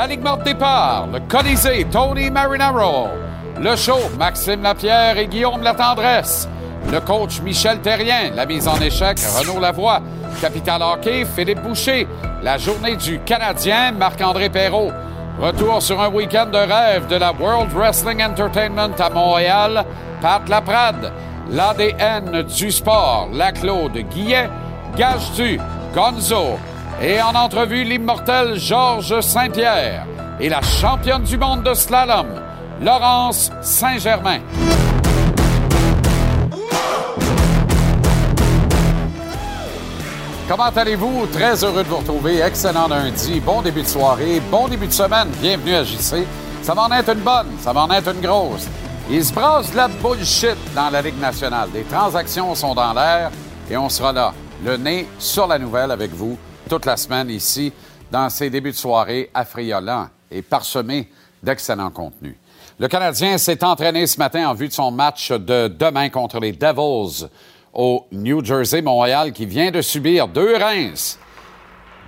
[0.00, 3.08] La Ligue morte départ, le Colisée, Tony Marinaro.
[3.60, 6.48] Le show, Maxime Lapierre et Guillaume Latendresse.
[6.90, 10.00] Le coach Michel Terrien, la mise en échec, Renaud Lavoie.
[10.40, 12.08] Capital Hockey, Philippe Boucher.
[12.42, 14.90] La journée du Canadien, Marc-André Perrault.
[15.38, 19.84] Retour sur un week-end de rêve de la World Wrestling Entertainment à Montréal,
[20.22, 21.12] Pat Laprade.
[21.50, 24.48] L'ADN du sport, la Claude Guillet,
[24.96, 25.60] Gage-Du,
[25.94, 26.56] Gonzo.
[27.02, 30.04] Et en entrevue, l'immortel Georges Saint-Pierre.
[30.38, 32.26] Et la championne du monde de slalom,
[32.82, 34.40] Laurence Saint-Germain.
[40.46, 41.26] Comment allez-vous?
[41.32, 42.42] Très heureux de vous retrouver.
[42.42, 43.40] Excellent lundi.
[43.40, 44.42] Bon début de soirée.
[44.50, 45.28] Bon début de semaine.
[45.40, 46.26] Bienvenue à JC.
[46.60, 47.56] Ça m'en est une bonne.
[47.60, 48.66] Ça m'en est une grosse.
[49.08, 51.70] Il se brasse de la bullshit dans la Ligue nationale.
[51.70, 53.30] Des transactions sont dans l'air
[53.70, 56.36] et on sera là, le nez sur la nouvelle avec vous
[56.70, 57.72] toute la semaine ici
[58.12, 61.08] dans ces débuts de soirée affriolants et parsemés
[61.42, 62.36] d'excellents contenus.
[62.78, 66.52] Le Canadien s'est entraîné ce matin en vue de son match de demain contre les
[66.52, 67.26] Devils
[67.74, 71.18] au New Jersey, Montréal, qui vient de subir deux Reims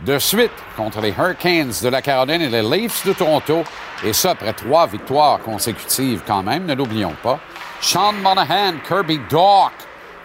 [0.07, 3.65] de suite contre les Hurricanes de la Caroline et les Leafs de Toronto.
[4.05, 7.41] Et ça, après trois victoires consécutives quand même, ne l'oublions pas.
[7.81, 9.73] Sean Monahan, Kirby Dock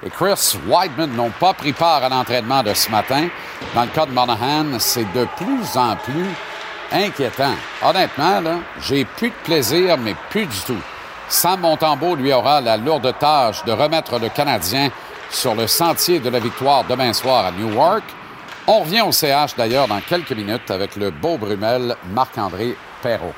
[0.06, 3.28] et Chris Weidman n'ont pas pris part à l'entraînement de ce matin.
[3.74, 6.30] Dans le cas de Monahan, c'est de plus en plus
[6.92, 7.56] inquiétant.
[7.84, 10.82] Honnêtement, là, j'ai plus de plaisir, mais plus du tout.
[11.30, 14.90] Sam Montembeau lui aura la lourde tâche de remettre le Canadien
[15.30, 18.04] sur le sentier de la victoire demain soir à Newark.
[18.66, 23.34] On revient au CH d'ailleurs dans quelques minutes avec le beau Brumel Marc-André Perrault.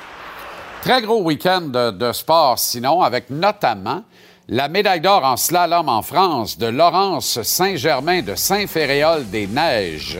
[0.82, 4.02] Très gros week-end de, de sport sinon, avec notamment
[4.50, 10.18] la médaille d'or en slalom en France de Laurence Saint-Germain de Saint-Féréol des Neiges.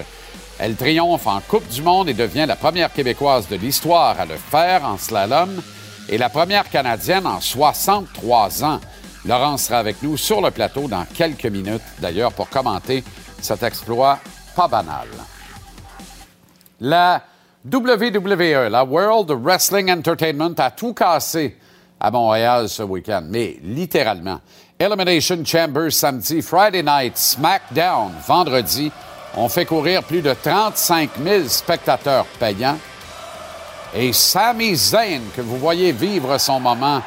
[0.61, 4.37] Elle triomphe en Coupe du Monde et devient la première Québécoise de l'histoire à le
[4.37, 5.61] faire en slalom
[6.09, 8.81] et la première Canadienne en 63 ans.
[9.27, 13.03] Laurence sera avec nous sur le plateau dans quelques minutes, d'ailleurs, pour commenter
[13.43, 14.21] cet exploit
[14.55, 15.09] pas banal.
[16.79, 17.25] La
[17.65, 21.59] WWE, la World Wrestling Entertainment, a tout cassé
[22.01, 24.41] à Montréal ce week-end, mais littéralement.
[24.79, 28.91] Elimination Chamber samedi, Friday Night, SmackDown vendredi.
[29.37, 32.79] On fait courir plus de 35 000 spectateurs payants.
[33.95, 37.03] Et Sami Zayn, que vous voyez vivre son moment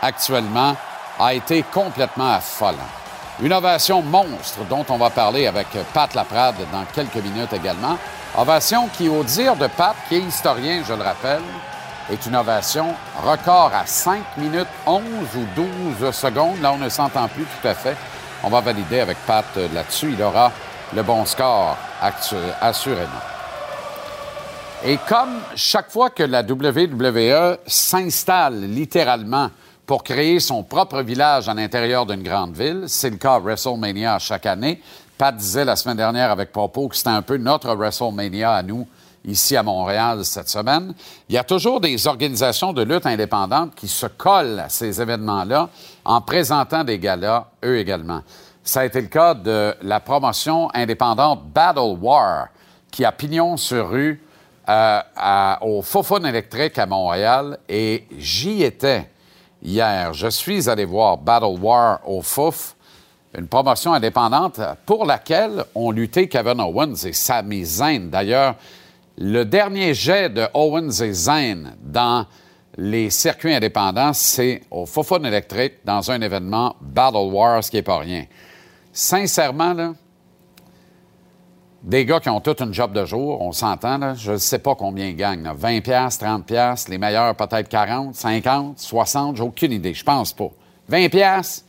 [0.00, 0.76] actuellement,
[1.18, 2.78] a été complètement affolant.
[3.42, 7.98] Une ovation monstre dont on va parler avec Pat Laprade dans quelques minutes également.
[8.36, 11.42] Ovation qui, au dire de Pat, qui est historien, je le rappelle,
[12.10, 15.02] est une ovation record à 5 minutes 11
[15.36, 15.62] ou
[16.00, 16.60] 12 secondes.
[16.60, 17.96] Là, on ne s'entend plus tout à fait.
[18.42, 20.12] On va valider avec Pat euh, là-dessus.
[20.12, 20.52] Il aura
[20.94, 21.76] le bon score,
[22.60, 23.08] assurément.
[24.84, 29.50] Et comme chaque fois que la WWE s'installe littéralement
[29.84, 34.46] pour créer son propre village à l'intérieur d'une grande ville, c'est le cas WrestleMania chaque
[34.46, 34.80] année.
[35.18, 38.86] Pat disait la semaine dernière avec Popo que c'était un peu notre WrestleMania à nous
[39.28, 40.94] ici à Montréal cette semaine.
[41.28, 45.68] Il y a toujours des organisations de lutte indépendantes qui se collent à ces événements-là
[46.04, 48.22] en présentant des galas, eux également.
[48.64, 52.48] Ça a été le cas de la promotion indépendante Battle War,
[52.90, 54.22] qui a pignon sur rue
[54.68, 55.00] euh,
[55.62, 59.08] au Fofone électrique à Montréal et j'y étais
[59.62, 60.12] hier.
[60.12, 62.76] Je suis allé voir Battle War au Fouf,
[63.36, 68.10] une promotion indépendante pour laquelle ont lutté Kevin Owens et Sami Zayn.
[68.10, 68.56] D'ailleurs,
[69.20, 72.24] le dernier jet de Owens et Zayn dans
[72.76, 77.98] les circuits indépendants, c'est au Fofone électrique dans un événement Battle Wars, qui n'est pas
[77.98, 78.26] rien.
[78.92, 79.94] Sincèrement, là,
[81.82, 84.76] des gars qui ont toute une job de jour, on s'entend, je ne sais pas
[84.76, 85.42] combien ils gagnent.
[85.42, 85.52] là.
[85.52, 90.32] 20 pièces, 30 pièces, les meilleurs peut-être 40, 50, 60, j'ai aucune idée, je pense
[90.32, 90.50] pas.
[90.88, 91.64] 20 pièces,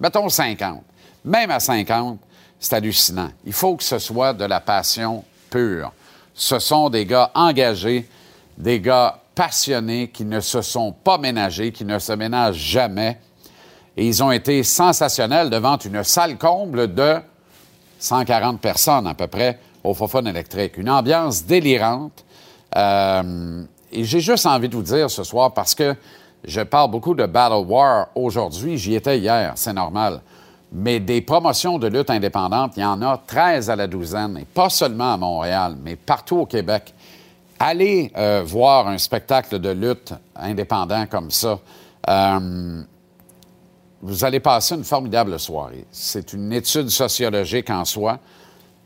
[0.00, 0.82] mettons 50.
[1.24, 2.18] Même à 50,
[2.58, 3.30] c'est hallucinant.
[3.44, 5.92] Il faut que ce soit de la passion pure.
[6.38, 8.08] Ce sont des gars engagés,
[8.56, 13.18] des gars passionnés qui ne se sont pas ménagés, qui ne se ménagent jamais.
[13.96, 17.16] Et ils ont été sensationnels devant une salle comble de
[17.98, 20.76] 140 personnes à peu près au Fofone électrique.
[20.76, 22.24] Une ambiance délirante.
[22.76, 25.96] Euh, et j'ai juste envie de vous dire ce soir, parce que
[26.44, 30.20] je parle beaucoup de Battle War aujourd'hui, j'y étais hier, c'est normal.
[30.70, 34.44] Mais des promotions de lutte indépendante, il y en a 13 à la douzaine, et
[34.44, 36.92] pas seulement à Montréal, mais partout au Québec.
[37.58, 41.58] Allez euh, voir un spectacle de lutte indépendant comme ça.
[42.08, 42.82] Euh,
[44.02, 45.84] vous allez passer une formidable soirée.
[45.90, 48.18] C'est une étude sociologique en soi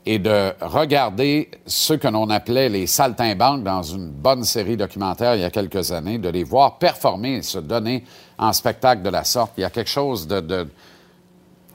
[0.05, 5.41] et de regarder ceux que l'on appelait les saltimbanques dans une bonne série documentaire il
[5.41, 8.03] y a quelques années, de les voir performer se donner
[8.37, 9.51] en spectacle de la sorte.
[9.57, 10.67] Il y a quelque chose de-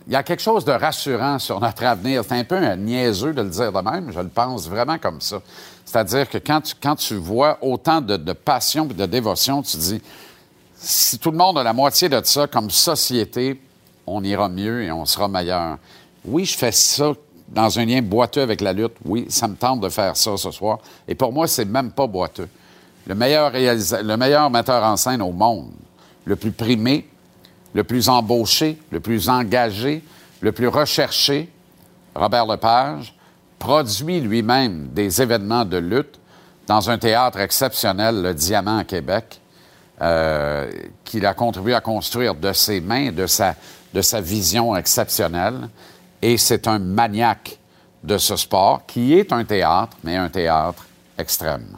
[0.08, 2.25] il y a quelque chose de rassurant sur notre avenir.
[2.26, 5.20] C'est un peu un niaiseux de le dire de même, je le pense vraiment comme
[5.20, 5.43] ça.
[5.84, 10.00] C'est-à-dire que quand tu, quand tu vois autant de, passion et de dévotion, tu dis,
[10.76, 13.60] si tout le monde a la moitié de ça comme société,
[14.06, 15.76] on ira mieux et on sera meilleur.
[16.25, 17.12] Oui, je fais ça
[17.46, 18.94] dans un lien boiteux avec la lutte.
[19.04, 20.78] Oui, ça me tente de faire ça ce soir.
[21.06, 22.49] Et pour moi, c'est même pas boiteux.
[23.06, 25.70] Le meilleur, le meilleur metteur en scène au monde,
[26.25, 27.06] le plus primé,
[27.74, 30.02] le plus embauché, le plus engagé,
[30.40, 31.48] le plus recherché,
[32.14, 33.14] Robert Lepage,
[33.58, 36.18] produit lui-même des événements de lutte
[36.66, 39.40] dans un théâtre exceptionnel, le Diamant à Québec,
[40.00, 40.70] euh,
[41.04, 43.54] qu'il a contribué à construire de ses mains, de sa,
[43.92, 45.68] de sa vision exceptionnelle.
[46.22, 47.58] Et c'est un maniaque
[48.04, 50.86] de ce sport qui est un théâtre, mais un théâtre
[51.16, 51.76] extrême.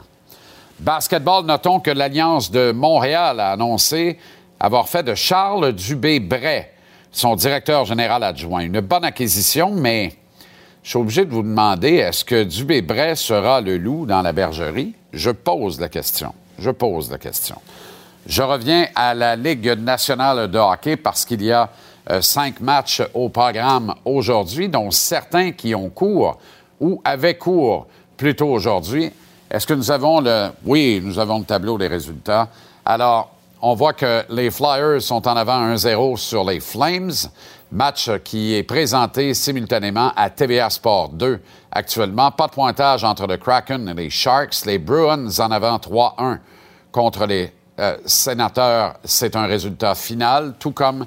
[0.79, 4.19] Basketball, notons que l'Alliance de Montréal a annoncé
[4.61, 6.67] avoir fait de Charles Dubé-Bray
[7.11, 8.61] son directeur général adjoint.
[8.61, 10.13] Une bonne acquisition, mais
[10.83, 14.93] je suis obligé de vous demander, est-ce que Dubé-Bray sera le loup dans la bergerie?
[15.11, 16.33] Je pose la question.
[16.59, 17.55] Je pose la question.
[18.27, 21.67] Je reviens à la Ligue nationale de hockey parce qu'il y a
[22.11, 26.37] euh, cinq matchs au programme aujourd'hui, dont certains qui ont cours
[26.79, 29.11] ou avaient cours plus tôt aujourd'hui.
[29.49, 30.49] Est-ce que nous avons le...
[30.63, 32.47] Oui, nous avons le tableau des résultats.
[32.85, 33.31] Alors,
[33.61, 37.11] on voit que les Flyers sont en avant 1-0 sur les Flames.
[37.71, 41.39] Match qui est présenté simultanément à TVA Sport 2
[41.71, 42.31] actuellement.
[42.31, 44.65] Pas de pointage entre le Kraken et les Sharks.
[44.65, 46.39] Les Bruins en avant 3-1
[46.91, 48.95] contre les euh, Sénateurs.
[49.05, 51.05] C'est un résultat final, tout comme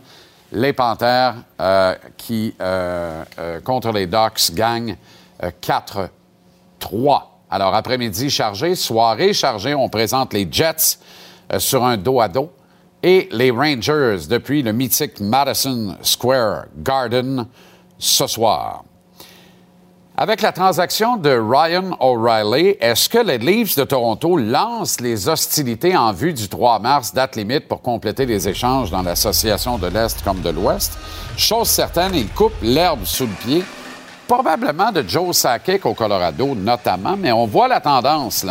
[0.55, 3.25] les Panthers euh, qui, euh,
[3.63, 4.97] contre les Ducks, gagnent
[5.43, 6.09] euh, 4-3.
[7.51, 10.99] Alors, après-midi chargé, soirée chargée, on présente les Jets
[11.59, 12.51] sur un dos à dos
[13.03, 17.47] et les Rangers depuis le mythique Madison Square Garden
[17.99, 18.85] ce soir.
[20.17, 25.97] Avec la transaction de Ryan O'Reilly, est-ce que les Leafs de Toronto lancent les hostilités
[25.97, 30.23] en vue du 3 mars, date limite pour compléter les échanges dans l'association de l'Est
[30.23, 30.97] comme de l'Ouest?
[31.37, 33.65] Chose certaine, ils coupent l'herbe sous le pied,
[34.29, 38.47] probablement de Joe Sakic au Colorado notamment, mais on voit la tendance.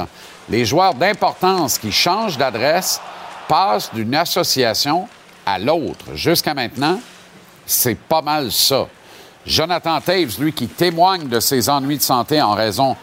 [0.50, 3.00] Les joueurs d'importance qui changent d'adresse
[3.48, 5.08] passent d'une association
[5.46, 6.16] à l'autre.
[6.16, 7.00] Jusqu'à maintenant,
[7.66, 8.88] c'est pas mal ça.
[9.46, 12.96] Jonathan Taves, lui, qui témoigne de ses ennuis de santé en raison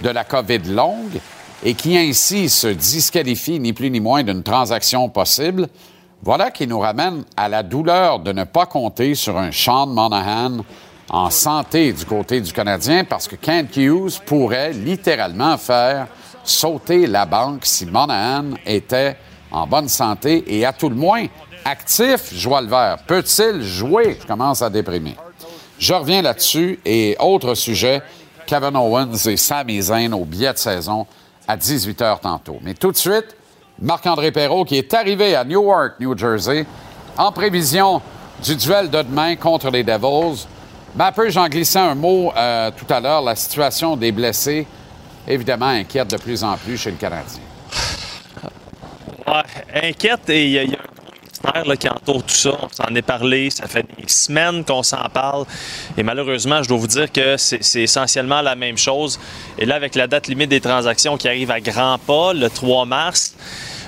[0.00, 1.20] de la COVID longue
[1.64, 5.68] et qui ainsi se disqualifie ni plus ni moins d'une transaction possible,
[6.22, 10.58] voilà qui nous ramène à la douleur de ne pas compter sur un Sean Monahan
[11.10, 16.06] en santé du côté du Canadien parce que Kent Hughes pourrait littéralement faire
[16.44, 19.16] sauter la banque si Monahan était
[19.50, 21.26] en bonne santé et à tout le moins
[21.64, 22.98] actif, je vois le vert.
[23.06, 24.18] Peut-il jouer?
[24.20, 25.16] Je commence à déprimer.
[25.78, 28.02] Je reviens là-dessus et autre sujet,
[28.46, 31.06] Kevin Owens et Sami Zayn au billet de saison
[31.46, 32.58] à 18h tantôt.
[32.62, 33.36] Mais tout de suite,
[33.80, 36.66] Marc-André Perrault qui est arrivé à Newark, New Jersey,
[37.16, 38.00] en prévision
[38.42, 40.46] du duel de demain contre les Devils.
[40.94, 44.66] Mais un peu, j'en glissais un mot euh, tout à l'heure, la situation des blessés,
[45.26, 47.40] évidemment, inquiète de plus en plus chez le Canadien.
[49.74, 50.78] Inquiète et il y, a-
[51.54, 52.52] un qui entoure tout ça.
[52.62, 55.44] On s'en est parlé, ça fait des semaines qu'on s'en parle.
[55.96, 59.18] Et malheureusement, je dois vous dire que c'est essentiellement la même chose.
[59.58, 62.84] Et là, avec la date limite des transactions qui arrive à grands pas, le 3
[62.86, 63.34] mars,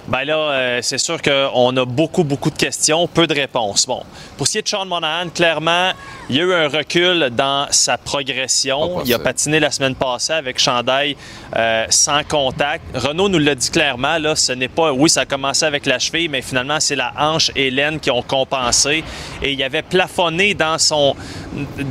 [0.07, 3.87] Ben là, euh, c'est sûr qu'on a beaucoup, beaucoup de questions, peu de réponses.
[3.87, 4.03] Bon,
[4.37, 5.93] pour ce qui est de Sean Monahan, clairement,
[6.29, 9.03] il y a eu un recul dans sa progression.
[9.07, 11.17] Il a patiné la semaine passée avec Chandail
[11.57, 12.85] euh, sans contact.
[12.95, 15.99] Renault nous l'a dit clairement, là, ce n'est pas, oui, ça a commencé avec la
[15.99, 19.05] cheville, mais finalement, c'est la hanche et l'aine qui ont compensé.
[19.43, 21.17] Et il avait plafonné dans son,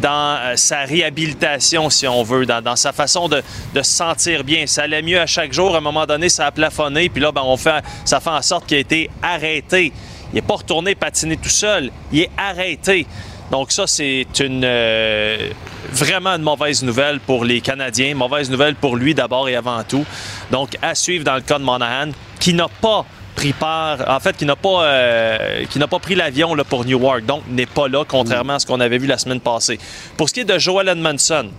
[0.02, 3.42] dans euh, sa réhabilitation, si on veut, dans, sa façon de,
[3.74, 4.68] de, se sentir bien.
[4.68, 5.74] Ça allait mieux à chaque jour.
[5.74, 7.10] À un moment donné, ça a plafonné.
[7.10, 9.92] Puis là, ben, on fait ça fait en sorte qu'il a été arrêté.
[10.32, 13.06] Il n'est pas retourné patiner tout seul, il est arrêté.
[13.52, 15.50] Donc ça, c'est une euh,
[15.92, 20.06] vraiment une mauvaise nouvelle pour les Canadiens, mauvaise nouvelle pour lui d'abord et avant tout.
[20.50, 23.06] Donc à suivre dans le cas de Monahan, qui n'a pas
[23.36, 27.26] pris part, en fait, qui n'a pas, euh, qui n'a pas pris l'avion pour Newark,
[27.26, 29.80] donc n'est pas là, contrairement à ce qu'on avait vu la semaine passée.
[30.18, 31.50] Pour ce qui est de Joel Edmondson,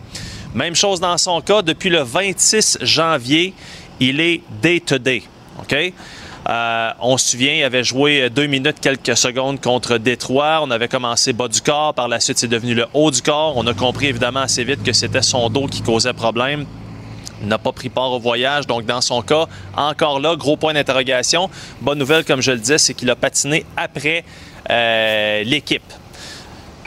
[0.54, 3.54] même chose dans son cas, depuis le 26 janvier,
[4.00, 5.24] il est day-to-day.
[6.46, 10.60] Euh, on se souvient, il avait joué deux minutes quelques secondes contre Détroit.
[10.62, 11.94] On avait commencé bas du corps.
[11.94, 13.56] Par la suite, c'est devenu le haut du corps.
[13.56, 16.66] On a compris évidemment assez vite que c'était son dos qui causait problème.
[17.40, 18.66] Il n'a pas pris part au voyage.
[18.66, 19.46] Donc, dans son cas,
[19.76, 21.50] encore là, gros point d'interrogation.
[21.80, 24.24] Bonne nouvelle, comme je le disais, c'est qu'il a patiné après
[24.70, 25.82] euh, l'équipe.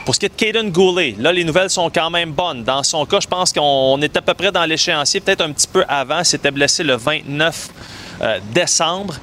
[0.04, 2.64] Pour ce qui est de Caden Goulet, là, les nouvelles sont quand même bonnes.
[2.64, 5.68] Dans son cas, je pense qu'on est à peu près dans l'échéancier, peut-être un petit
[5.68, 6.24] peu avant.
[6.24, 8.07] S'était blessé le 29 euh,
[8.52, 9.14] décembre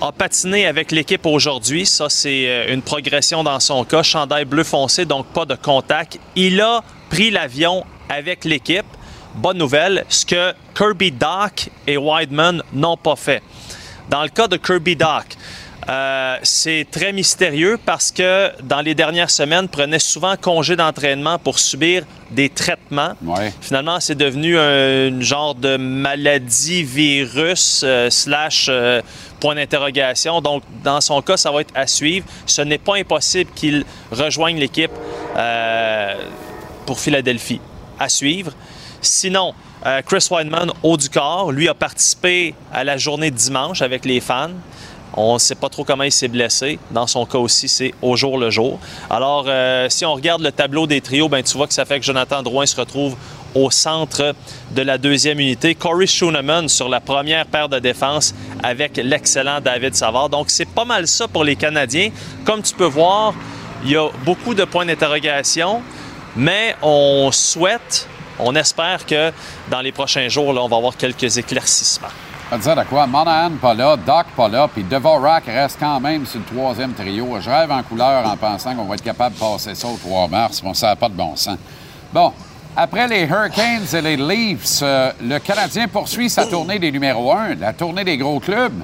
[0.00, 1.86] a patiné avec l'équipe aujourd'hui.
[1.86, 4.02] Ça, c'est euh, une progression dans son cas.
[4.02, 6.18] Chandail bleu foncé, donc pas de contact.
[6.36, 8.86] Il a pris l'avion avec l'équipe.
[9.34, 13.42] Bonne nouvelle, ce que Kirby Doc et Wideman n'ont pas fait.
[14.08, 15.24] Dans le cas de Kirby Doc,
[15.88, 21.58] euh, c'est très mystérieux parce que dans les dernières semaines, prenait souvent congé d'entraînement pour
[21.58, 23.14] subir des traitements.
[23.60, 29.02] Finalement, c'est devenu un, genre de maladie virus euh, slash euh,
[29.40, 30.40] point d'interrogation.
[30.40, 32.26] Donc, dans son cas, ça va être à suivre.
[32.46, 34.92] Ce n'est pas impossible qu'il rejoigne l'équipe
[36.86, 37.60] pour Philadelphie.
[37.98, 38.52] À suivre.
[39.02, 39.54] Sinon,
[40.06, 44.20] Chris Weidman, haut du corps, lui a participé à la journée de dimanche avec les
[44.20, 44.50] fans.
[45.16, 46.78] On ne sait pas trop comment il s'est blessé.
[46.90, 48.80] Dans son cas aussi, c'est au jour le jour.
[49.08, 52.00] Alors, euh, si on regarde le tableau des trios, ben, tu vois que ça fait
[52.00, 53.16] que Jonathan Drouin se retrouve
[53.54, 54.34] au centre
[54.72, 55.76] de la deuxième unité.
[55.76, 60.28] Corey Schooneman sur la première paire de défense avec l'excellent David Savard.
[60.28, 62.10] Donc, c'est pas mal ça pour les Canadiens.
[62.44, 63.34] Comme tu peux voir,
[63.84, 65.82] il y a beaucoup de points d'interrogation,
[66.34, 68.08] mais on souhaite,
[68.40, 69.30] on espère que
[69.70, 72.08] dans les prochains jours, là, on va avoir quelques éclaircissements.
[72.50, 73.06] Va dire de quoi?
[73.06, 77.40] Monahan pas là, Doc pas là, puis Devorak reste quand même sur le troisième trio.
[77.40, 80.28] Je rêve en couleur en pensant qu'on va être capable de passer ça au 3
[80.28, 80.60] mars.
[80.62, 81.58] Bon, ça n'a pas de bon sens.
[82.12, 82.32] Bon,
[82.76, 87.54] après les Hurricanes et les Leafs, euh, le Canadien poursuit sa tournée des numéros 1,
[87.54, 88.82] la tournée des gros clubs,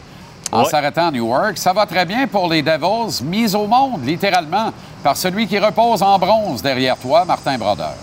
[0.50, 1.59] en s'arrêtant à Newark.
[1.59, 6.02] Ça va très bien pour les Devils, mis au monde, littéralement, par celui qui repose
[6.02, 7.95] en bronze derrière toi, Martin Brodeur.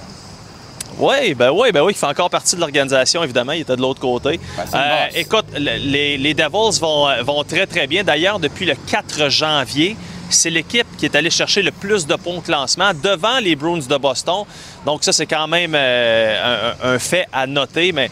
[0.99, 3.51] Oui, ben oui, ben oui, il fait encore partie de l'organisation, évidemment.
[3.51, 4.39] Il était de l'autre côté.
[4.57, 8.03] Ben, euh, écoute, les, les, Devils vont, euh, vont très, très bien.
[8.03, 9.95] D'ailleurs, depuis le 4 janvier,
[10.29, 13.85] c'est l'équipe qui est allée chercher le plus de points de classement devant les Bruins
[13.87, 14.43] de Boston.
[14.85, 17.91] Donc ça, c'est quand même euh, un, fait à noter.
[17.91, 18.09] Mais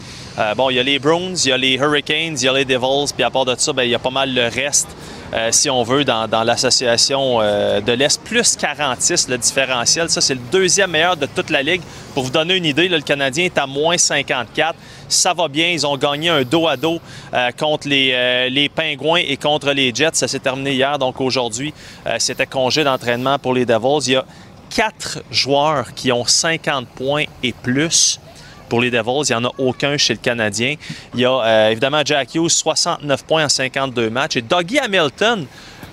[0.55, 2.65] bon, il y a les Bruins, il y a les Hurricanes, il y a les
[2.65, 4.89] Devils, puis à part de ça, ben, il y a pas mal le reste.
[5.33, 8.21] Euh, si on veut, dans, l'association euh, de l'Est.
[8.23, 10.09] Plus 46, le différentiel.
[10.09, 11.81] Ça, c'est le deuxième meilleur de toute la Ligue.
[12.13, 14.75] Pour vous donner une idée, le Canadien est à moins 54.
[15.09, 15.67] Ça va bien.
[15.67, 16.99] Ils ont gagné un dos à dos
[17.33, 20.11] euh, contre les, les, Pingouins et contre les Jets.
[20.13, 20.97] Ça s'est terminé hier.
[20.99, 21.73] Donc aujourd'hui,
[22.17, 24.07] c'était congé d'entraînement pour les Devils.
[24.07, 24.25] Il y a
[24.69, 28.19] quatre joueurs qui ont 50 points et plus
[28.69, 29.29] pour les Devils.
[29.29, 30.75] Il n'y en a aucun chez le Canadien.
[31.13, 34.37] Il y a euh, évidemment Jack Hughes, 69 points en 52 matchs.
[34.37, 35.45] Et Dougie Hamilton,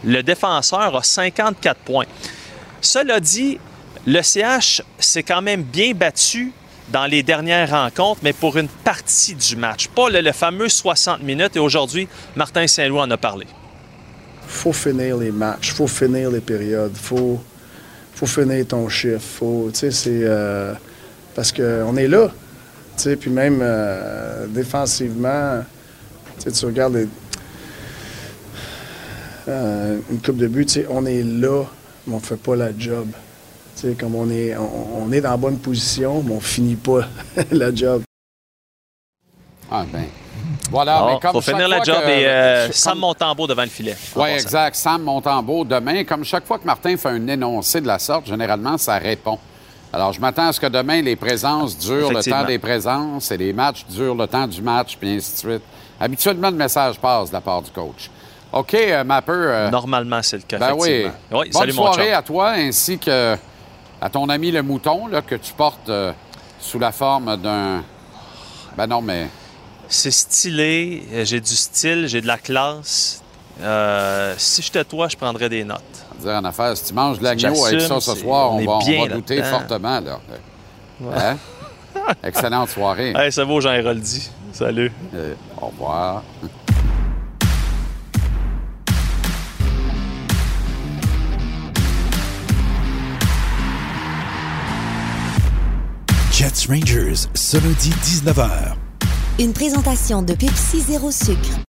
[0.05, 2.07] le défenseur, a 54 points.
[2.81, 3.59] Cela dit,
[4.07, 6.53] le CH s'est quand même bien battu
[6.93, 9.89] dans les dernières rencontres, mais pour une partie du match.
[9.89, 11.57] Pas le, fameux 60 minutes.
[11.57, 13.47] Et aujourd'hui, Martin Saint-Louis en a parlé.
[14.47, 17.43] Faut finir les matchs, faut finir les périodes, faut,
[18.15, 19.21] faut finir ton chiffre.
[19.21, 20.75] Faut, c'est, euh,
[21.35, 22.31] parce qu'on est là.
[22.97, 25.63] Puis même euh, défensivement,
[26.39, 27.09] tu regardes
[29.49, 31.65] euh, une coupe de but, on est là,
[32.07, 33.09] mais on ne fait pas la job.
[33.99, 37.09] comme on est, on, est dans la bonne position, mais on finit pas
[37.51, 38.03] la job.
[39.71, 40.05] Ah ben.
[40.71, 43.97] Voilà, mais comme faut finir la job et euh, Sam Montembeau devant le filet.
[44.17, 44.75] Oui, exact.
[44.77, 46.05] Sam Montembeau demain.
[46.05, 49.39] Comme chaque fois que Martin fait un énoncé de la sorte, généralement, ça répond.
[49.93, 53.37] Alors, je m'attends à ce que demain, les présences durent le temps des présences et
[53.37, 55.63] les matchs durent le temps du match, puis ainsi de suite.
[56.01, 58.11] Habituellement, le message passe de la part du coach.
[58.53, 59.33] OK, euh, Mapper.
[59.33, 60.59] euh, Normalement, c'est le cas.
[60.59, 61.07] ben oui.
[61.31, 63.37] Bonne salut soirée à toi ainsi que
[64.01, 66.13] à ton ami le mouton là, que tu portes euh,
[66.59, 67.83] sous la forme d'un.
[68.77, 69.29] Ben non, mais
[69.89, 73.22] C'est stylé, euh, j'ai du style, j'ai de la classe.
[73.61, 75.81] Euh, si j'étais toi, je prendrais des notes.
[76.19, 78.53] on va dire en affaire, si tu manges de l'agneau avec ça ce c'est- soir,
[78.55, 79.59] on va, on va goûter là-dedans.
[79.59, 80.01] fortement.
[80.01, 80.19] Là.
[81.17, 81.37] Hein?
[82.23, 83.13] Excellente soirée.
[83.17, 84.31] Hey, ça vaut Jean Héroldi.
[84.53, 84.91] Salut.
[85.15, 86.23] Euh, au revoir.
[96.33, 98.75] Jets Rangers, ce lundi 19h.
[99.39, 101.61] Une présentation de Pepsi Zéro Sucre.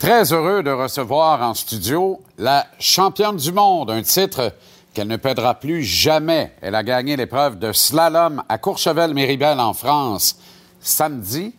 [0.00, 4.52] Très heureux de recevoir en studio la championne du monde, un titre
[4.94, 6.52] qu'elle ne perdra plus jamais.
[6.62, 10.36] Elle a gagné l'épreuve de slalom à Courchevel-Méribel en France
[10.80, 11.54] samedi.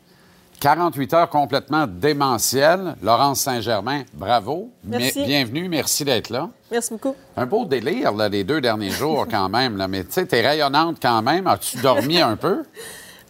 [0.59, 2.95] 48 heures complètement démentielles.
[3.03, 4.69] Laurence Saint-Germain, bravo.
[4.83, 5.23] Merci.
[5.23, 6.49] Bienvenue, merci d'être là.
[6.71, 7.15] Merci beaucoup.
[7.37, 9.77] Un beau délire, là, les deux derniers jours, quand même.
[9.77, 9.87] Là.
[9.87, 11.45] Mais tu sais, t'es rayonnante quand même.
[11.45, 12.63] As-tu dormi un peu?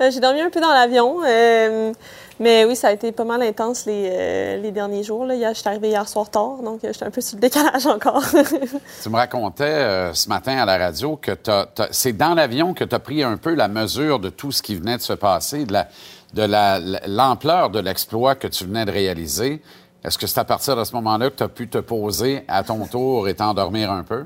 [0.02, 1.94] Euh, J'ai dormi un peu dans l'avion, euh,
[2.42, 5.26] mais oui, ça a été pas mal intense les, euh, derniers jours.
[5.26, 5.36] Là.
[5.54, 8.24] Je suis arrivée hier soir tard, donc euh, j'étais un peu sur le décalage encore.
[9.04, 11.32] Tu me racontais euh, ce matin à la radio que
[11.92, 14.76] c'est dans l'avion que tu as pris un peu la mesure de tout ce qui
[14.76, 15.88] venait de se passer, de la-
[16.34, 19.62] de la- l'ampleur de l'exploit que tu venais de réaliser.
[20.04, 22.64] Est-ce que c'est à partir de ce moment-là que tu as pu te poser à
[22.64, 24.26] ton tour et t'endormir un peu?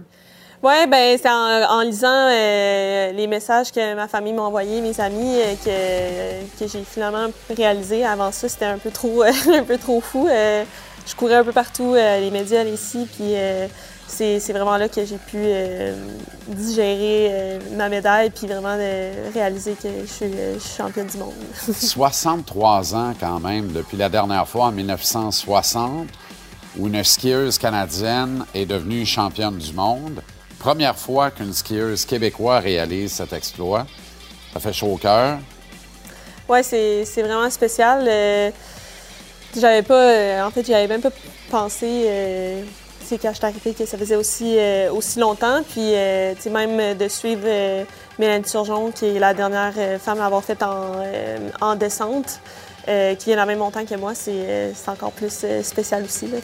[0.65, 5.37] Oui, ben c'est en, lisant euh, les messages que ma famille m'a envoyés, mes amis,
[5.37, 8.03] euh, que, que j'ai finalement réalisé.
[8.03, 10.27] Avant ça, c'était un peu trop, un peu trop fou.
[10.27, 10.63] Euh,
[11.05, 13.67] je courais un peu partout, euh, les médias, les ici, puis euh,
[14.07, 15.95] c'est vraiment là que j'ai pu euh,
[16.47, 21.33] digérer euh, ma médaille, puis vraiment euh, réaliser que euh, je suis championne du monde.
[21.73, 26.07] 63 ans quand même, depuis la dernière fois en 1960,
[26.79, 30.21] où une skieuse canadienne est devenue championne du monde.
[30.65, 33.85] Première fois qu'une skieuse québécoise réalise cet exploit.
[34.51, 35.37] Ça fait chaud au cœur.
[36.49, 38.03] Ouais, c'est vraiment spécial.
[38.07, 38.49] Euh,
[39.55, 41.11] j'avais pas, euh, en fait, j'avais même pas
[41.51, 42.63] pensé, euh,
[43.11, 45.61] quand je suis que ça faisait aussi, euh, aussi longtemps.
[45.69, 45.91] Puis,
[46.49, 47.47] même de suivre
[48.17, 50.93] Mélanie Turgeon, qui est la dernière femme à l'avoir fait en,
[51.61, 52.39] en descente,
[52.87, 56.03] euh, qui vient de la même montagne que moi, c'est euh, encore plus euh, spécial
[56.03, 56.27] aussi.
[56.27, 56.37] Là,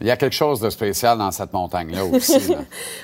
[0.00, 2.40] Il y a quelque chose de spécial dans cette montagne-là aussi.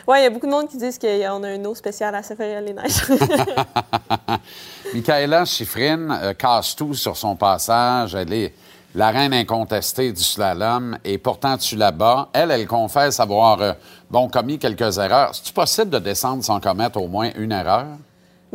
[0.06, 2.22] Ouais, il y a beaucoup de monde qui disent qu'on a une eau spéciale à
[2.22, 3.02] Safari les neiges.
[4.94, 8.14] Michaela Schifrin euh, casse tout sur son passage.
[8.14, 8.54] Elle est
[8.94, 12.28] la reine incontestée du slalom et pourtant tu la bats.
[12.32, 13.72] Elle, elle confesse avoir euh,
[14.10, 15.34] bon, commis quelques erreurs.
[15.34, 17.86] C'est-tu possible de descendre sans commettre au moins une erreur?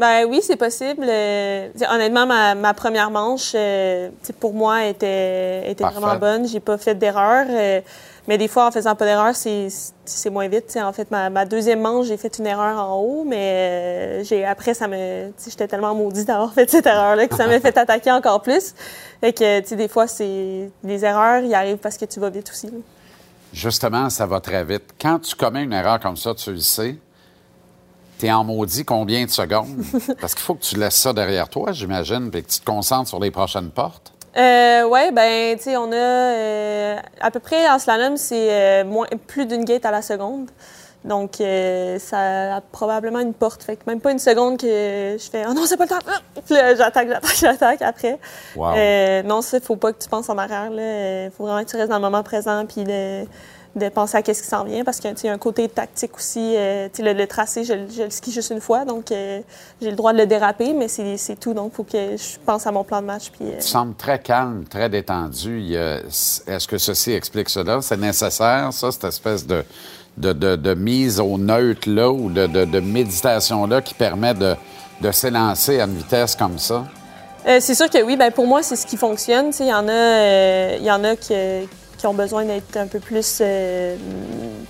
[0.01, 1.05] Ben oui, c'est possible.
[1.07, 4.09] Euh, honnêtement, ma, ma première manche, euh,
[4.39, 5.99] pour moi, était, était Parfait.
[5.99, 6.47] vraiment bonne.
[6.47, 7.45] J'ai pas fait d'erreur.
[7.47, 7.81] euh,
[8.27, 10.65] mais des fois, en faisant pas d'erreur, c'est moins vite.
[10.67, 10.81] t'sais.
[10.81, 14.73] En fait, ma, ma deuxième manche, j'ai fait une erreur en haut, mais j'ai après,
[14.73, 18.41] ça me, j'étais tellement maudite d'avoir fait cette erreur-là que ça m'a fait attaquer encore
[18.41, 18.73] plus.
[19.19, 22.67] Fait que, des fois, c'est les erreurs, ils arrivent parce que tu vas vite aussi.
[22.67, 22.77] là.
[23.53, 24.85] Justement, ça va très vite.
[24.99, 26.95] Quand tu commets une erreur comme ça, tu le sais,
[28.21, 29.83] tu es en maudit combien de secondes?
[30.21, 33.09] Parce qu'il faut que tu laisses ça derrière toi, j'imagine, et que tu te concentres
[33.09, 34.13] sur les prochaines portes.
[34.37, 38.85] Euh, ouais, ben, tu sais, on a euh, à peu près en slalom, c'est euh,
[38.85, 40.49] moins, plus d'une gate à la seconde.
[41.03, 43.63] Donc, euh, ça a probablement une porte.
[43.63, 45.99] Fait que même pas une seconde que je fais, oh non, c'est pas le temps.
[46.07, 46.19] Ah!
[46.45, 48.19] Puis là, j'attaque, j'attaque, j'attaque après.
[48.55, 48.73] Wow.
[48.75, 50.69] Euh, non, ça, faut pas que tu penses en arrière.
[50.71, 53.25] Il faut vraiment que tu restes dans le moment présent puis de,
[53.75, 56.55] de penser à qu'est-ce qui s'en vient parce qu'il y a un côté tactique aussi.
[56.57, 59.39] euh, le, le tracé, je, je le skie juste une fois, donc euh,
[59.81, 61.53] j'ai le droit de le déraper, mais c'est tout.
[61.53, 63.29] Donc, il faut que je pense à mon plan de match.
[63.31, 65.73] Puis, euh, Tu sembles très calme, très détendu.
[65.73, 67.81] Est-ce que ceci explique cela?
[67.81, 69.63] C'est nécessaire, ça, cette espèce de,
[70.17, 74.55] de, de- de mise au neutre là ou de, méditation-là qui permet de,
[74.99, 76.83] de s'élancer à une vitesse comme ça?
[77.59, 79.51] C'est sûr que oui, ben pour moi, c'est ce qui fonctionne.
[79.59, 81.33] Il y en a, il y en a qui,
[82.01, 83.95] qui ont besoin d'être un peu plus euh.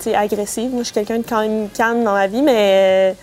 [0.05, 3.13] Moi, je suis quelqu'un de quand même calme dans la vie, mais euh,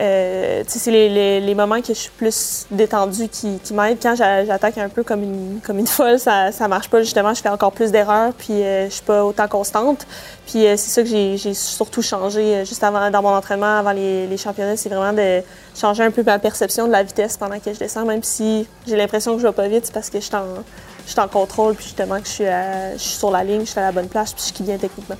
[0.00, 3.98] euh, c'est les, moments que je suis plus détendue qui, qui m'aident.
[4.02, 7.02] Quand j'a- j'attaque un peu comme une, comme une folle, ça, ça marche pas.
[7.02, 10.06] Justement, je fais encore plus d'erreurs, puis euh, je suis pas autant constante.
[10.46, 14.26] Puis euh, c'est ça que j'ai surtout changé juste avant dans mon entraînement, avant les,
[14.26, 15.40] les championnats, c'est vraiment de
[15.80, 18.96] changer un peu ma perception de la vitesse pendant que je descends, même si j'ai
[18.96, 20.64] l'impression que je vais pas vite, parce que je suis en,
[21.06, 23.60] je suis en contrôle, puis justement que je suis, à- je suis sur la ligne,
[23.60, 25.16] je suis à la bonne place, puis je skie bien techniquement.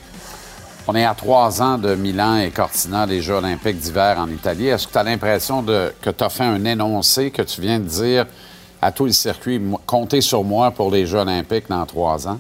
[0.89, 4.69] On est à trois ans de Milan et Cortina, des Jeux olympiques d'hiver en Italie.
[4.69, 7.81] Est-ce que tu as l'impression de, que tu as fait un énoncé, que tu viens
[7.81, 8.27] de dire
[8.83, 12.39] à tout le circuit, comptez sur moi pour les Jeux olympiques dans trois ans?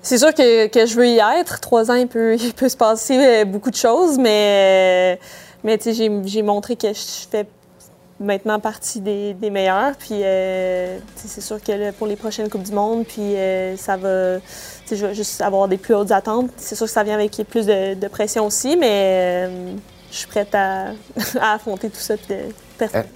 [0.00, 1.60] c'est sûr que, que, je veux y être.
[1.60, 5.18] Trois ans, il peut, il peut se passer beaucoup de choses, mais,
[5.62, 5.78] mais
[6.24, 7.46] j'ai montré que je fais
[8.20, 9.96] maintenant partie des, des meilleurs.
[9.96, 14.38] Puis euh, c'est sûr que pour les prochaines Coupes du Monde, puis euh, ça va.
[14.90, 16.50] Je vais juste avoir des plus hautes attentes.
[16.56, 19.72] C'est sûr que ça vient avec plus de, de pression aussi, mais euh,
[20.10, 20.88] je suis prête à,
[21.40, 22.14] à, affronter tout ça.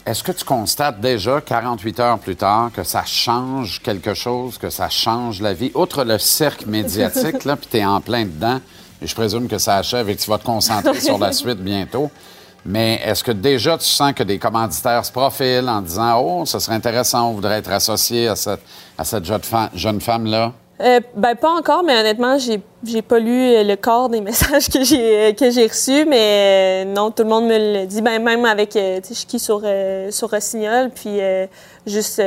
[0.06, 4.70] Est-ce que tu constates déjà, 48 heures plus tard, que ça change quelque chose, que
[4.70, 5.70] ça change la vie?
[5.74, 8.60] Outre le cercle médiatique, là, puis tu es en plein dedans,
[9.00, 11.58] et je présume que ça achève et que tu vas te concentrer sur la suite
[11.58, 12.10] bientôt.
[12.64, 16.58] Mais est-ce que déjà tu sens que des commanditaires se profilent en disant Oh, ce
[16.58, 18.62] serait intéressant, on voudrait être associé à cette,
[18.96, 19.24] à cette
[19.74, 20.52] jeune femme-là?
[20.80, 24.82] Euh, ben, pas encore, mais honnêtement, j'ai, j'ai pas lu le corps des messages que
[24.82, 28.44] j'ai, que j'ai reçus, mais euh, non, tout le monde me le dit, ben, même
[28.46, 31.20] avec, euh, tu sur, euh, sur Rossignol, puis
[31.86, 32.22] juste,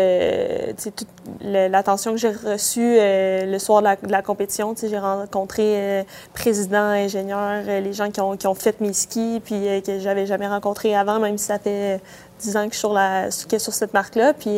[0.81, 1.07] toute
[1.41, 7.63] l'attention que j'ai reçue le soir de la, compétition, tu sais, j'ai rencontré président, ingénieur,
[7.65, 11.19] les gens qui ont, qui ont fait mes skis, puis que j'avais jamais rencontré avant,
[11.19, 11.99] même si ça fait
[12.45, 14.57] 10 ans que je suis sur, la, sur cette marque-là, puis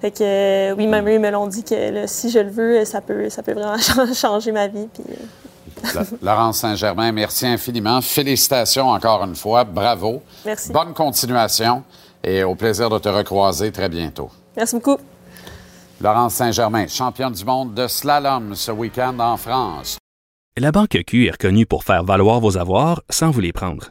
[0.00, 2.84] fait que, euh, oui, même eux, ils me l'ont dit que si je le veux,
[2.84, 3.76] ça peut, ça peut vraiment
[4.14, 4.88] changer ma vie.
[4.92, 6.04] Puis, euh.
[6.22, 8.00] Laurence Saint-Germain, merci infiniment.
[8.00, 9.64] Félicitations encore une fois.
[9.64, 10.22] Bravo.
[10.44, 10.72] Merci.
[10.72, 11.82] Bonne continuation
[12.22, 14.30] et au plaisir de te recroiser très bientôt.
[14.56, 14.98] Merci beaucoup.
[16.00, 19.98] Laurence Saint-Germain, championne du monde de slalom ce week-end en France.
[20.56, 23.90] La Banque Q est reconnue pour faire valoir vos avoirs sans vous les prendre.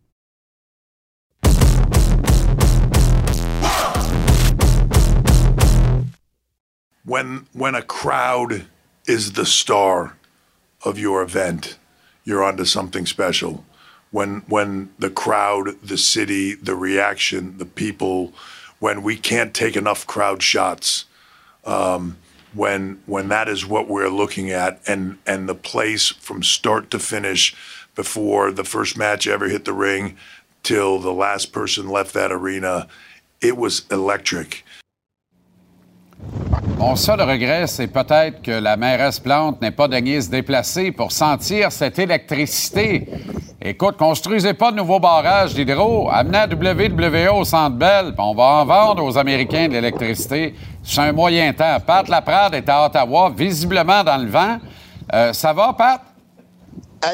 [7.11, 8.67] When, when a crowd
[9.05, 10.15] is the star
[10.85, 11.77] of your event,
[12.23, 13.65] you're onto something special.
[14.11, 18.31] When when the crowd, the city, the reaction, the people,
[18.79, 21.03] when we can't take enough crowd shots,
[21.65, 22.15] um,
[22.53, 26.99] when when that is what we're looking at, and and the place from start to
[26.99, 27.53] finish,
[27.93, 30.15] before the first match ever hit the ring,
[30.63, 32.87] till the last person left that arena,
[33.41, 34.63] it was electric.
[36.77, 41.11] Mon seul regret, c'est peut-être que la mairesse Plante n'ait pas daigné se déplacer pour
[41.11, 43.07] sentir cette électricité.
[43.61, 48.65] Écoute, construisez pas de nouveaux barrages d'hydro, amenez WWE au Centre Bell, on va en
[48.65, 50.55] vendre aux Américains de l'électricité.
[50.81, 51.77] C'est un moyen temps.
[51.85, 54.57] Pat Laprade est à Ottawa, visiblement dans le vent.
[55.13, 56.01] Euh, ça va, Pat?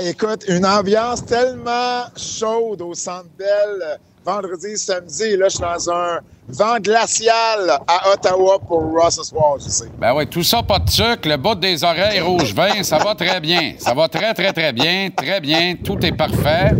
[0.01, 5.37] écoute, une ambiance tellement chaude au Centre Bell vendredi, samedi.
[5.37, 9.89] Là, je suis dans un vent glacial à Ottawa pour Ross ce soir, je sais.
[9.97, 13.15] Ben oui, tout ça, pas de sucre, le bout des oreilles rouge vin, ça va
[13.15, 13.75] très bien.
[13.79, 15.75] Ça va très, très, très bien, très bien.
[15.81, 16.71] Tout est parfait.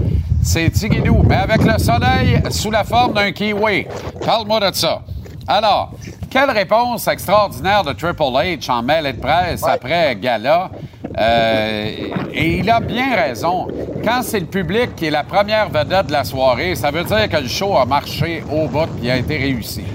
[0.44, 3.88] C'est tiguidou, mais avec le soleil sous la forme d'un kiwi.
[4.26, 5.02] Parle-moi de ça.
[5.50, 5.92] Alors,
[6.30, 10.70] quelle réponse extraordinaire de Triple H en mêlée de presse après Gala?
[11.18, 11.90] Euh,
[12.34, 13.68] et il a bien raison.
[14.04, 17.30] Quand c'est le public qui est la première vedette de la soirée, ça veut dire
[17.30, 19.86] que le show a marché au bout et a été réussi.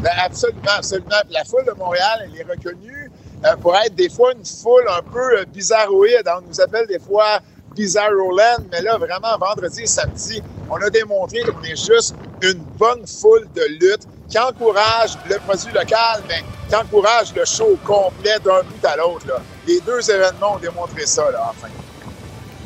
[0.00, 1.08] Ben absolument, absolument.
[1.30, 3.10] La foule de Montréal, elle est reconnue
[3.46, 6.28] euh, pour être des fois une foule un peu euh, bizarroïde.
[6.36, 7.40] On nous appelle des fois
[7.74, 12.62] Bizarre Roland, mais là, vraiment, vendredi et samedi, on a démontré qu'on est juste une
[12.78, 18.38] bonne foule de lutte qui encourage le produit local, mais qui encourage le show complet
[18.42, 19.26] d'un bout à l'autre.
[19.68, 21.68] Les deux événements ont démontré ça, là, enfin.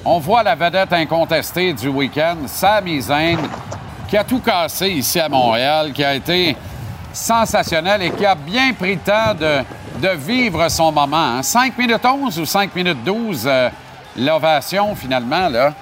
[0.05, 3.41] On voit la vedette incontestée du week-end, Sami Zayn,
[4.09, 6.57] qui a tout cassé ici à Montréal, qui a été
[7.13, 9.65] sensationnel et qui a bien pris le temps de,
[10.01, 11.43] de vivre son moment.
[11.43, 11.75] 5 hein.
[11.77, 13.71] minutes 11 ou 5 minutes 12, euh,
[14.17, 15.75] l'ovation finalement, là?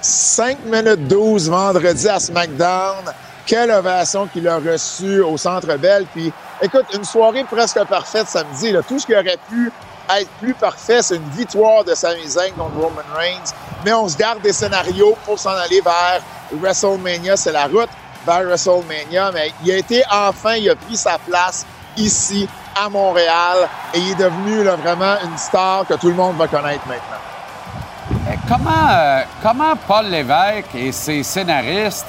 [0.00, 3.12] 5 minutes 12 vendredi à SmackDown.
[3.46, 6.06] Quelle ovation qu'il a reçue au Centre Bell.
[6.12, 8.74] Puis, écoute, une soirée presque parfaite samedi.
[8.88, 9.70] Tout ce qui aurait pu
[10.16, 13.52] être plus parfait, c'est une victoire de Sami Zayn contre Roman Reigns.
[13.84, 16.20] Mais on se garde des scénarios pour s'en aller vers
[16.52, 17.36] WrestleMania.
[17.36, 17.90] C'est la route
[18.26, 19.30] vers WrestleMania.
[19.32, 24.12] Mais il a été enfin, il a pris sa place ici à Montréal et il
[24.12, 28.34] est devenu vraiment une star que tout le monde va connaître maintenant.
[28.48, 32.06] Comment, euh, comment Paul Lévesque et ses scénaristes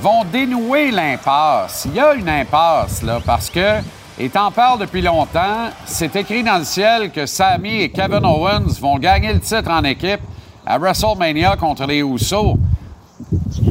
[0.00, 1.86] vont dénouer l'impasse.
[1.86, 3.80] Il y a une impasse, là, parce que,
[4.18, 8.78] et t'en parles depuis longtemps, c'est écrit dans le ciel que Sammy et Kevin Owens
[8.80, 10.20] vont gagner le titre en équipe
[10.66, 12.56] à WrestleMania contre les Usos.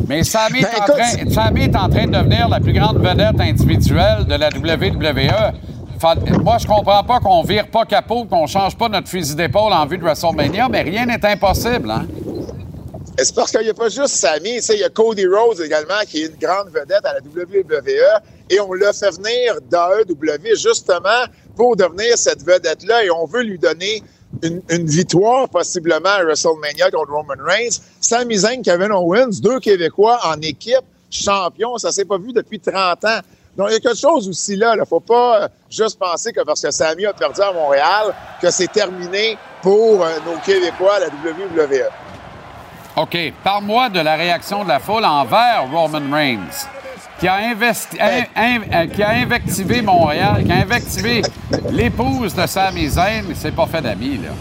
[0.07, 0.67] Mais Sammy est,
[1.35, 5.53] Ben, est en train de devenir la plus grande vedette individuelle de la WWE.
[6.43, 9.85] Moi, je comprends pas qu'on vire pas capot, qu'on change pas notre fusil d'épaule en
[9.85, 12.05] vue de WrestleMania, mais rien n'est impossible, hein?
[13.19, 15.99] Et C'est parce qu'il n'y a pas juste sais, il y a Cody Rhodes également,
[16.07, 21.25] qui est une grande vedette à la WWE, et on l'a fait venir d'AEW justement
[21.57, 24.01] pour devenir cette vedette-là, et on veut lui donner
[24.41, 27.81] une, victoire possiblement à WrestleMania contre Roman Reigns.
[27.99, 33.03] Sami Zayn, Kevin Owens, deux Québécois en équipe, champions, ça s'est pas vu depuis 30
[33.03, 33.19] ans.
[33.57, 34.75] Donc, il y a quelque chose aussi là.
[34.75, 38.15] Il ne faut pas euh, juste penser que parce que Sami a perdu à Montréal,
[38.41, 41.07] que c'est terminé pour euh, nos Québécois à la.
[41.07, 42.08] WWE.
[43.01, 43.17] OK.
[43.43, 46.67] Parle-moi de la réaction de la foule envers Roman Reigns,
[47.19, 51.21] qui a, investi, in- in- euh, qui a invectivé Montréal, qui a invectivé
[51.71, 53.23] l'épouse de Sami Zayn.
[53.35, 54.31] C'est pas fait d'amis, là.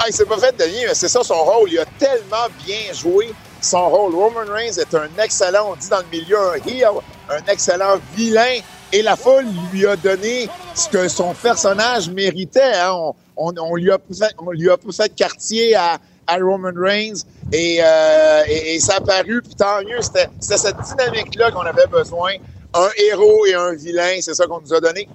[0.00, 1.70] Ah, il s'est pas fait lien, mais c'est ça son rôle.
[1.70, 4.14] Il a tellement bien joué son rôle.
[4.14, 6.88] Roman Reigns est un excellent, on dit dans le milieu, un heel,
[7.30, 8.60] un excellent vilain.
[8.92, 12.74] Et la foule lui a donné ce que son personnage méritait.
[12.80, 13.12] hein.
[13.36, 14.76] On, lui a fait, on lui a
[15.16, 20.00] quartier à, à Roman Reigns et, euh, et, ça a paru, puis tant mieux.
[20.00, 22.32] C'était cette dynamique-là qu'on avait besoin.
[22.74, 25.08] Un héros et un vilain, c'est ça qu'on nous a donné.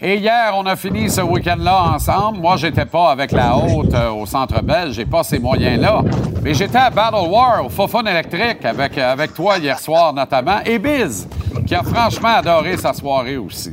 [0.00, 2.38] Et hier, on a fini ce week-end-là ensemble.
[2.38, 4.92] Moi, j'étais pas avec la haute euh, au Centre Bell.
[4.92, 6.02] J'ai pas ces moyens-là.
[6.40, 10.60] Mais j'étais à Battle War, au Fofone électrique, avec, avec toi hier soir notamment.
[10.64, 11.26] Et Biz,
[11.66, 13.72] qui a franchement adoré sa soirée aussi.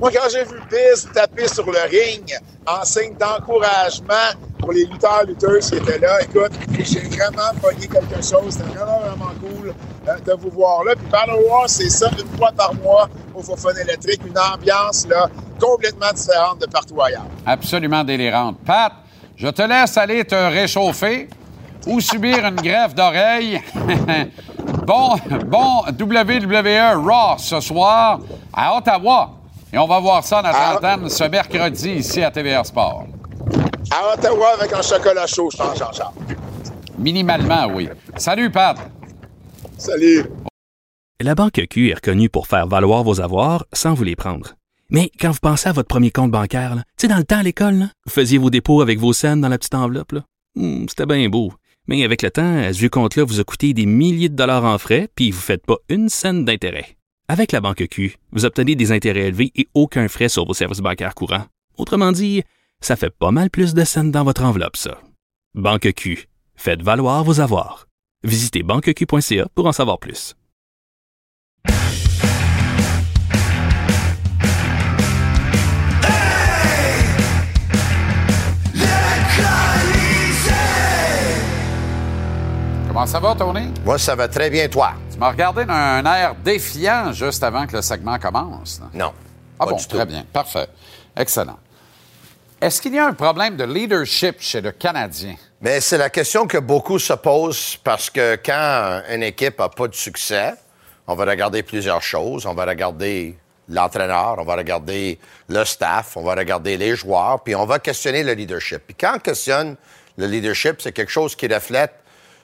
[0.00, 2.32] Moi, quand j'ai vu Biz taper sur le ring
[2.66, 8.16] en signe d'encouragement pour les lutteurs, lutteuses qui étaient là, écoute, j'ai vraiment pogné quelque
[8.16, 8.50] chose.
[8.50, 9.74] C'était vraiment, vraiment cool
[10.08, 10.94] euh, de vous voir là.
[10.96, 15.28] Puis Battle War, c'est ça, une fois par mois au Fofone électrique, une ambiance là,
[15.60, 17.26] complètement différente de partout ailleurs.
[17.46, 18.56] Absolument délirante.
[18.64, 18.92] Pat,
[19.36, 21.28] je te laisse aller te réchauffer
[21.86, 23.60] ou subir une greffe d'oreille.
[24.86, 28.20] bon, bon WWE Raw ce soir
[28.52, 29.43] à Ottawa.
[29.74, 33.08] Et on va voir ça à notre antenne ce mercredi ici à TVR Sport.
[33.90, 36.12] À Ottawa, avec un chocolat chaud, Jean-Charles.
[36.96, 37.88] Minimalement, oui.
[38.16, 38.76] Salut, Pat.
[39.76, 40.26] Salut.
[41.20, 44.54] La Banque Q est reconnue pour faire valoir vos avoirs sans vous les prendre.
[44.90, 47.42] Mais quand vous pensez à votre premier compte bancaire, tu sais, dans le temps à
[47.42, 50.12] l'école, là, vous faisiez vos dépôts avec vos scènes dans la petite enveloppe.
[50.12, 50.20] là.
[50.54, 51.52] Hmm, C'était bien beau.
[51.88, 54.78] Mais avec le temps, à ce compte-là vous a coûté des milliers de dollars en
[54.78, 56.96] frais, puis vous ne faites pas une scène d'intérêt.
[57.26, 60.80] Avec la Banque Q, vous obtenez des intérêts élevés et aucun frais sur vos services
[60.80, 61.46] bancaires courants.
[61.78, 62.42] Autrement dit,
[62.80, 65.00] ça fait pas mal plus de scènes dans votre enveloppe, ça.
[65.54, 66.28] Banque Q.
[66.54, 67.86] Faites valoir vos avoirs.
[68.24, 70.34] Visitez banqueq.ca pour en savoir plus.
[82.88, 83.72] Comment ça va, Tony?
[83.84, 84.92] Moi, ça va très bien, toi.
[85.14, 88.80] Tu m'as regardé d'un air défiant juste avant que le segment commence.
[88.80, 88.86] là.
[88.92, 89.12] Non.
[89.60, 89.86] Ah bon, tout.
[89.86, 90.24] très bien.
[90.32, 90.66] Parfait.
[91.16, 91.56] Excellent.
[92.60, 95.36] Est-ce qu'il y a un problème de leadership chez le Canadien?
[95.60, 99.86] Mais c'est la question que beaucoup se posent parce que quand une équipe n'a pas
[99.86, 100.54] de succès,
[101.06, 102.44] on va regarder plusieurs choses.
[102.44, 107.54] On va regarder l'entraîneur, on va regarder le staff, on va regarder les joueurs, puis
[107.54, 108.82] on va questionner le leadership.
[108.84, 109.76] Puis quand on questionne
[110.16, 111.94] le leadership, c'est quelque chose qui reflète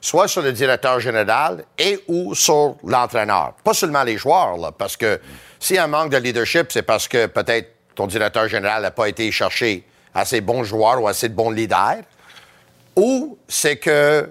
[0.01, 3.53] soit sur le directeur général et ou sur l'entraîneur.
[3.63, 5.21] Pas seulement les joueurs, parce que
[5.59, 8.91] s'il y a un manque de leadership, c'est parce que peut-être ton directeur général n'a
[8.91, 12.01] pas été chercher assez bons joueurs ou assez de bons leaders,
[12.95, 14.29] ou c'est que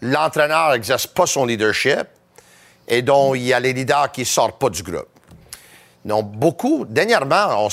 [0.00, 2.06] l'entraîneur n'exerce pas son leadership
[2.88, 5.06] et donc il y a les leaders qui ne sortent pas du groupe.
[6.02, 7.68] Donc, beaucoup, dernièrement,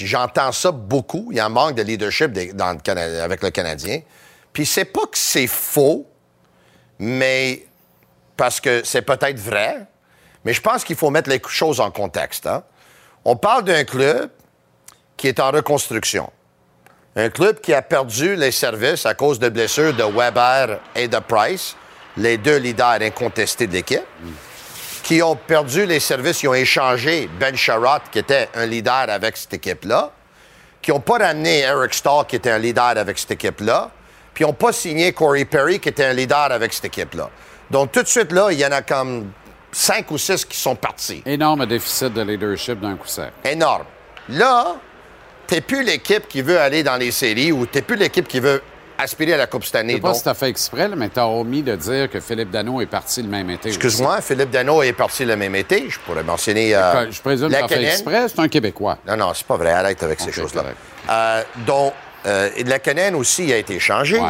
[0.00, 4.00] j'entends ça beaucoup, il y a un manque de leadership avec le Canadien.
[4.52, 6.06] Puis c'est pas que c'est faux,
[6.98, 7.66] mais
[8.36, 9.86] parce que c'est peut-être vrai,
[10.44, 12.46] mais je pense qu'il faut mettre les choses en contexte.
[12.46, 12.62] hein.
[13.24, 14.30] On parle d'un club
[15.16, 16.30] qui est en reconstruction.
[17.14, 21.18] Un club qui a perdu les services à cause de blessures de Weber et de
[21.18, 21.76] Price,
[22.16, 24.02] les deux leaders incontestés de l'équipe,
[25.02, 29.36] qui ont perdu les services, ils ont échangé Ben Sherratt, qui était un leader avec
[29.36, 30.10] cette équipe-là,
[30.80, 33.90] qui n'ont pas ramené Eric Stahl, qui était un leader avec cette équipe-là,
[34.34, 37.28] puis ils n'ont pas signé Corey Perry, qui était un leader avec cette équipe-là.
[37.70, 39.30] Donc, tout de suite, là, il y en a comme
[39.70, 41.22] cinq ou six qui sont partis.
[41.24, 43.30] Énorme déficit de leadership d'un coup sec.
[43.44, 43.84] Énorme.
[44.28, 44.76] Là,
[45.46, 48.62] t'es plus l'équipe qui veut aller dans les séries ou t'es plus l'équipe qui veut
[48.98, 49.94] aspirer à la Coupe cette Je année.
[49.94, 52.50] sais pas Donc, si t'as fait exprès, là, mais t'as omis de dire que Philippe
[52.50, 53.68] Dano est parti le même été.
[53.70, 55.88] excuse-moi, Philippe Dano est parti le même été.
[55.88, 56.74] Je pourrais mentionner.
[56.74, 58.98] euh, Je présume que t'as fait exprès, c'est un Québécois.
[59.08, 59.72] Non, non, c'est pas vrai.
[59.72, 60.64] Arrête avec ces choses-là.
[61.10, 61.92] Euh, donc,
[62.26, 64.20] Euh, et le Canadien aussi a été changé.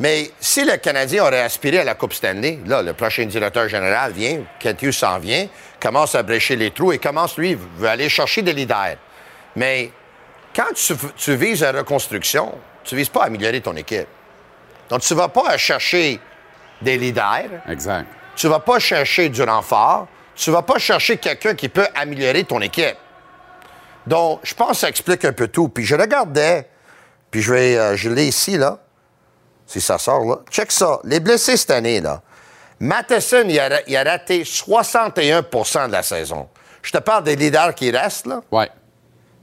[0.00, 4.12] Mais si le Canadien aurait aspiré à la Coupe Stanley, là, le prochain directeur général
[4.12, 5.46] vient, Kent Hughes s'en vient,
[5.80, 8.96] commence à brécher les trous et commence, lui, veut aller chercher des leaders.
[9.54, 9.92] Mais
[10.56, 12.52] quand tu, tu vises la reconstruction,
[12.84, 14.08] tu ne vises pas à améliorer ton équipe.
[14.88, 16.18] Donc, tu ne vas pas chercher
[16.80, 17.50] des leaders.
[17.68, 18.06] Exact.
[18.34, 20.08] Tu ne vas pas chercher du renfort.
[20.34, 22.96] Tu ne vas pas chercher quelqu'un qui peut améliorer ton équipe.
[24.06, 25.68] Donc, je pense que ça explique un peu tout.
[25.68, 26.66] Puis je regardais,
[27.32, 28.78] puis je vais, euh, je l'ai ici, là.
[29.66, 30.36] Si ça sort, là.
[30.50, 31.00] Check ça.
[31.02, 32.20] Les blessés cette année, là.
[32.78, 36.48] Matheson, il a, il a raté 61% de la saison.
[36.82, 38.42] Je te parle des leaders qui restent, là.
[38.52, 38.70] Ouais.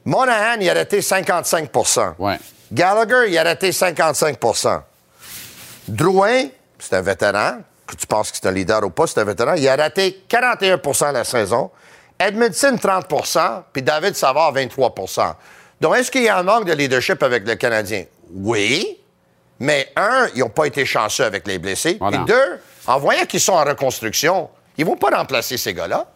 [0.05, 2.39] Monahan, il a raté 55% Ouais.
[2.71, 4.81] Gallagher, il a raté 55%
[5.87, 6.45] Drouin,
[6.77, 9.55] c'est un vétéran, que tu penses que c'est un leader ou pas, c'est un vétéran,
[9.55, 11.71] il a raté 41% la saison.
[12.19, 14.93] Edmondson, 30% puis David Savard, 23
[15.81, 18.05] Donc, est-ce qu'il y a un manque de leadership avec le Canadien?
[18.33, 18.97] Oui.
[19.59, 21.99] Mais un, ils n'ont pas été chanceux avec les blessés.
[22.11, 26.07] Et deux, en voyant qu'ils sont en reconstruction, ils ne vont pas remplacer ces gars-là.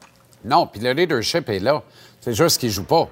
[0.46, 1.82] Non, puis le leadership est là.
[2.22, 3.08] C'est juste qu'ils ne jouent pas.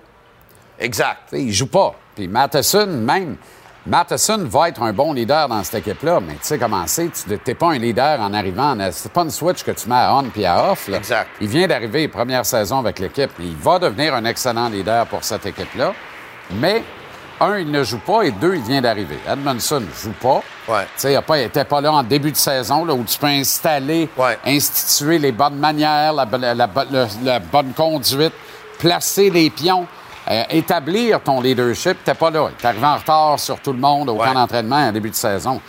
[0.79, 1.27] Exact.
[1.27, 1.93] T'sais, il joue pas.
[2.15, 3.37] Puis Matheson, même,
[3.85, 7.29] Matheson va être un bon leader dans cette équipe-là, mais tu sais comment c'est, tu
[7.29, 8.77] n'es pas un leader en arrivant.
[8.91, 10.87] C'est pas une switch que tu mets à on puis à off.
[10.87, 10.97] Là.
[10.97, 11.29] Exact.
[11.39, 13.31] Il vient d'arriver, première saison avec l'équipe.
[13.39, 15.93] Il va devenir un excellent leader pour cette équipe-là.
[16.59, 16.83] Mais,
[17.39, 19.17] un, il ne joue pas, et deux, il vient d'arriver.
[19.27, 20.41] Edmondson ne jout pas.
[20.67, 20.83] Ouais.
[20.95, 24.09] Tu sais, il n'était pas là en début de saison, là, où tu peux installer,
[24.45, 28.33] instituer les bonnes manières, la, la- la- la- la bonne conduite,
[28.79, 29.87] placer les pions.
[30.29, 32.49] euh, établir ton leadership, t'es pas là.
[32.59, 35.53] T'es arrivé en retard sur tout le monde au camp d'entraînement en début de saison.
[35.53, 35.61] Donc,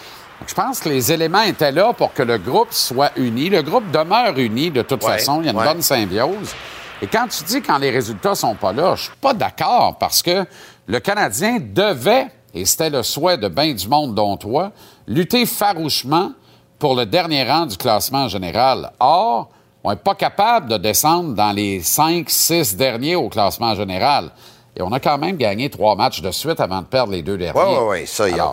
[0.47, 3.49] je pense que les éléments étaient là pour que le groupe soit uni.
[3.49, 5.41] Le groupe demeure uni de toute Ouais, façon.
[5.41, 5.65] Il y a une ouais.
[5.65, 6.55] bonne symbiose.
[7.01, 10.21] Et quand tu dis quand les résultats sont pas là, je suis pas d'accord parce
[10.23, 10.45] que
[10.87, 14.73] le Canadien devait, et c'était le souhait de bien du monde dont toi,
[15.07, 16.33] lutter farouchement
[16.79, 18.91] pour le dernier rang du classement général.
[19.01, 19.49] Or,
[19.85, 24.31] on n'est pas capable de descendre dans les 5, 6 derniers au classement général.
[24.75, 27.37] Et on a quand même gagné trois matchs de suite avant de perdre les deux
[27.37, 27.61] derniers.
[27.61, 28.47] Ouais, ouais, ouais, ça, il y a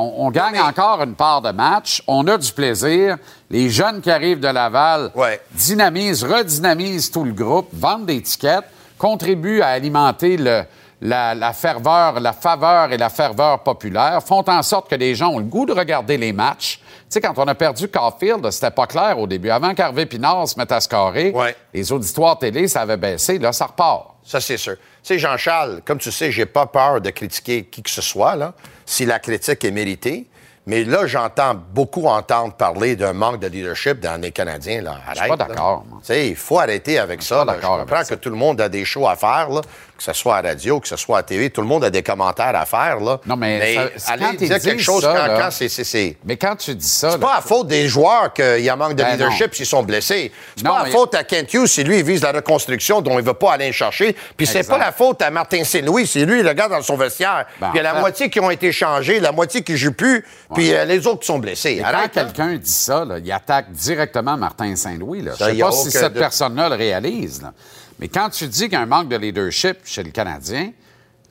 [0.00, 2.02] on, on gagne encore une part de match.
[2.06, 3.18] On a du plaisir.
[3.50, 5.10] Les jeunes qui arrivent de Laval
[5.52, 8.64] dynamisent, redynamisent tout le groupe, vendent des tickets,
[8.96, 10.62] contribuent à alimenter le-
[11.00, 15.30] la, la ferveur, la faveur et la ferveur populaire, font en sorte que les gens
[15.30, 16.78] ont le goût de regarder les matchs.
[16.78, 19.50] Tu sais, quand on a perdu Caulfield, c'était pas clair au début.
[19.50, 21.32] Avant qu'Harvey Pinard se mette à scorer,
[21.72, 23.38] les auditoires télé, ça avait baissé.
[23.38, 24.14] Là, ça repart.
[24.24, 24.76] Ça, c'est sûr.
[24.76, 28.36] Tu sais, Jean-Charles, comme tu sais, j'ai pas peur de critiquer qui que ce soit,
[28.36, 28.54] là,
[28.86, 30.26] si la critique est méritée.
[30.66, 34.80] Mais là, j'entends beaucoup entendre parler d'un manque de leadership dans les Canadiens.
[34.80, 34.96] Là.
[35.12, 37.44] Je suis pas d'accord, il faut arrêter avec ça.
[37.44, 37.56] là.
[37.60, 39.60] Je comprends que tout le monde a des shows à faire, là,
[39.96, 41.50] que ce soit à radio, que ce soit à TV.
[41.50, 42.98] Tout le monde a des commentaires à faire.
[42.98, 43.20] Là.
[43.26, 46.74] Non, mais ça- c'est quand allez dire quelque chose ça, quand, c'est- Mais quand tu
[46.74, 47.10] dis ça...
[47.12, 49.82] C'est pas à faute des joueurs qu'il y a manque de Ben leadership s'ils sont
[49.82, 50.32] blessés.
[50.56, 53.18] C'est pas à mais- faute à Kent Hughes si lui, il vise la reconstruction dont
[53.18, 54.16] il veut pas aller chercher.
[54.36, 57.46] Puis c'est pas la faute à Martin Saint-Louis si lui, il regarde dans son vestiaire.
[57.60, 59.92] Ben, puis il y a la moitié qui ont été changés, la moitié qui jouent
[59.92, 60.24] plus,
[60.54, 61.76] puis euh, les autres qui sont blessés.
[61.76, 62.08] Mais quand hein.
[62.08, 65.22] quelqu'un dit ça, là, il attaque directement Martin Saint-Louis.
[65.22, 65.32] là.
[65.38, 67.42] Je ne sais pas si cette personne-là le réalise.
[67.42, 67.52] là.
[67.98, 70.72] Mais quand tu dis qu'il y a un manque de leadership chez le Canadien,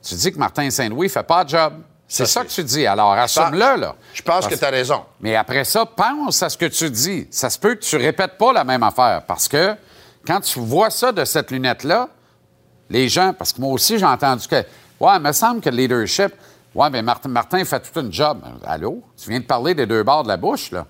[0.02, 1.74] tu dis que Martin Saint-Louis fait pas de job.
[2.06, 2.86] C'est ça, que tu dis.
[2.86, 3.96] Alors, assume-le, là.
[4.12, 5.02] Je pense Parce- que tu as raison.
[5.20, 7.26] Mais après ça, pense à ce que tu dis.
[7.30, 9.22] Ça se peut que tu répètes pas la même affaire.
[9.26, 9.74] Parce que
[10.26, 12.08] quand tu vois ça de cette lunette-là,
[12.90, 14.56] les gens, parce que moi aussi, j'ai entendu que,
[15.00, 16.32] ouais, il me semble que le leadership,
[16.74, 18.38] ouais, mais Martin, Martin fait tout une job.
[18.66, 19.02] Allô?
[19.22, 20.86] Tu viens de parler des deux bords de la bouche, là.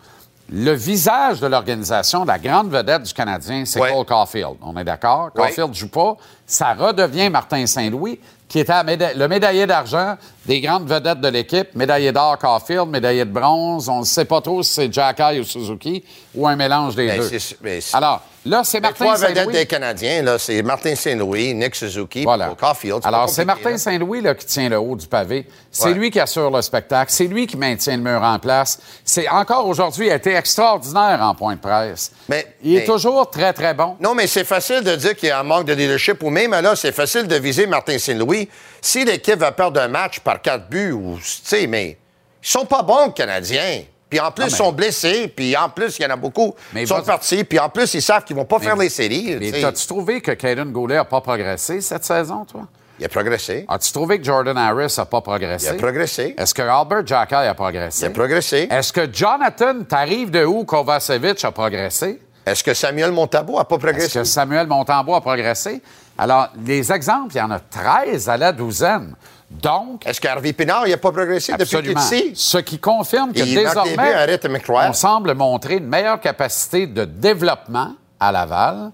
[0.53, 3.91] Le visage de l'organisation, la grande vedette du Canadien, c'est Ouais.
[3.91, 4.57] Cole Caulfield.
[4.61, 5.31] On est d'accord?
[5.35, 5.43] Ouais.
[5.47, 6.17] Caulfield ne joue pas.
[6.47, 11.75] Ça redevient Martin Saint-Louis, qui était méda- le médaillé d'argent des grandes vedettes de l'équipe.
[11.75, 13.89] Médaillé d'or Caulfield, médaillé de bronze.
[13.89, 17.19] On ne sait pas trop si c'est Jacky ou Suzuki ou un mélange des Mais
[17.19, 17.31] deux.
[17.63, 19.53] mais c'est- Alors, là, c'est Les Martin trois vedettes Saint-Louis.
[19.55, 22.47] des Canadiens, là, c'est Martin Saint-Louis, Nick Suzuki, Voilà.
[22.49, 23.01] Paul Caulfield.
[23.05, 23.77] Alors, c'est Martin.
[23.79, 25.47] Saint-Louis là, qui tient le haut du pavé.
[25.71, 25.95] C'est Ouais.
[25.95, 27.11] lui qui assure le spectacle.
[27.13, 28.79] C'est lui qui maintient le mur en place.
[29.05, 32.13] C'est encore aujourd'hui, il a été extraordinaire en point de presse.
[32.29, 33.97] Mais, il est mais- toujours très, très bon.
[34.01, 36.53] Non, mais c'est facile de dire qu'il y a un manque de leadership, ou même
[36.53, 38.49] là, c'est facile de viser Martin Saint-Louis.
[38.81, 41.97] Si l'équipe va perdre un match par quatre buts, ou, tu sais, mais
[42.43, 43.83] ils sont pas bons, les Canadiens.
[44.15, 46.55] Puis en plus, Non, ils sont blessés, puis en plus, il y en a beaucoup
[46.73, 49.37] qui sont partis, puis en plus, ils savent qu'ils vont pas Mais- faire les séries.
[49.41, 49.63] Mais tu sais.
[49.63, 52.63] t'as-tu trouvé que Caden Goulet n'a pas progressé cette saison, toi?
[53.01, 53.65] Il a progressé.
[53.69, 55.67] As-tu trouvé que Jordan Harris n'a pas progressé?
[55.67, 56.35] Il a progressé.
[56.39, 58.03] Est-ce que Albert Jacka a progressé?
[58.03, 58.69] Il a progressé.
[58.71, 62.21] Est-ce que Jonathan, t'arrives de où, Kovacevic a progressé?
[62.47, 64.19] Est-ce que Samuel Montabo a pas Est-ce progressé?
[64.21, 65.83] que Samuel Montembois a progressé?
[66.17, 69.17] Alors, les exemples, il y en a 13 à la douzaine.
[69.63, 70.07] Donc.
[70.07, 72.01] Est-ce qu'Harvey Pinard n'a pas progressé absolument.
[72.01, 72.33] depuis qu'il est ici?
[72.35, 74.39] Ce qui confirme que Il désormais,
[74.69, 78.91] on semble montrer une meilleure capacité de développement à Laval.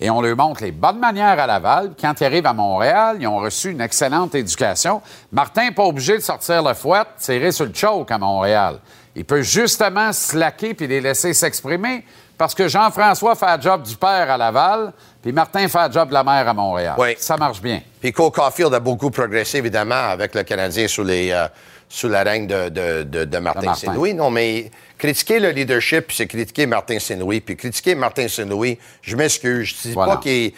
[0.00, 1.90] Et on leur montre les bonnes manières à Laval.
[2.00, 5.02] Quand ils arrivent à Montréal, ils ont reçu une excellente éducation.
[5.32, 8.78] Martin n'est pas obligé de sortir le fouet, tirer sur le choke à Montréal.
[9.16, 12.04] Il peut justement slacker puis les laisser s'exprimer
[12.36, 14.92] parce que Jean-François fait le job du père à Laval,
[15.22, 16.94] puis Martin fait le job de la mère à Montréal.
[16.98, 17.14] Oui.
[17.18, 17.80] Ça marche bien.
[18.00, 21.46] Puis Cole Caulfield a beaucoup progressé, évidemment, avec le Canadien sous, les, euh,
[21.88, 23.74] sous la règne de, de, de, de Martin.
[23.74, 24.14] Saint-Louis.
[24.14, 27.40] Non, mais critiquer le leadership, puis c'est critiquer Martin Saint-Louis.
[27.40, 29.68] Puis critiquer Martin Saint-Louis, je m'excuse.
[29.82, 30.16] Je dis Voilà.
[30.16, 30.52] pas qu'il-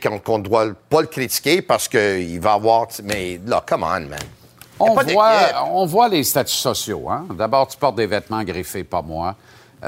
[0.00, 2.88] qu'on qu'on doit pas le critiquer parce qu'il va avoir...
[3.04, 4.16] Mais là, come on, man.
[4.78, 5.32] On voit,
[5.72, 7.08] on voit les statuts sociaux.
[7.08, 7.26] Hein?
[7.32, 9.34] D'abord, tu portes des vêtements griffés, pas moi.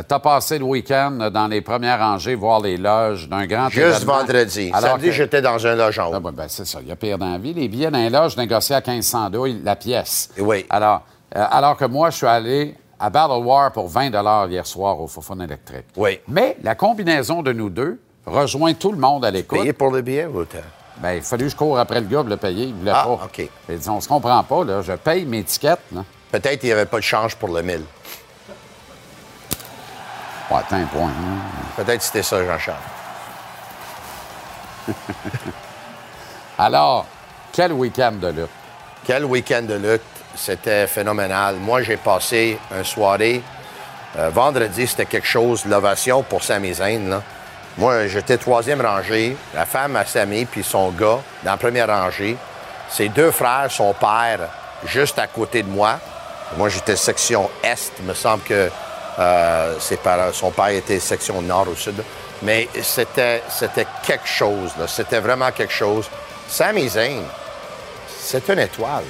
[0.03, 3.68] Tu as passé le week-end euh, dans les premières rangées voir les loges d'un grand
[3.68, 4.18] Juste événement.
[4.18, 4.70] vendredi.
[4.74, 6.14] Alors Samedi, que- j'étais dans un logis en haut.
[6.14, 7.55] Ah, ben, ben, c'est ça, il y a pire dans la vie.
[7.55, 10.30] Les billets dans les loges négociés à 1500 douilles la pièce.
[10.38, 10.66] Oui.
[10.70, 11.03] Alors,
[11.36, 14.11] euh, alors que moi, je suis allé à Battle War pour 20
[14.51, 15.84] hier soir au Fofone électrique.
[15.96, 16.18] Oui.
[16.28, 19.59] Mais la combinaison de nous deux rejoint tout le monde à l'écoute.
[19.61, 20.59] Payé pour le billet ou t'as-
[21.01, 22.64] Ben, il fallu que je cours après le gars pour le payer.
[22.66, 23.11] Il voulait Ah, pas.
[23.24, 23.49] OK.
[23.68, 24.82] Il dit, on se comprend pas, là.
[24.82, 26.03] Je paye mes tickets, là.
[26.32, 27.82] Peut-être qu'il n'y avait pas de change pour le 1000.
[30.51, 31.09] Un point.
[31.09, 31.38] hein.
[31.76, 32.76] Peut-être que c'était ça, Jean-Charles.
[36.59, 37.07] Alors,
[37.53, 38.51] quel week-end de lutte?
[39.05, 40.03] Quel week-end de lutte?
[40.34, 41.57] C'était phénoménal.
[41.57, 43.42] Moi, j'ai passé une soirée.
[44.18, 47.09] euh, vendredi, c'était quelque chose, l'ovation pour Sami Zayn.
[47.11, 47.22] Là.
[47.76, 49.36] Moi, j'étais troisième rangée.
[49.55, 52.36] La femme à Sami puis son gars dans la première rangée.
[52.88, 54.40] Ses deux frères, son père,
[54.84, 55.99] juste à côté de moi.
[56.57, 57.92] Moi, j'étais section Est.
[58.01, 58.70] Il me semble que
[59.18, 62.02] euh, ses parents- son père était section Nord ou Sud.
[62.42, 64.70] Mais c'était, c'était quelque chose.
[64.78, 64.86] là.
[64.86, 66.08] C'était vraiment quelque chose.
[66.48, 67.22] Sami Zayn,
[68.20, 69.04] c'est une étoile.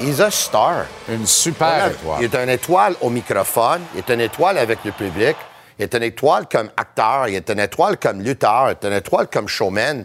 [0.00, 0.86] He's a star.
[1.08, 1.88] Une super Voilà.
[1.90, 2.18] étoile.
[2.20, 5.36] Il est une étoile au microphone, il est une étoile avec le public,
[5.78, 8.96] il est une étoile comme acteur, il est une étoile comme lutteur, il est une
[8.96, 10.04] étoile comme showman.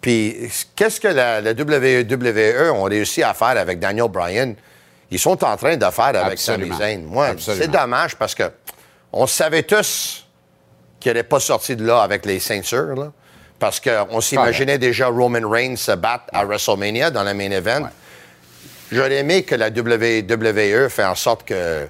[0.00, 4.54] Puis, qu'est-ce que la, la WWE ont réussi à faire avec Daniel Bryan?
[5.14, 6.72] Ils sont en train de faire avec Sami.
[6.76, 7.02] Zayn.
[7.06, 8.50] Moi, c'est dommage parce que
[9.12, 10.26] on savait tous
[10.98, 13.12] qu'il n'allait pas sorti de là avec les ceintures, là,
[13.60, 17.88] parce qu'on s'imaginait déjà Roman Reigns se battre à WrestleMania dans le main event.
[18.90, 21.86] J'aurais aimé que la WWE fait en sorte que.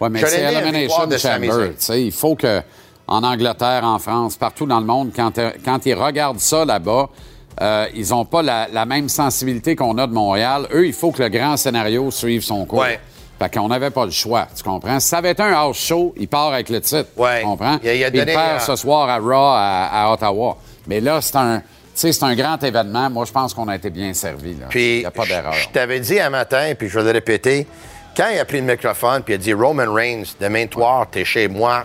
[0.00, 1.72] Oui, mais c'est Elimination de Chamber.
[1.90, 2.62] Il faut que,
[3.06, 7.10] en Angleterre, en France, partout dans le monde, quand, euh, quand ils regardent ça là-bas,
[7.60, 10.66] euh, ils n'ont pas la, la même sensibilité qu'on a de Montréal.
[10.72, 12.80] Eux, il faut que le grand scénario suive son cours.
[12.80, 12.98] Ouais.
[13.38, 15.00] Fait qu'on n'avait pas le choix, tu comprends?
[15.00, 17.40] Si ça avait été un house show, il part avec le titre, Ouais.
[17.40, 17.78] tu comprends?
[17.82, 20.56] Il a- il a perd euh, ce soir à Raw, à, à Ottawa.
[20.86, 21.58] Mais là, c'est un...
[21.58, 23.10] tu sais, c'est un grand événement.
[23.10, 24.54] Moi, je pense qu'on a été bien servi.
[24.68, 25.52] Puis, Il n'y a pas d'erreur.
[25.52, 27.66] Je t'avais dit un matin, puis je vais le répéter,
[28.16, 31.24] quand il a pris le microphone, puis il a dit Roman Reigns, demain soir, t'es
[31.24, 31.84] chez moi.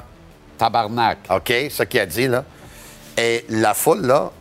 [0.58, 1.18] Tabarnak.
[1.32, 2.44] OK, ce qu'il a dit, là.
[3.18, 4.32] Et la foule, là,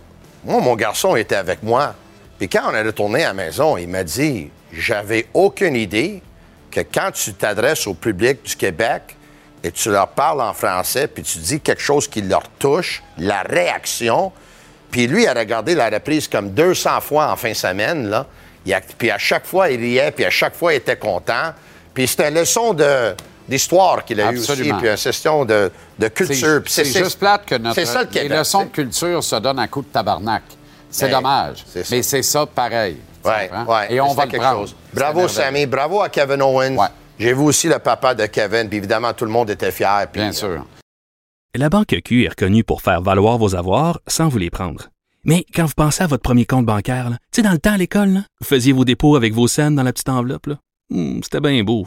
[0.44, 1.94] moi, mon garçon était avec moi.
[2.38, 6.22] Puis quand on est retourné à la maison, il m'a dit J'avais aucune idée
[6.70, 9.16] que quand tu t'adresses au public du Québec
[9.64, 13.42] et tu leur parles en français, puis tu dis quelque chose qui leur touche, la
[13.42, 14.30] réaction,
[14.90, 18.26] puis lui, a regardé la reprise comme 200 fois en fin de semaine, là.
[18.98, 21.52] Puis à chaque fois, il riait, puis à chaque fois, il était content.
[21.94, 23.14] Puis c'était une leçon de-
[23.48, 24.78] d'histoire qu'il a eu aussi, Absolument.
[24.78, 26.62] puis une question de, de culture.
[26.66, 29.68] C'est juste plate que notre, c'est ça, le les leçons de culture se donnent à
[29.68, 30.42] coup de tabarnak.
[30.90, 31.64] C'est Ben, dommage.
[31.90, 32.96] Mais c'est ça pareil.
[33.24, 34.60] Ouais, ouais, Et on va le quelque prendre.
[34.60, 34.76] chose.
[34.94, 35.28] Bravo.
[35.28, 35.66] Sammy.
[35.66, 36.76] Bravo à Kevin Owens.
[36.76, 36.86] Ouais.
[37.18, 40.06] J'ai vu aussi le papa de Kevin, puis évidemment, tout le monde était fier.
[40.10, 40.64] puis, Bien euh, sûr.
[41.54, 44.88] La Banque Q est reconnue pour faire valoir vos avoirs sans vous les prendre.
[45.24, 47.76] Mais quand vous pensez à votre premier compte bancaire, tu sais, dans le temps à
[47.76, 50.46] l'école, là, vous faisiez vos dépôts avec vos scènes dans la petite enveloppe.
[50.46, 50.54] là.
[50.90, 51.86] Hmm, C'était bien beau.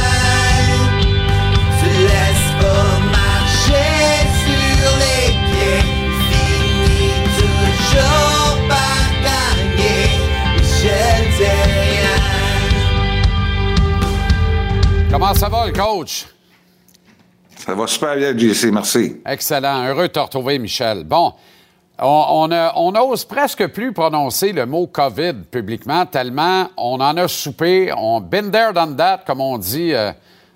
[15.11, 16.25] Comment ça va, le coach?
[17.57, 19.21] Ça va super bien, JC, merci.
[19.25, 19.83] Excellent.
[19.85, 21.03] Heureux de te retrouver, Michel.
[21.03, 21.33] Bon,
[21.99, 27.91] on, n'ose presque plus prononcer le mot COVID publiquement, tellement on en a soupé.
[27.95, 30.13] On been there, done that, comme on dit euh,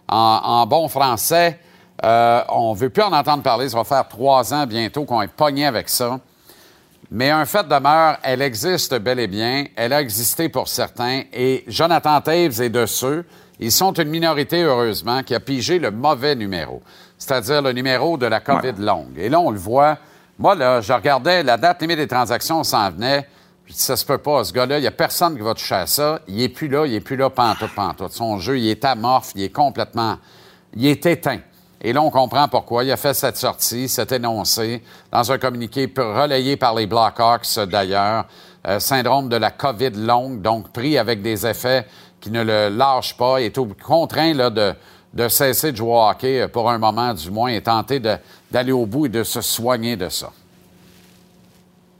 [0.07, 1.59] en, en bon français.
[2.05, 3.67] Euh, on ne veut plus en entendre parler.
[3.67, 6.17] Ça va faire trois ans bientôt qu'on est pogné avec ça.
[7.11, 9.65] Mais un fait demeure, elle existe bel et bien.
[9.75, 11.23] Elle a existé pour certains.
[11.33, 13.25] Et Jonathan Taves est de ceux,
[13.59, 16.81] ils sont une minorité, heureusement, qui a pigé le mauvais numéro,
[17.17, 19.17] c'est-à-dire le numéro de la COVID longue.
[19.17, 19.97] Et là, on le voit.
[20.37, 23.27] Moi, là, je regardais la date limite des transactions, s'en venait.
[23.65, 24.43] Je dis, ça se peut pas.
[24.43, 26.19] Ce gars-là, il n'y a personne qui va toucher à ça.
[26.27, 28.11] Il est plus là, il est plus là, pantoute, pantoute.
[28.11, 30.17] Son jeu, il est amorphe, il est complètement.
[30.75, 31.39] Il est éteint.
[31.81, 32.83] Et là, on comprend pourquoi.
[32.83, 38.25] Il a fait cette sortie, cet énoncé, dans un communiqué relayé par les Blackhawks, d'ailleurs.
[38.67, 41.85] Euh, syndrome de la COVID longue, donc pris avec des effets
[42.25, 43.39] qui ne le lâchent pas.
[43.39, 44.73] Est contraint là, de,
[45.13, 48.01] de cesser de jouer au hockey euh, pour un moment, du moins, et tenter
[48.51, 50.31] d'aller au bout et de se soigner de ça.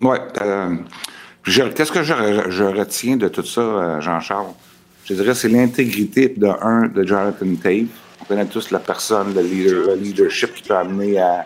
[0.01, 0.17] Oui.
[0.41, 0.75] Euh,
[1.45, 4.47] Qu'est-ce que je, retiens de tout ça, euh, Jean-Charles?
[5.05, 7.85] Je dirais c'est l'intégrité de un de Jonathan Tate
[8.21, 11.45] on connaît tous la personne, le, leadership qui peut amener à,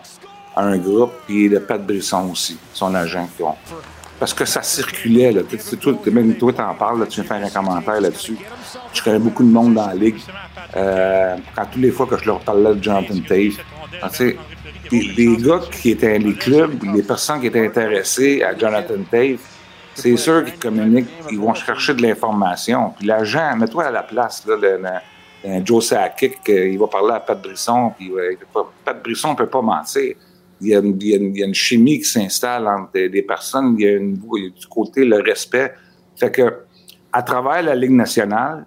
[0.56, 3.28] un groupe, puis le Pat Brisson aussi, son agent.
[4.20, 5.40] Parce que ça circulait, là.
[5.80, 8.36] Toi, même toi, t'en parles, tu viens faire un commentaire là-dessus.
[8.92, 10.18] Je connais beaucoup de monde dans la ligue.
[10.76, 14.38] Euh, quand toutes les fois que je leur parlais de Jonathan Tate, tu
[14.92, 19.38] les, gars qui étaient les clubs, les personnes qui étaient intéressées à Jonathan Tate,
[19.94, 22.92] c'est sûr qu'ils communiquent, ils vont chercher de l'information.
[22.98, 24.82] Puis l'agent, mets-toi à la place, là, le,
[25.46, 28.12] un Joe Sakic, il va parler à Pat Brisson, puis
[28.84, 30.14] Pat Brisson ne peut pas mentir.
[30.60, 33.84] Il y, a une, il, y a une, chimie qui s'installe entre des, personnes, il
[33.84, 35.72] y, a du côté le respect.
[36.16, 36.42] Fait que,
[37.12, 38.66] à travers la Ligue nationale,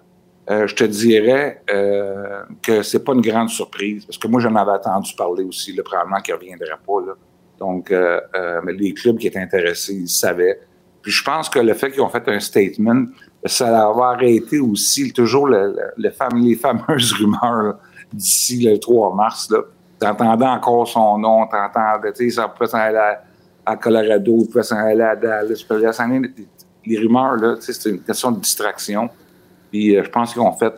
[0.50, 4.54] euh, je te dirais euh, que c'est pas une grande surprise, parce que moi, j'en
[4.56, 7.00] avais attendu parler aussi, le probablement qu'il ne reviendrait pas.
[7.06, 7.14] Là.
[7.58, 10.60] Donc, euh, euh, les clubs qui étaient intéressés, ils savaient.
[11.02, 13.06] Puis je pense que le fait qu'ils ont fait un statement,
[13.44, 17.78] ça va arrêter aussi toujours le, le, les fameuses rumeurs
[18.12, 19.48] d'ici le 3 mars.
[19.48, 19.54] Tu
[20.06, 23.16] entendais encore son nom, tu entendais, tu sais, ça peut s'en aller
[23.64, 25.64] à, Colorado, ça peut s'en aller à Dallas,
[26.86, 29.08] les rumeurs, là, c'est une question de distraction.
[29.70, 30.74] Puis euh, je pense qu'ils ont fait,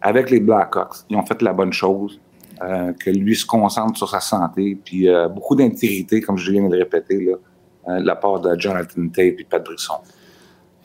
[0.00, 2.18] avec les Blackhawks, ils ont fait la bonne chose,
[2.62, 6.66] euh, que lui se concentre sur sa santé, puis euh, beaucoup d'intégrité, comme je viens
[6.66, 7.24] de le répéter,
[7.86, 9.94] là, de la part de Jonathan Tate et Pat Brisson.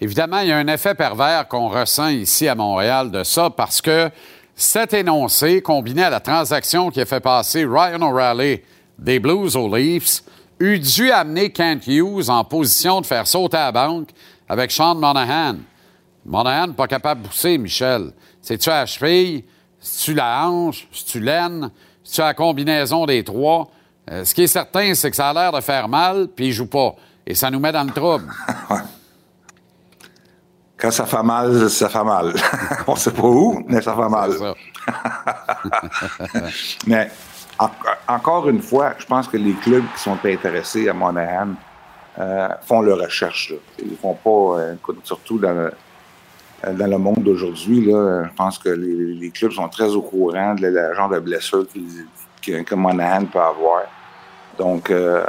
[0.01, 3.81] Évidemment, il y a un effet pervers qu'on ressent ici à Montréal de ça parce
[3.81, 4.09] que
[4.55, 8.61] cet énoncé, combiné à la transaction qui a fait passer Ryan O'Reilly
[8.97, 10.23] des Blues aux Leafs,
[10.59, 14.09] eût dû amener Kent Hughes en position de faire sauter la banque
[14.47, 15.57] avec Sean Monahan.
[16.25, 18.11] Monahan pas capable de pousser, Michel.
[18.41, 19.43] C'est-tu la cheville?
[19.79, 20.87] C'est-tu la hanche?
[20.91, 21.69] C'est-tu l'aine?
[22.03, 23.69] C'est-tu la combinaison des trois?
[24.09, 26.51] Euh, ce qui est certain, c'est que ça a l'air de faire mal, puis il
[26.53, 26.95] joue pas.
[27.27, 28.31] Et ça nous met dans le trouble.
[30.77, 32.33] Quand ça fait mal, ça fait mal.
[32.87, 34.31] On sait pas où, mais ça fait mal.
[36.87, 37.09] mais
[38.07, 41.49] encore une fois, je pense que les clubs qui sont intéressés à Monahan
[42.19, 43.51] euh, font leur recherche.
[43.51, 43.57] Là.
[43.79, 45.71] Ils font pas, euh, surtout dans le,
[46.73, 50.93] dans le monde d'aujourd'hui, je pense que les, clubs sont très au courant de la,
[50.93, 51.65] genre de blessure
[52.41, 53.83] que Monahan peut avoir.
[54.57, 55.23] Donc, euh,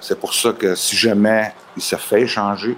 [0.00, 2.76] c'est pour ça que si jamais il se fait changer,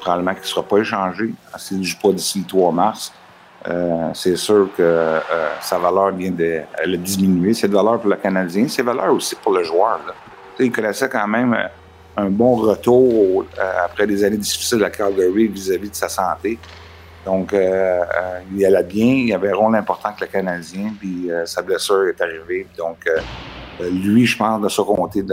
[0.00, 3.12] probablement qu'il ne sera pas échangé s'il ne joue pas d'ici le 3 mars.
[3.68, 5.20] Euh, c'est sûr que euh,
[5.60, 7.52] sa valeur vient de elle a diminué.
[7.52, 10.00] Cette valeur pour le Canadien, c'est valeur aussi pour le joueur.
[10.58, 11.66] Il connaissait quand même euh,
[12.16, 13.44] un bon retour
[13.84, 16.58] après des années difficiles à Calgary vis-à-vis de sa santé.
[17.24, 22.08] Donc, il allait bien, il avait un rôle important que le Canadien, puis sa blessure
[22.08, 22.66] est arrivée.
[22.76, 23.08] Donc,
[23.80, 25.24] lui, je pense, de se compter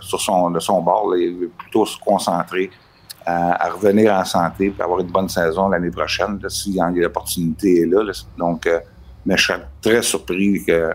[0.00, 2.70] sur son, de son bord, il veut plutôt se concentrer
[3.26, 8.02] à, revenir en santé et avoir une bonne saison l'année prochaine, si l'opportunité est là.
[8.38, 8.78] Donc, euh,
[9.24, 10.92] mais je serais très surpris que,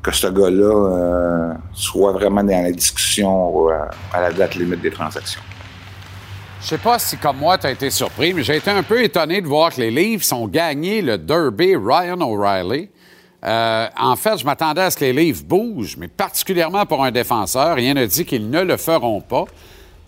[0.00, 3.74] que ce gars-là euh, soit vraiment dans la discussion euh,
[4.12, 5.40] à la date limite des transactions.
[6.60, 9.02] Je sais pas si, comme moi, tu as été surpris, mais j'ai été un peu
[9.02, 12.90] étonné de voir que les Leafs ont gagné le Derby Ryan O'Reilly.
[13.42, 17.76] en fait, je m'attendais à ce que les Leafs bougent, mais particulièrement pour un défenseur.
[17.76, 19.44] Rien ne dit qu'ils ne le feront pas.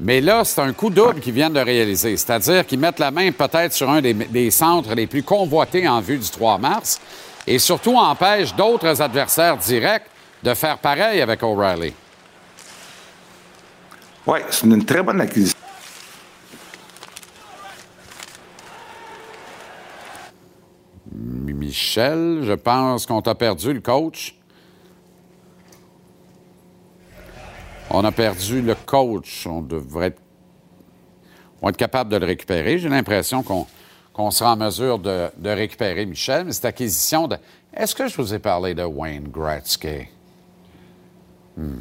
[0.02, 2.16] Mais là, c'est un coup double qu'ils viennent de réaliser.
[2.16, 6.16] C'est-à-dire qu'ils mettent la main peut-être sur un des, centres les plus convoités en vue
[6.16, 6.98] du 3 mars
[7.46, 10.06] et surtout empêchent d'autres adversaires directs
[10.42, 11.92] de faire pareil avec O'Reilly.
[14.26, 15.58] Oui, c'est une très bonne acquisition.
[21.12, 24.39] Michel, je pense qu'on t'a perdu le coach.
[27.92, 29.46] On a perdu le coach.
[29.46, 30.14] On devrait
[31.62, 32.78] être, capable de le récupérer.
[32.78, 36.44] J'ai l'impression qu'on sera en mesure de, récupérer Michel.
[36.44, 37.36] Mais cette acquisition de
[37.74, 40.08] Est-ce que je vous ai parlé de Wayne Gretzky?
[41.56, 41.80] Hmm.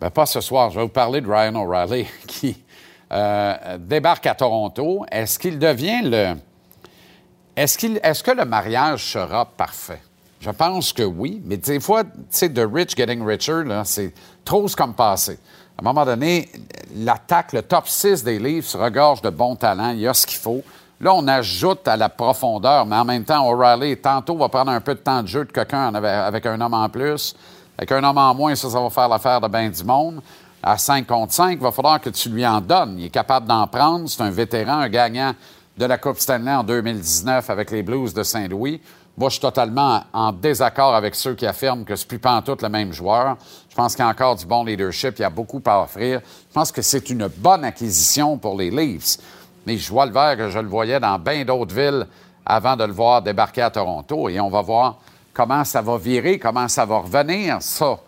[0.00, 0.70] Ben, pas ce soir.
[0.70, 2.62] Je vais vous parler de Ryan O'Reilly qui
[3.10, 5.04] euh, débarque à Toronto.
[5.10, 6.36] Est-ce qu'il devient le.
[7.56, 10.00] Est-ce que le mariage sera parfait?
[10.40, 14.14] Je pense que oui, mais des fois, tu sais, The Rich Getting Richer, là, c'est
[14.42, 15.38] trop ce comme passé.
[15.76, 16.48] À un moment donné,
[16.96, 19.90] l'attaque, le top 6 des livres se regorge de bons talents.
[19.90, 20.62] Il y a ce qu'il faut.
[20.98, 24.80] Là, on ajoute à la profondeur, mais en même temps, O'Reilly, tantôt, va prendre un
[24.80, 27.36] peu de temps de jeu de quelqu'un avec un homme en plus.
[27.76, 30.22] Avec un homme en moins, ça, ça va faire l'affaire de bien du monde.
[30.62, 32.96] À 5 contre 5, il va falloir que tu lui en donnes.
[32.98, 34.08] Il est capable d'en prendre.
[34.08, 35.34] C'est un vétéran, un gagnant
[35.76, 38.80] de la Coupe Stanley en 2019 avec les Blues de Saint-Louis.
[39.20, 42.68] Moi, je suis totalement en désaccord avec ceux qui affirment que c'est plus tout le
[42.70, 43.36] même joueur.
[43.68, 46.22] Je pense qu'il y a encore du bon leadership, il y a beaucoup à offrir.
[46.48, 49.18] Je pense que c'est une bonne acquisition pour les Leafs.
[49.66, 52.06] Mais je vois le vert que je le voyais dans bien d'autres villes
[52.46, 54.30] avant de le voir débarquer à Toronto.
[54.30, 54.96] Et on va voir
[55.34, 57.98] comment ça va virer, comment ça va revenir, ça, euh,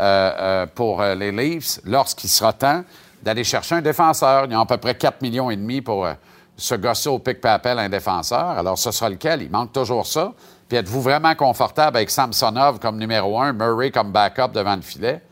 [0.00, 2.82] euh, pour euh, les Leafs, lorsqu'il sera temps
[3.22, 4.46] d'aller chercher un défenseur.
[4.48, 6.08] Ils ont à peu près 4 millions et demi pour
[6.56, 8.50] se gosser au pic-papel un défenseur.
[8.58, 9.42] Alors, ce sera lequel?
[9.42, 10.32] Il manque toujours ça.
[10.68, 15.22] Puis êtes-vous vraiment confortable avec Samsonov comme numéro un, Murray comme backup devant le filet?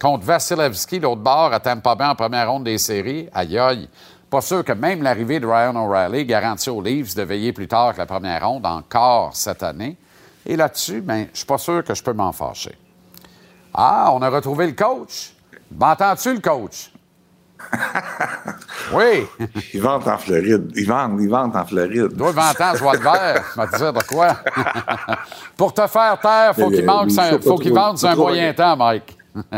[0.00, 3.88] Contre Vasilevski, l'autre bord, à Tampa Bay en première ronde des séries, aïe aïe.
[4.30, 7.94] Pas sûr que même l'arrivée de Ryan O'Reilly garantit aux Leafs de veiller plus tard
[7.94, 9.96] que la première ronde, encore cette année.
[10.44, 12.76] Et là-dessus, ben, je suis pas sûr que je peux m'en fâcher.
[13.72, 15.34] Ah, on a retrouvé le coach.
[15.70, 16.90] M'entends-tu, le coach?
[18.92, 19.26] oui.
[19.74, 20.70] Ils vendent en Floride.
[20.76, 22.08] Ils vendent, ils vendent en Floride.
[22.14, 23.44] Doit m'entendre, je vois le vert.
[23.54, 24.36] Je vais te dire de quoi.
[25.56, 27.10] Pour te faire taire, faut qu'il manque,
[27.42, 29.16] faut qu'il vende sur un moyen temps, Mike.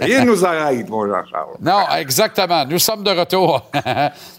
[0.00, 1.56] Rien ne nous arrête, mon Jean-Charles.
[1.60, 2.64] Non, exactement.
[2.64, 3.70] Nous sommes de retour.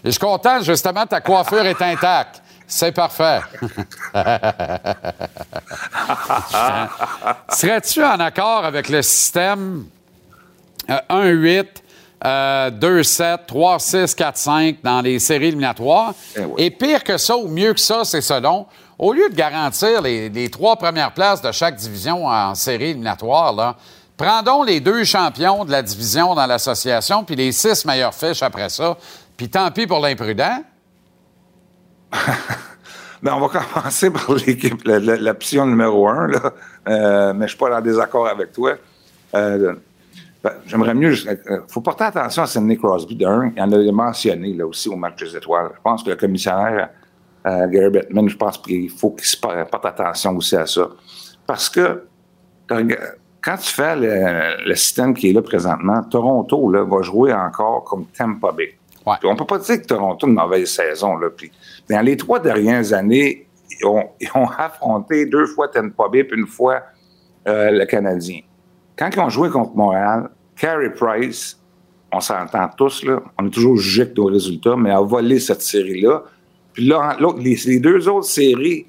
[0.04, 2.42] je suis content, justement, ta coiffure est intacte.
[2.66, 3.40] C'est parfait.
[7.50, 9.84] Serais-tu en accord avec le système
[10.88, 11.66] 1-8,
[12.22, 16.14] 2-7, 3-6, 4-5 dans les séries éliminatoires?
[16.36, 18.66] Eh Et pire que ça, ou mieux que ça, c'est selon.
[18.98, 23.76] Au lieu de garantir les, trois premières places de chaque division en série éliminatoire, là,
[24.16, 28.68] prendons les deux champions de la division dans l'association, puis les six meilleures fiches après
[28.68, 28.96] ça,
[29.36, 30.62] puis tant pis pour l'imprudent.
[33.22, 36.52] Ben, on va commencer par l'équipe, l'option numéro un, là.
[36.86, 38.74] Euh, mais je ne suis pas en désaccord avec toi.
[39.34, 39.74] Euh,
[40.66, 41.14] j'aimerais mieux.
[41.14, 43.52] Il euh, faut porter attention à Sidney Crosby d'un.
[43.56, 45.70] Il en a mentionné là, aussi au match des étoiles.
[45.74, 46.90] Je pense que le commissionnaire
[47.44, 50.88] Gary Bettman, je pense qu'il faut qu'il se porte attention aussi à ça.
[51.46, 52.06] Parce que
[53.44, 58.06] quand tu fais le, système qui est là présentement, Toronto là, va jouer encore comme
[58.06, 58.78] Tampa Bay.
[59.06, 59.16] Ouais.
[59.24, 61.16] On peut pas dire que Toronto a une mauvaise saison.
[61.16, 61.52] Là, puis,
[61.90, 64.08] dans les trois dernières années, ils ont,
[64.58, 66.82] affronté deux fois Tampa Bay puis une fois
[67.46, 68.40] euh, le Canadien.
[68.96, 71.58] Quand ils ont joué contre Montréal, Carey Price,
[72.12, 75.62] on s'entend tous, là, on est toujours jugé avec nos résultats, mais a volé cette
[75.62, 76.22] série-là.
[76.72, 78.86] Puis là, les, deux autres séries,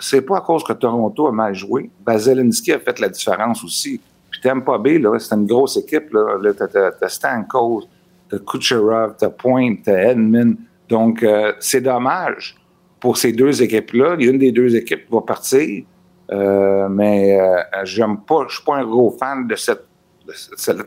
[0.00, 1.90] c'est pas à cause que Toronto a mal joué.
[2.04, 4.00] Bazelinski a fait la différence aussi.
[4.30, 6.12] Puis Tampa Bay, là, c'était une grosse équipe.
[6.12, 7.84] Là, là t'as Stamkos,
[8.30, 10.56] t'as Kucherov, t'as Point, t'as Edmund.
[10.88, 12.56] Donc, euh, c'est dommage
[13.00, 14.16] pour ces deux équipes-là.
[14.18, 15.84] Une des deux équipes va partir,
[16.30, 19.84] euh, mais euh, j'aime pas, je suis pas un gros fan de cette,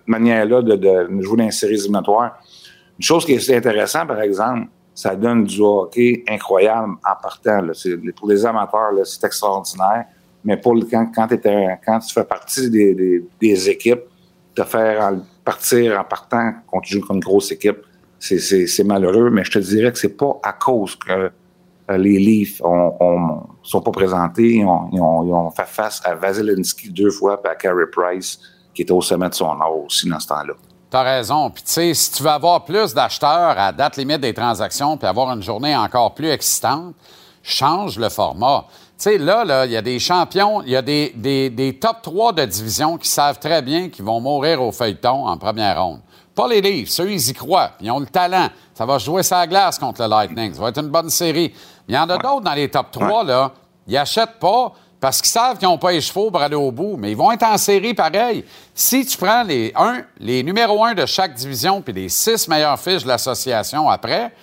[0.08, 2.40] manière-là de, jouer dans les séries éliminatoires.
[2.98, 7.68] Une chose qui est intéressante, par exemple, ça donne du hockey incroyable en partant.
[8.16, 10.06] Pour les amateurs, c'est extraordinaire.
[10.44, 14.04] Mais quand, tu fais partie des, équipes,
[14.54, 15.14] te faire
[15.44, 17.80] partir en partant quand tu joues comme une grosse équipe,
[18.20, 19.30] c'est malheureux.
[19.32, 21.30] Mais je te dirais que c'est pas à cause que
[21.90, 24.56] les Leafs ne sont pas présentés.
[24.56, 28.40] Ils ont, fait face à Vasilevski deux fois et à Carey Price,
[28.74, 30.54] qui était au sommet de son art aussi dans ce temps-là.
[30.90, 31.50] T'as raison.
[31.50, 35.08] Puis, tu sais, si tu veux avoir plus d'acheteurs à date limite des transactions puis
[35.08, 36.96] avoir une journée encore plus excitante,
[37.44, 38.66] change le format.
[38.70, 41.98] Tu sais, là, il y a des champions, il y a des, des, des, top
[42.02, 46.00] 3 de division qui savent très bien qu'ils vont mourir au feuilleton en première ronde.
[46.34, 47.72] Pas les livres, ceux, ils y croient.
[47.80, 48.50] Ils ont le talent.
[48.74, 50.54] Ça va jouer sa glace contre le Lightning.
[50.54, 51.54] Ça va être une bonne série.
[51.88, 53.52] Il y en a d'autres dans les top 3, là.
[53.88, 56.98] Ils achètent pas parce qu'ils savent qu'ils n'ont pas les chevaux pour aller au bout,
[56.98, 58.44] mais ils vont être en série pareil.
[58.74, 62.80] Si tu prends les, un, les numéros 1 de chaque division puis les six meilleures
[62.80, 64.34] fiches de l'association après,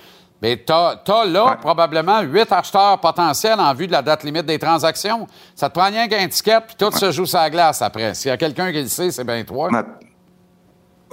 [0.41, 4.59] bien, tu as, là probablement huit acheteurs potentiels en vue de la date limite des
[4.59, 5.27] transactions.
[5.57, 8.15] Ça te prend rien qu'un ticket, puis tout se joue sur la glace après.
[8.15, 9.69] S'il y a quelqu'un qui le sait, c'est bien toi.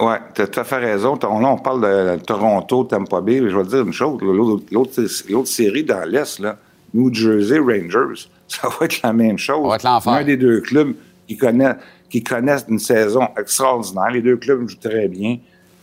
[0.00, 1.18] Oui, tu as tout à fait raison.
[1.22, 3.38] Là, on parle de Toronto, Tampa Bay.
[3.38, 4.18] Je vais te dire une chose.
[4.70, 6.56] L'autre série dans l'Est, là,
[6.94, 9.62] New Jersey Rangers, ça va être la même chose.
[9.62, 10.12] Ça va être l'enfer.
[10.12, 10.94] Un des deux clubs
[11.28, 11.74] qui, connaît,
[12.08, 14.10] qui connaissent une saison extraordinaire.
[14.10, 15.38] Les deux clubs jouent très bien.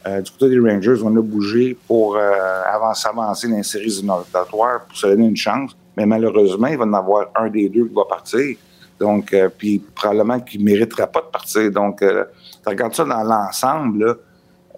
[0.07, 2.31] Euh, du côté des Rangers, on a bougé pour euh,
[2.65, 5.75] avancer, avancer dans les séries éliminatoires pour se donner une chance.
[5.95, 8.55] Mais malheureusement, il va en avoir un des deux qui va partir.
[8.99, 11.71] Donc, euh, puis probablement qu'il ne mériterait pas de partir.
[11.71, 12.25] Donc, euh,
[12.67, 14.17] tu regardes ça dans l'ensemble,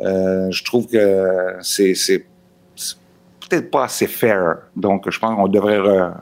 [0.01, 1.93] euh, je trouve que c'est
[3.49, 4.57] peut-être pas assez fair.
[4.75, 6.13] Donc, je pense qu'on devrait re-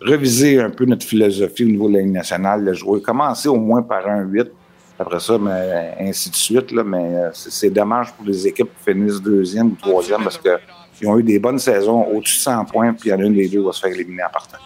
[0.00, 3.02] reviser un peu notre philosophie au niveau de la Ligue nationale, de jouer.
[3.02, 4.46] Commencer au moins par un 8,
[4.98, 6.70] après ça, mais ainsi de suite.
[6.72, 10.38] Là, mais euh, c'est c'est dommage pour les équipes qui finissent deuxième ou troisième parce
[10.38, 13.24] qu'ils ont eu des bonnes saisons au-dessus de 100 points, puis il y en a
[13.24, 14.58] une des deux qui va se faire éliminer en partant.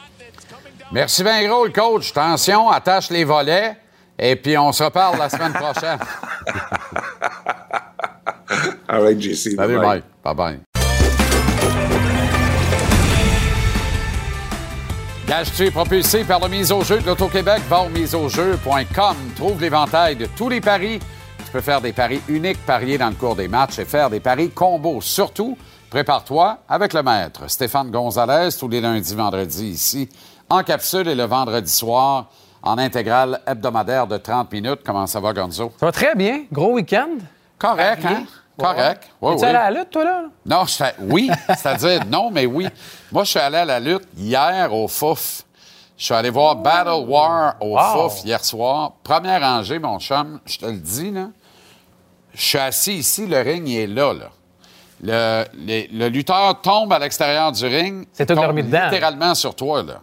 [0.92, 2.10] Merci bien gros, le coach.
[2.10, 3.76] Attention, attache les volets.
[4.18, 5.98] Et puis, on se reparle la semaine prochaine.
[8.88, 9.56] All right, JC.
[9.56, 10.02] Salut, Bye.
[10.22, 10.34] bye.
[10.34, 10.60] Bye-bye.
[15.26, 17.62] Gage-tu propulsé par le mise au jeu de l'Auto-Québec?
[17.68, 19.16] Va au miseaujeu.com.
[19.36, 21.00] Trouve l'éventail de tous les paris.
[21.44, 24.20] Tu peux faire des paris uniques, parier dans le cours des matchs et faire des
[24.20, 25.00] paris combos.
[25.00, 25.56] Surtout,
[25.88, 30.08] prépare-toi avec le maître Stéphane Gonzalez tous les lundis, vendredis ici,
[30.50, 32.30] en capsule et le vendredi soir
[32.64, 34.80] en intégrale hebdomadaire de 30 minutes.
[34.84, 35.72] Comment ça va, Gonzo?
[35.78, 36.44] Ça va très bien.
[36.50, 37.18] Gros week-end.
[37.58, 38.24] Correct, hein?
[38.58, 39.02] Correct.
[39.04, 39.34] Tu oui.
[39.44, 40.22] allé à la lutte, toi, là?
[40.46, 42.68] Non, je fais- oui, c'est-à-dire non, mais oui.
[43.12, 45.42] Moi, je suis allé à la lutte hier au Fouf.
[45.98, 48.08] Je suis allé voir Battle War au Wow.
[48.08, 48.92] Fouf hier soir.
[49.02, 51.28] Première rangée, mon chum, je te le dis, là.
[52.32, 54.30] Je suis assis ici, le ring il est là, là.
[55.02, 58.06] Le, les- le lutteur tombe à l'extérieur du ring.
[58.12, 58.84] C'est tout tombe dormi dedans.
[58.84, 60.00] littéralement sur toi, là.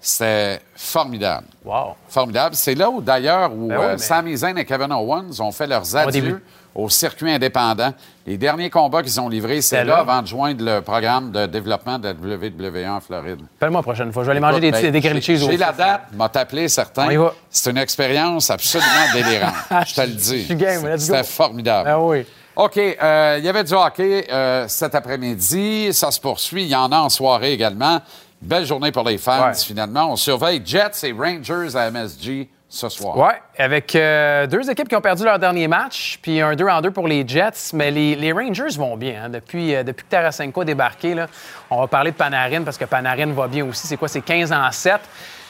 [0.00, 1.46] C'était formidable.
[1.64, 1.94] Wow.
[2.08, 2.54] Formidable.
[2.54, 5.52] C'est là où, d'ailleurs, où Ben oui, euh, mais- Sami Zayn et Kevin Owens ont
[5.52, 6.42] fait leurs adieux
[6.74, 7.92] au circuit indépendant.
[8.26, 9.98] Les derniers combats qu'ils ont livrés, c'est C'est là, là.
[10.00, 13.40] avant de joindre le programme de développement de la WWE en Floride.
[13.56, 14.22] Appelle-moi la prochaine fois.
[14.24, 17.06] Je vais aller manger des, ben, des cheese J'ai la date, m'a appelé certain.
[17.06, 17.32] On y va.
[17.50, 19.54] C'est une expérience absolument délirante.
[19.86, 20.40] Je te le dis.
[20.40, 21.14] Je suis game, let's go.
[21.14, 21.88] C'était formidable.
[21.88, 22.26] Ben oui.
[22.56, 25.92] OK, euh, il y avait du hockey euh, cet après-midi.
[25.92, 26.62] Ça se poursuit.
[26.62, 28.00] Il y en a en soirée également.
[28.40, 29.54] Belle journée pour les fans, Ouais.
[29.54, 30.12] finalement.
[30.12, 33.16] On surveille Jets et Rangers à MSG ce soir.
[33.16, 36.80] Oui, avec euh, deux équipes qui ont perdu leur dernier match, puis un 2 en
[36.80, 37.70] 2 pour les Jets.
[37.72, 39.24] Mais les, les Rangers vont bien.
[39.24, 39.28] hein.
[39.30, 41.26] Depuis, euh, depuis que Tarasenko a débarqué, là,
[41.70, 43.86] on va parler de Panarin parce que Panarin va bien aussi.
[43.86, 44.08] C'est quoi?
[44.08, 45.00] C'est 15 en 7.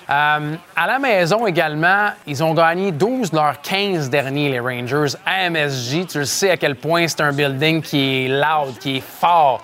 [0.09, 5.17] Euh, à la maison également, ils ont gagné 12 de leurs 15 derniers, les Rangers,
[5.27, 6.07] à MSG.
[6.07, 9.63] Tu le sais à quel point c'est un building qui est loud, qui est fort.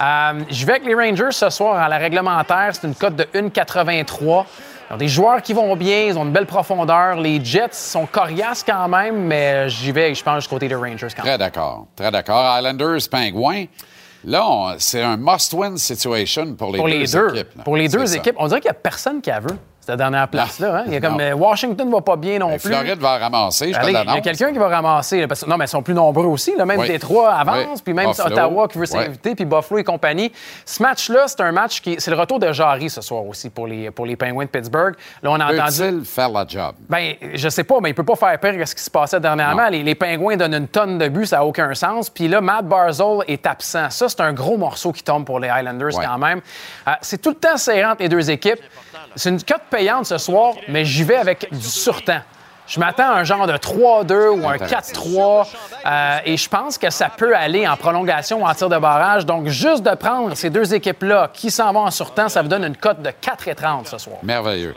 [0.00, 2.70] Euh, je vais avec les Rangers ce soir à la réglementaire.
[2.72, 4.44] C'est une cote de 1,83.
[4.90, 7.16] Ils ont des joueurs qui vont bien, ils ont une belle profondeur.
[7.16, 11.08] Les Jets sont coriaces quand même, mais j'y vais, je pense, du côté des Rangers
[11.14, 11.26] quand même.
[11.32, 11.86] Très d'accord.
[11.94, 12.56] Très d'accord.
[12.58, 13.66] Islanders, Pingouins.
[14.24, 17.28] Là, c'est un must-win situation pour les Pour deux les deux.
[17.36, 17.56] équipes.
[17.56, 17.64] là.
[17.64, 18.18] Pour les deux C'est ça.
[18.18, 18.36] équipes.
[18.38, 19.56] On dirait qu'il n'y a personne qui a veut,
[19.90, 20.76] cette dernière place-là.
[20.78, 20.82] hein.
[20.86, 22.68] Il y a comme euh, Washington va pas bien non plus.
[22.70, 25.20] Floride va ramasser, je te Allez, il y a quelqu'un qui va ramasser.
[25.20, 26.54] là, parce que- non, mais ils sont plus nombreux aussi.
[26.56, 26.64] là.
[26.64, 26.88] Même Oui.
[26.88, 27.82] Détroit avance, Oui.
[27.84, 28.32] puis même Buffalo.
[28.32, 30.32] Ottawa qui veut s'inviter, puis Buffalo et compagnie.
[30.64, 31.96] Ce match-là, c'est un match qui.
[31.98, 34.94] C'est le retour de Jarry ce soir aussi pour les, pour les Penguins de Pittsburgh.
[35.22, 36.04] Là, on a entendu.
[36.04, 36.74] Faire la job?
[36.88, 39.20] Ben, je sais pas, mais il peut pas faire pire que ce qui se passait
[39.20, 39.68] dernièrement.
[39.68, 42.08] Les, les Pingouins donnent une tonne de buts, ça n'a aucun sens.
[42.10, 43.90] Puis là, Matt Barzell est absent.
[43.90, 46.40] Ça, c'est un gros morceau qui tombe pour les Highlanders quand même.
[46.86, 48.60] Euh, c'est tout le temps serrant entre les deux équipes.
[49.16, 52.20] C'est une cote payante ce soir, mais j'y vais avec du surtemps.
[52.66, 55.48] Je m'attends à un genre de 3-2 ou un 4-3.
[55.86, 59.26] euh, et je pense que ça peut aller en prolongation ou en tir de barrage.
[59.26, 62.64] Donc, juste de prendre ces deux équipes-là qui s'en vont en surtemps, ça vous donne
[62.64, 64.18] une cote de 4,30 ce soir.
[64.22, 64.74] Merveilleux.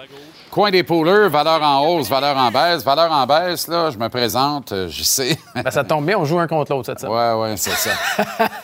[0.50, 2.84] Coin des pouleurs, valeur en hausse, valeur en baisse.
[2.84, 5.38] Valeur en baisse, là, je me présente, euh, je sais.
[5.56, 7.16] Ben, ça tombe bien, on joue un contre l'autre cette semaine.
[7.16, 7.92] ouais, ouais, c'est ça.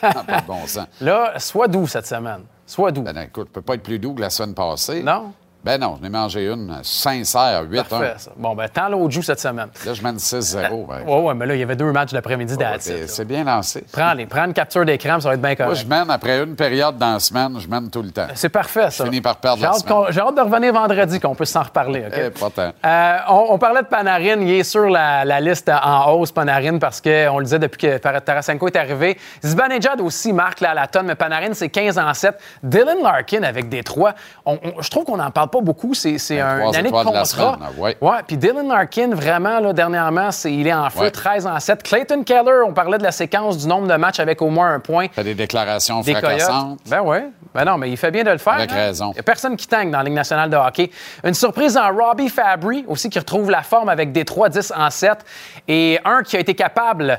[0.00, 0.86] pas de bon sens.
[1.00, 2.42] Là, sois doux cette semaine.
[2.66, 3.02] Sois doux.
[3.02, 5.02] Ben, écoute, je peux pas être plus doux que la semaine passée.
[5.02, 5.32] Non?
[5.62, 8.30] Ben non, je n'ai mangé une sincère, 8 Parfait, ça.
[8.36, 9.68] Bon, ben, tant l'autre joue cette semaine.
[9.84, 10.86] Là, je mène 6-0.
[10.86, 11.02] ben.
[11.06, 13.84] Ouais, ouais, mais là, il y avait deux matchs l'après-midi Ouais, that's c'est- bien lancé.
[13.92, 14.24] Prends-les.
[14.24, 15.80] Prends une capture d'écran, ça va être bien Moi, correct.
[15.82, 18.28] je mène après une période dans la semaine, je mène tout le temps.
[18.34, 19.04] C'est parfait, ça.
[19.04, 20.04] Je finis par perdre J'ai la hâte, semaine.
[20.08, 22.04] j'ai hâte de revenir vendredi, qu'on puisse s'en reparler.
[22.06, 22.12] OK?
[22.16, 22.72] Eh, pas tant.
[22.86, 24.40] Euh, on, on parlait de Panarin.
[24.40, 27.98] Il est sur la, la liste en hausse, Panarin, parce qu'on le disait depuis que
[27.98, 29.18] Tarasenko est arrivé.
[29.44, 32.34] Zibanejad aussi marque là, à la tonne, mais Panarin, c'est 15 en 7.
[32.62, 34.14] Dylan Larkin avec Détroit,
[34.46, 35.94] on, on- je trouve qu'on n'en parle pas beaucoup.
[35.94, 37.24] C'est c'est Ben, un- une année de de contrat.
[37.24, 37.96] semaine, ah, ouais.
[38.00, 41.10] Ouais, puis Dylan Larkin, vraiment, là, dernièrement, c'est- il est en feu, Ouais.
[41.10, 41.82] 13 en 7.
[41.82, 44.80] Clayton Keller, on parlait de la séquence du nombre de matchs avec au moins un
[44.80, 45.08] point.
[45.12, 46.78] Fait des déclarations Des fracassantes.
[46.88, 47.18] Ben oui.
[47.52, 48.52] Ben non, mais il fait bien de le faire.
[48.54, 48.76] Avec hein.
[48.76, 49.10] raison.
[49.10, 50.90] Il n'y a personne qui tangue dans la Ligue nationale de hockey.
[51.24, 55.18] Une surprise en Robbie Fabry, aussi qui retrouve la forme avec des 3-10 en 7.
[55.66, 57.18] Et un qui a été capable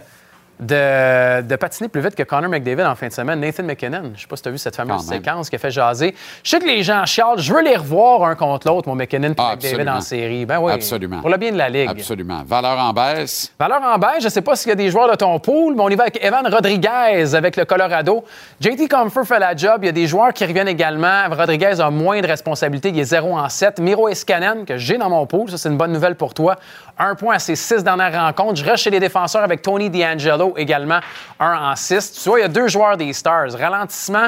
[0.61, 3.39] de, de patiner plus vite que Connor McDavid en fin de semaine.
[3.39, 5.59] Nathan McKinnon, je ne sais pas si tu as vu cette fameuse séquence qui a
[5.59, 6.15] fait jaser.
[6.43, 7.39] Je sais que les gens chialent.
[7.39, 10.45] Je veux les revoir un contre l'autre, mon McKinnon et Ah, McDavid en série.
[10.45, 10.71] Ben oui.
[10.71, 11.19] Absolument.
[11.21, 11.89] Pour le bien de la Ligue.
[11.89, 12.43] Absolument.
[12.45, 13.51] Valeur en baisse.
[13.59, 15.73] Valeur en baisse, je ne sais pas s'il y a des joueurs de ton pool,
[15.75, 18.23] mais on y va avec Evan Rodriguez avec le Colorado.
[18.59, 19.79] JT Comfort fait la job.
[19.81, 21.23] Il y a des joueurs qui reviennent également.
[21.31, 22.89] Rodriguez a moins de responsabilités.
[22.89, 23.79] Il est 0 en 7.
[23.79, 26.55] Miro Escanen, que j'ai dans mon pool, ça c'est une bonne nouvelle pour toi.
[26.99, 28.57] Un point à ses six dernières rencontres.
[28.57, 30.99] Je reste chez les défenseurs avec Tony D'Angelo également,
[31.39, 32.21] 1 en 6.
[32.23, 33.51] Tu vois, il y a deux joueurs des Stars.
[33.57, 34.27] Ralentissement.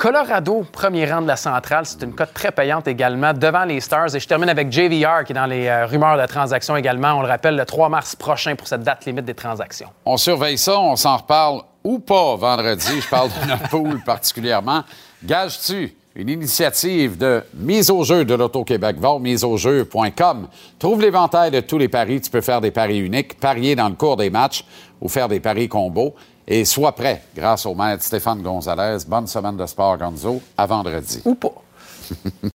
[0.00, 4.14] Colorado, premier rang de la centrale, c'est une cote très payante également devant les Stars.
[4.14, 7.18] Et je termine avec JVR qui est dans les euh, rumeurs de transactions également.
[7.18, 9.90] On le rappelle, le 3 mars prochain pour cette date limite des transactions.
[10.06, 12.98] On surveille ça, on s'en reparle ou pas vendredi.
[12.98, 14.84] Je parle de notre pool particulièrement.
[15.22, 18.96] Gage-tu une initiative de mise au jeu de l'Auto-Québec?
[18.98, 20.48] Va au miseaujeu.com.
[20.78, 22.20] Trouve l'éventail de tous les paris.
[22.20, 24.64] Tu peux faire des paris uniques, parier dans le cours des matchs
[25.00, 26.14] ou faire des paris combos.
[26.46, 29.04] Et sois prêt grâce au maître Stéphane Gonzalez.
[29.06, 30.42] Bonne semaine de sport, Gonzo.
[30.56, 31.22] À vendredi.
[31.24, 31.54] Ou pas.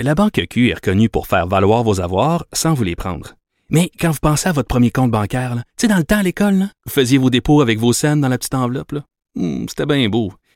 [0.00, 3.34] La Banque Q est reconnue pour faire valoir vos avoirs sans vous les prendre.
[3.70, 6.18] Mais quand vous pensez à votre premier compte bancaire, là, tu sais, dans le temps
[6.18, 8.92] à l'école, là, vous faisiez vos dépôts avec vos scènes dans la petite enveloppe.
[8.92, 9.00] là.
[9.36, 10.32] Hmm, C'était bien beau.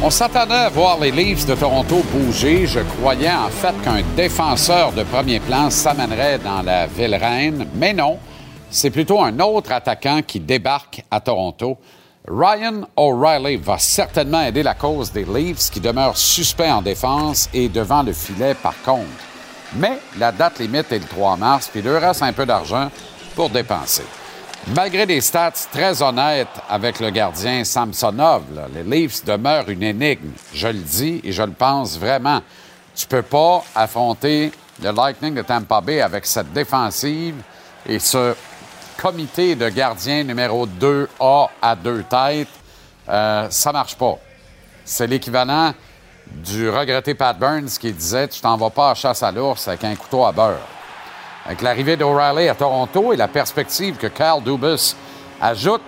[0.00, 2.68] On s'attendait à voir les Leafs de Toronto bouger.
[2.68, 7.92] Je croyais en fait qu'un défenseur de premier plan s'amènerait dans la ville reine, mais
[7.92, 8.16] non.
[8.70, 11.78] C'est plutôt un autre attaquant qui débarque à Toronto.
[12.28, 17.68] Ryan O'Reilly va certainement aider la cause des Leafs qui demeurent suspects en défense et
[17.68, 19.08] devant le filet par contre.
[19.74, 22.88] Mais la date limite est le 3 mars, puis il leur reste un peu d'argent
[23.34, 24.04] pour dépenser.
[24.66, 28.42] Malgré des stats très honnêtes avec le gardien Samsonov,
[28.74, 30.32] les Leafs demeurent une énigme.
[30.52, 32.42] Je le dis et je le pense vraiment.
[32.94, 34.52] Tu peux pas affronter
[34.82, 37.36] le Lightning de Tampa Bay avec cette défensive
[37.86, 38.34] et ce
[39.00, 42.48] comité de gardiens numéro 2A à deux têtes.
[43.08, 44.18] Euh, ça marche pas.
[44.84, 45.72] C'est l'équivalent
[46.26, 49.84] du regretté Pat Burns qui disait Tu t'en vas pas à chasse à l'ours avec
[49.84, 50.77] un couteau à beurre.
[51.48, 54.94] Avec l'arrivée d'O'Reilly à Toronto et la perspective que Kyle Dubas
[55.40, 55.80] ajoute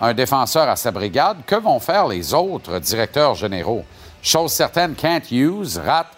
[0.00, 3.84] un défenseur à sa brigade, que vont faire les autres directeurs généraux?
[4.20, 6.08] Chose certaine, Kent Hughes rate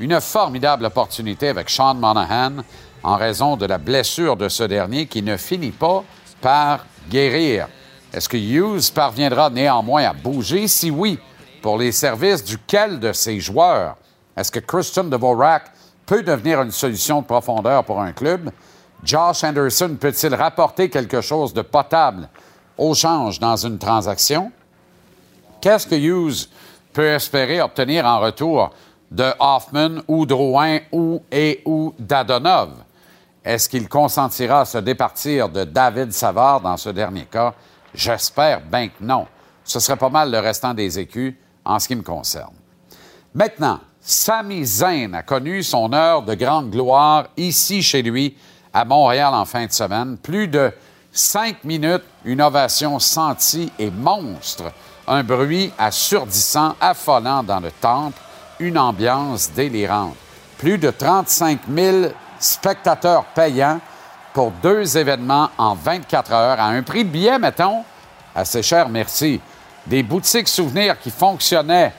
[0.00, 2.62] une formidable opportunité avec Sean Monahan
[3.02, 6.02] en raison de la blessure de ce dernier qui ne finit pas
[6.40, 7.68] par guérir.
[8.14, 10.68] Est-ce que Hughes parviendra néanmoins à bouger?
[10.68, 11.18] Si oui,
[11.60, 13.96] pour les services duquel de ses joueurs?
[14.34, 15.64] Est-ce que Christian Dvorak
[16.12, 18.50] peut devenir une solution de profondeur pour un club?
[19.02, 22.28] Josh Anderson peut-il rapporter quelque chose de potable
[22.76, 24.52] au change dans une transaction?
[25.62, 26.50] Qu'est-ce que Hughes
[26.92, 28.74] peut espérer obtenir en retour
[29.10, 32.72] de Hoffman ou Drouin ou et ou d'Adonov?
[33.42, 37.54] Est-ce qu'il consentira à se départir de David Savard dans ce dernier cas?
[37.94, 39.26] J'espère bien que non.
[39.64, 42.52] Ce serait pas mal le restant des écus en ce qui me concerne.
[43.34, 48.36] Maintenant, Sami Zayn a connu son heure de grande gloire ici chez lui
[48.74, 50.16] à Montréal en fin de semaine.
[50.16, 50.72] Plus de
[51.12, 54.72] cinq minutes, une ovation sentie et monstre.
[55.06, 58.18] Un bruit assourdissant, affolant dans le temple,
[58.58, 60.16] une ambiance délirante.
[60.58, 61.96] Plus de 35 000
[62.40, 63.80] spectateurs payants
[64.34, 67.84] pour deux événements en 24 heures à un prix billet, mettons,
[68.34, 69.40] assez cher, merci.
[69.86, 71.92] Des boutiques souvenirs qui fonctionnaient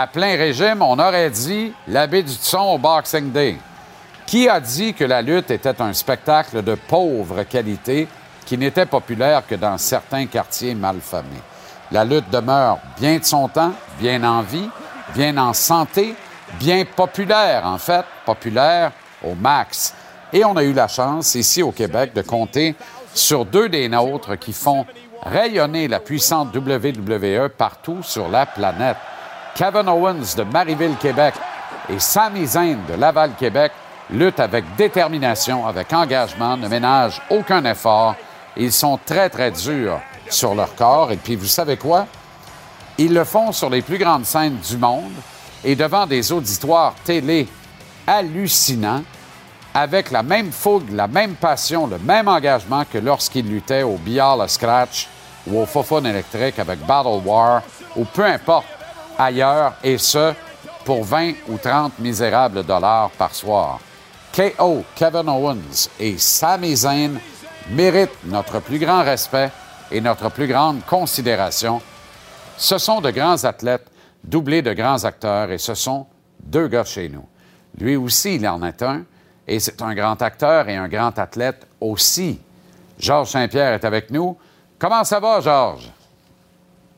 [0.00, 3.56] à plein régime, on aurait dit l'abbé du son au Boxing Day.
[4.26, 8.06] Qui a dit que la lutte était un spectacle de pauvre qualité
[8.46, 11.42] qui n'était populaire que dans certains quartiers malfamés?
[11.90, 14.70] La lutte demeure bien de son temps, bien en vie,
[15.16, 16.14] bien en santé,
[16.60, 18.92] bien populaire en fait, populaire
[19.24, 19.94] au max.
[20.32, 22.76] Et on a eu la chance ici au Québec de compter
[23.14, 24.86] sur deux des nôtres qui font
[25.24, 28.96] rayonner la puissante WWE partout sur la planète.
[29.58, 31.34] Kevin Owens de Marieville, Québec
[31.88, 33.72] et Sami Zayn de Laval, Québec
[34.08, 38.14] luttent avec détermination, avec engagement, ne ménagent aucun effort.
[38.56, 39.98] Ils sont très, très durs
[40.30, 41.10] sur leur corps.
[41.10, 42.06] Et puis, vous savez quoi?
[42.98, 45.10] Ils le font sur les plus grandes scènes du monde
[45.64, 47.48] et devant des auditoires télé
[48.06, 49.02] hallucinants,
[49.74, 54.36] avec la même fougue, la même passion, le même engagement que lorsqu'ils luttaient au billard
[54.36, 55.08] le scratch
[55.48, 57.62] ou au fofone électrique avec Battle War
[57.96, 58.77] ou peu importe
[59.18, 60.32] ailleurs, et ce,
[60.84, 63.80] pour 20 ou 30 misérables dollars par soir.
[64.34, 67.18] KO, Kevin Owens et Sami Zayn
[67.70, 69.50] méritent notre plus grand respect
[69.90, 71.82] et notre plus grande considération.
[72.56, 73.86] Ce sont de grands athlètes,
[74.22, 76.06] doublés de grands acteurs, et ce sont
[76.40, 77.26] deux gars chez nous.
[77.78, 79.02] Lui aussi, il en est un,
[79.46, 82.40] et c'est un grand acteur et un grand athlète aussi.
[82.98, 84.36] Georges Saint-Pierre est avec nous.
[84.78, 85.90] Comment ça va, Georges?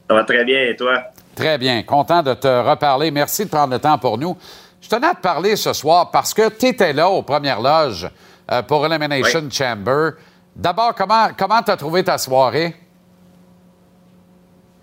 [0.08, 1.02] Ça va très bien, et toi?
[1.40, 1.82] Très bien.
[1.84, 3.10] Content de te reparler.
[3.10, 4.36] Merci de prendre le temps pour nous.
[4.78, 8.10] Je tenais à te parler ce soir parce que tu étais là aux premières loges
[8.52, 10.10] euh, pour Elimination Chamber.
[10.54, 12.76] D'abord, comment tu as trouvé ta soirée?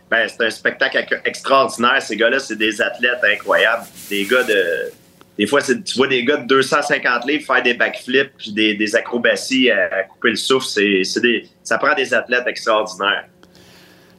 [0.09, 2.01] Ben, c'est un spectacle extraordinaire.
[2.01, 3.85] Ces gars-là, c'est des athlètes incroyables.
[4.09, 4.91] Des gars de.
[5.37, 9.69] Des fois, tu vois des gars de 250 livres faire des backflips puis des, acrobaties
[9.69, 10.65] à, couper le souffle.
[10.65, 13.25] C'est, des, ça prend des athlètes extraordinaires.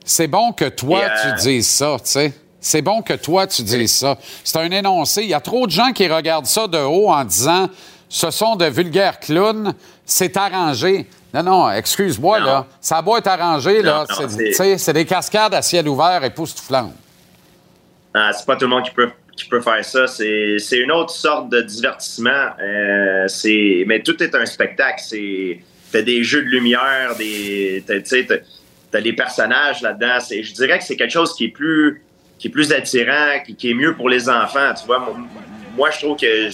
[0.09, 2.33] C'est bon que toi, tu euh, dises ça, tu sais.
[2.59, 4.17] C'est bon que toi, tu dises ça.
[4.43, 5.23] C'est un énoncé.
[5.23, 7.69] Il y a trop de gens qui regardent ça de haut en disant
[8.09, 9.75] ce sont de vulgaires clowns,
[10.07, 11.07] c'est arrangé.
[11.35, 12.67] Non, non, excuse-moi, là.
[12.81, 14.07] Ça doit être arrangé, là.
[14.79, 16.95] C'est des cascades à ciel ouvert et époustouflantes.
[18.15, 20.07] Ah, c'est pas tout le monde qui peut, qui peut faire ça.
[20.07, 22.47] C'est une autre sorte de divertissement.
[22.63, 23.27] Euh,
[23.87, 25.03] mais tout est un spectacle.
[25.93, 27.85] T'as des jeux de lumière, des,
[28.91, 30.19] t'as des personnages là-dedans.
[30.31, 32.03] Je dirais que c'est quelque chose qui est plus,
[32.39, 34.73] qui est plus attirant, qui, est mieux pour les enfants.
[34.79, 35.15] Tu vois,
[35.77, 36.49] moi, je trouve que,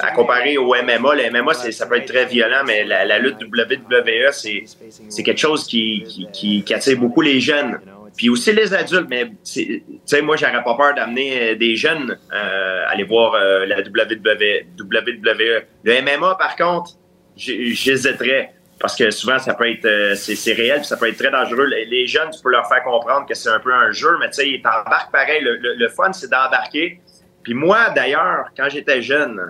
[0.00, 4.30] à comparer au MMA, le MMA, ça peut être très violent, mais la, lutte WWE,
[4.32, 7.80] c'est quelque chose qui, qui, qui, attire beaucoup les jeunes.
[8.16, 12.18] Puis aussi les adultes, mais tu sais, moi, j'aurais pas peur d'amener euh, des jeunes
[12.32, 15.62] euh, aller voir euh, la WWE, WWE.
[15.84, 16.90] Le MMA, par contre,
[17.36, 21.66] j'hésiterais parce que souvent, ça peut être, euh, c'est réel, ça peut être très dangereux.
[21.66, 24.36] Les jeunes, tu peux leur faire comprendre que c'est un peu un jeu, mais tu
[24.36, 25.42] sais, ils t'embarquent pareil.
[25.42, 27.00] Le, le fun, c'est d'embarquer
[27.42, 29.40] puis moi, d'ailleurs, quand j'étais jeune,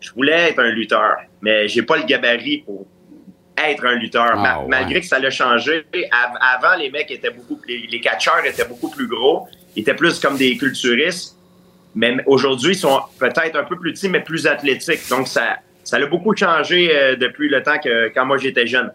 [0.00, 2.86] je voulais être un lutteur, mais j'ai pas le gabarit pour
[3.56, 4.32] être un lutteur.
[4.36, 5.86] Ah, malgré que ça l'a changé,
[6.40, 10.18] avant, les mecs étaient beaucoup, les, les catcheurs étaient beaucoup plus gros, ils étaient plus
[10.18, 11.36] comme des culturistes.
[11.94, 15.08] Mais aujourd'hui, ils sont peut-être un peu plus petits, mais plus athlétiques.
[15.08, 15.56] Donc, ça,
[15.90, 18.92] ça a beaucoup changé euh, depuis le temps que quand moi j'étais jeune.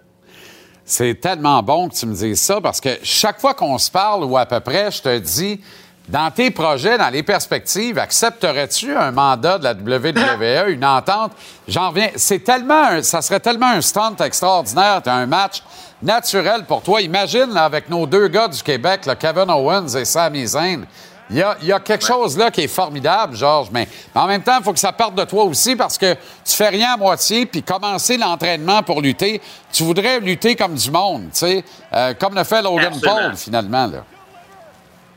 [0.85, 4.23] C'est tellement bon que tu me dises ça parce que chaque fois qu'on se parle
[4.23, 5.59] ou à peu près, je te dis,
[6.07, 11.33] dans tes projets, dans les perspectives, accepterais-tu un mandat de la WWE, une entente?
[11.67, 12.11] J'en reviens.
[12.15, 15.63] C'est tellement, ça serait tellement un stunt extraordinaire, un match
[16.01, 17.01] naturel pour toi.
[17.01, 20.85] Imagine, avec nos deux gars du Québec, Kevin Owens et Sami Zayn.
[21.30, 24.63] Il y, a, quelque chose là qui est formidable, Georges, mais, en même temps, il
[24.63, 27.63] faut que ça parte de toi aussi parce que tu fais rien à moitié, puis
[27.63, 31.63] commencer l'entraînement pour lutter, tu voudrais lutter comme du monde, tu sais,
[31.93, 33.88] euh, comme le fait Logan Paul, finalement.
[33.88, 34.03] Là.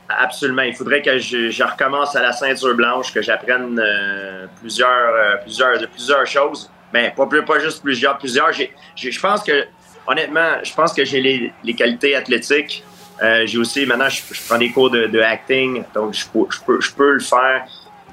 [0.09, 0.63] Absolument.
[0.63, 5.87] Il faudrait que je, recommence à la ceinture blanche, que j'apprenne euh, plusieurs, euh, plusieurs,
[5.89, 6.69] plusieurs choses.
[6.91, 8.51] Mais pas, pas juste plusieurs, plusieurs.
[8.51, 9.67] Je pense que,
[10.07, 12.83] honnêtement, je pense que j'ai les, qualités athlétiques.
[13.21, 17.13] Euh, j'ai aussi, maintenant, je, prends des cours de, acting, donc je peux, je, peux,
[17.13, 17.65] le faire.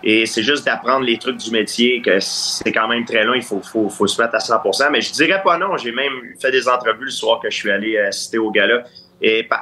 [0.03, 3.43] Et c'est juste d'apprendre les trucs du métier, que c'est quand même très long, il
[3.43, 5.77] faut, faut, faut, se mettre à 100% Mais je dirais pas non.
[5.77, 8.85] J'ai même fait des entrevues le soir que je suis allé assister au gala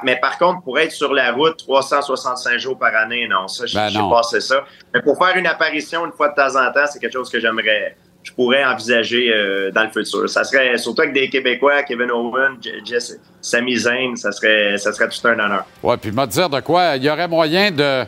[0.03, 3.77] mais par contre, pour être sur la route 365 jours par année, non, ça, j'ai
[3.77, 4.65] ben passé ça.
[4.93, 7.39] Mais pour faire une apparition une fois de temps en temps, c'est quelque chose que
[7.39, 7.95] j'aimerais,
[8.25, 10.27] je pourrais envisager euh, dans le futur.
[10.27, 15.07] Ça serait, surtout avec des Québécois, Kevin Owen, Jess, Sami Zayn, ça serait, ça serait
[15.07, 15.65] tout un honneur.
[15.83, 18.03] Ouais, puis me dire de quoi, il y aurait moyen de.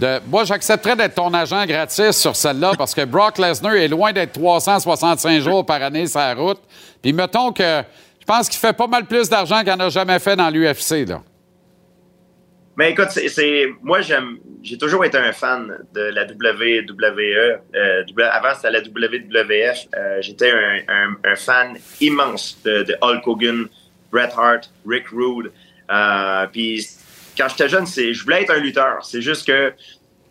[0.00, 4.12] De, moi, j'accepterais d'être ton agent gratis sur celle-là parce que Brock Lesnar est loin
[4.12, 6.58] d'être 365 jours par année sur la route.
[7.00, 7.82] Puis mettons que
[8.20, 11.06] je pense qu'il fait pas mal plus d'argent qu'il n'en a jamais fait dans l'UFC,
[11.06, 11.20] là.
[12.76, 17.60] Mais écoute, c'est, moi, j'aime, j'ai toujours été un fan de la WWE.
[17.74, 19.88] Euh, avant, c'était la WWF.
[19.94, 20.52] Euh, j'étais
[20.88, 23.66] un, fan immense de, Hulk Hogan,
[24.10, 25.52] Bret Hart, Rick Rude.
[25.90, 26.86] Euh, puis
[27.36, 29.04] quand j'étais jeune, c'est, je voulais être un lutteur.
[29.04, 29.74] C'est juste que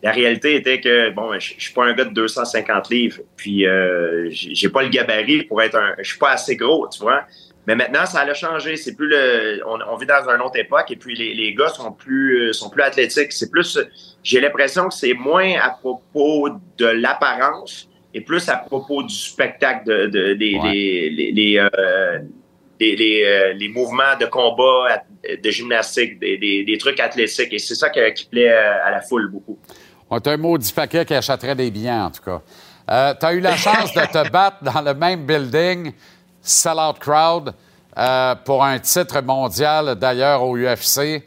[0.02, 3.20] la réalité était que, bon, je, je suis pas un gars de 250 livres.
[3.36, 3.66] Puis
[4.30, 5.94] j'ai pas le gabarit pour être un...
[5.98, 7.24] Je suis pas assez gros, tu vois.
[7.66, 8.76] Mais maintenant, ça a changé.
[8.76, 11.92] C'est plus le, on, vit dans une autre époque et puis les, les gars sont
[11.92, 13.32] plus, euh, sont plus athlétiques.
[13.32, 13.78] C'est plus,
[14.22, 16.48] j'ai l'impression que c'est moins à propos
[16.78, 21.68] de l'apparence et plus à propos du spectacle de, de des, les, les, euh,
[22.82, 25.04] euh, les, mouvements de combat,
[25.42, 27.52] de gymnastique, des, des, trucs athlétiques.
[27.52, 29.56] Et c'est ça qui, qui plaît à la foule beaucoup.
[30.10, 33.14] On a un maudit paquet qui achèterait des billets, en tout cas.
[33.14, 35.92] tu as eu la chance de te battre dans le même building
[36.42, 37.54] sell-out crowd
[37.96, 41.22] euh, pour un titre mondial, d'ailleurs, au UFC.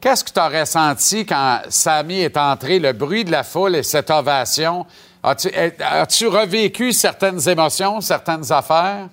[0.00, 3.82] Qu'est-ce que tu aurais senti quand Samy est entré, le bruit de la foule et
[3.82, 4.86] cette ovation?
[5.22, 5.50] As-tu,
[5.80, 9.08] as-tu revécu certaines émotions, certaines affaires?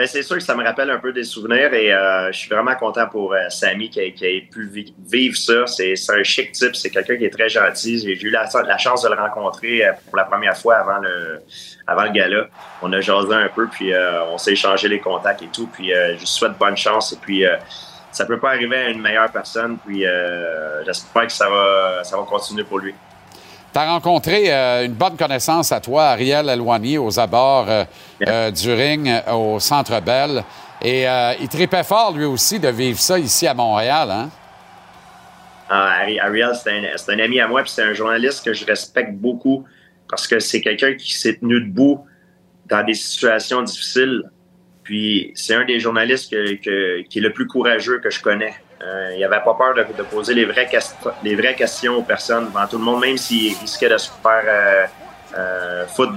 [0.00, 2.48] Ben, c'est sûr que ça me rappelle un peu des souvenirs et euh, je suis
[2.48, 5.66] vraiment content pour euh, Samy qui, qui ait pu vi- vivre ça.
[5.66, 7.98] C'est, un chic type, c'est quelqu'un qui est très gentil.
[7.98, 8.48] J'ai eu la,
[8.78, 11.42] chance de le rencontrer euh, pour la première fois avant le,
[11.86, 12.46] avant le gala.
[12.80, 15.66] On a jasé un peu, puis euh, on s'est échangé les contacts et tout.
[15.66, 17.44] Puis je souhaite bonne chance et puis
[18.10, 19.76] ça peut pas arriver à une meilleure personne.
[19.84, 20.06] Puis
[20.86, 22.94] j'espère que ça va, ça va continuer pour lui.
[23.72, 27.84] Tu as rencontré euh, une bonne connaissance à toi, Ariel Eloigny, aux abords euh,
[28.26, 30.42] euh, du ring au Centre Bell.
[30.82, 31.04] Et
[31.40, 34.10] il tripait fort, lui aussi, de vivre ça ici à Montréal.
[34.10, 34.30] Hein?
[35.68, 39.12] Ah, Ari- Ariel, c'est un, ami à moi, puis c'est un journaliste que je respecte
[39.12, 39.64] beaucoup
[40.08, 42.04] parce que c'est quelqu'un qui s'est tenu debout
[42.66, 44.22] dans des situations difficiles.
[44.82, 48.54] Puis c'est un des journalistes que- que- qui est le plus courageux que je connais.
[48.82, 50.68] Euh, il n'avait pas peur de, poser les vraies,
[51.22, 54.42] les vraies questions aux personnes devant tout le monde, même s'il risquait de se faire
[54.46, 54.86] euh,
[55.36, 56.14] euh, foutre.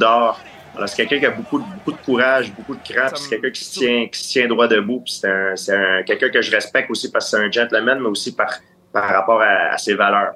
[0.75, 3.63] Alors, c'est quelqu'un qui a beaucoup, beaucoup de courage, beaucoup de puis c'est quelqu'un qui
[3.63, 5.03] se tient, qui tient droit debout.
[5.05, 8.07] C'est un, c'est un- quelqu'un que je respecte aussi parce que c'est un gentleman, mais
[8.07, 8.49] aussi par,
[8.91, 10.33] par rapport à, à ses valeurs.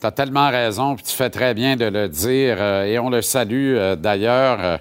[0.00, 2.56] Tu as tellement raison, puis tu fais très bien de le dire.
[2.60, 4.80] euh, et on le salue euh, d'ailleurs.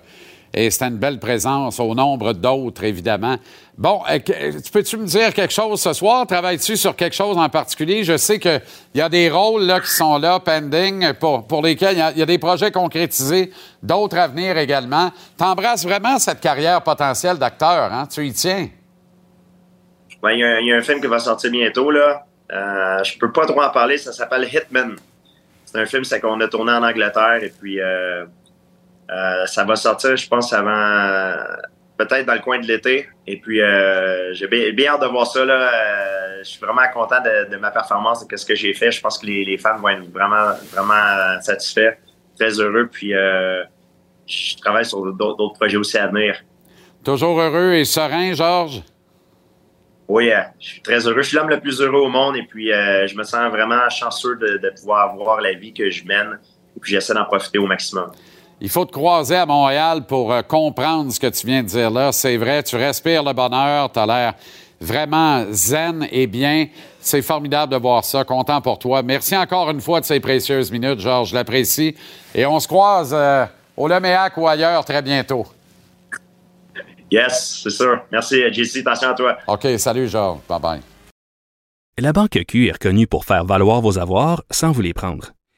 [0.56, 3.38] Euh, et c'était une belle présence au nombre d'autres, évidemment.
[3.78, 6.26] Bon, euh, tu peux-tu me dire quelque chose ce soir?
[6.26, 8.04] Travailles-tu sur quelque chose en particulier?
[8.04, 8.62] Je sais qu'il
[8.96, 12.12] y a des rôles là, qui sont là, pending, pour, pour lesquels il y a-
[12.12, 13.52] y, des projets concrétisés,
[13.84, 15.12] d'autres à venir également.
[15.38, 18.08] T'embrasses vraiment cette carrière potentielle d'acteur, hein?
[18.12, 18.68] Tu y tiens?
[20.24, 21.92] Ben, Il y, a un- il y a un film qui va sortir bientôt.
[21.92, 22.24] Là.
[22.52, 23.98] Euh, je peux pas trop en parler.
[23.98, 24.96] Ça s'appelle Hitman.
[25.66, 28.26] C'est un film qu'on a tourné en Angleterre et puis euh,
[29.10, 31.38] euh, ça va sortir, je pense, avant
[31.98, 33.10] peut-être dans le coin de l'été.
[33.26, 35.44] Et puis euh, j'ai bien, bien hâte de voir ça.
[35.44, 35.54] Là.
[35.54, 38.92] Euh, je suis vraiment content de, de ma performance et de ce que j'ai fait.
[38.92, 41.98] Je pense que les, les fans vont être vraiment, vraiment euh, satisfaits,
[42.38, 42.88] très heureux.
[42.92, 43.64] Puis euh,
[44.28, 46.36] je travaille sur d'autres projets aussi à venir.
[47.04, 48.84] Toujours heureux et serein, Georges?
[50.08, 51.22] Oui, je suis très heureux.
[51.22, 53.90] Je suis l'homme le plus heureux au monde et puis euh, je me sens vraiment
[53.90, 56.40] chanceux de, de pouvoir avoir la vie que je mène
[56.76, 58.12] et puis j'essaie d'en profiter au maximum.
[58.60, 61.92] Il faut te croiser à Montréal pour euh, comprendre ce que tu viens de dire
[61.92, 62.12] là.
[62.12, 64.34] C'est vrai, tu respires le bonheur, tu as l'air
[64.82, 66.68] vraiment zen et bien.
[67.00, 68.24] C'est formidable de voir ça.
[68.24, 69.04] Content pour toi.
[69.04, 71.30] Merci encore une fois de ces précieuses minutes, Georges.
[71.30, 71.96] Je l'apprécie.
[72.34, 73.46] Et on se croise euh,
[73.76, 75.46] au Leméac ou ailleurs très bientôt.
[77.12, 78.02] Yes, c'est sûr.
[78.12, 78.80] Merci, euh, JC.
[78.80, 79.38] Attention à toi.
[79.48, 80.40] OK, salut, Georges.
[80.50, 80.82] Bye-bye.
[82.00, 85.37] La Banque Q est reconnue pour faire valoir vos avoirs sans vous les prendre.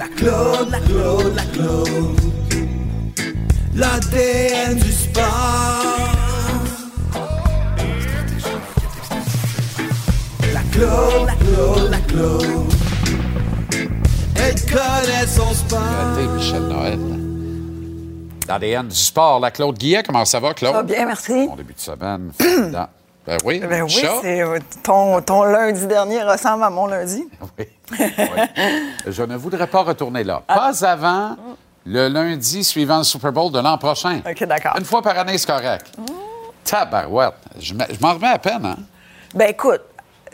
[0.00, 2.20] La Claude, la Claude, la Claude.
[3.74, 6.14] L'ADN du sport.
[10.54, 12.72] La Claude, la Claude, la Claude.
[14.36, 15.82] Elle connaît son sport.
[15.82, 16.98] Arrêtez, Michel Noël.
[18.48, 19.38] L'ADN du sport.
[19.38, 20.72] La Claude Guillet, comment ça va, Claude?
[20.72, 21.46] Ça va bien, merci.
[21.46, 22.32] Bon début de semaine.
[23.30, 27.28] Ben oui, Ben oui, euh, ton, ton lundi dernier ressemble à mon lundi.
[29.06, 30.42] Je ne voudrais pas retourner là.
[30.48, 31.36] Pas avant
[31.86, 34.20] le lundi suivant le Super Bowl de l'an prochain.
[34.28, 34.74] OK, d'accord.
[34.78, 35.86] Une fois par année, c'est correct.
[36.64, 37.34] Tabarouette.
[37.60, 38.76] Je me- je m'en remets à peine, hein?
[39.34, 39.82] Ben écoute,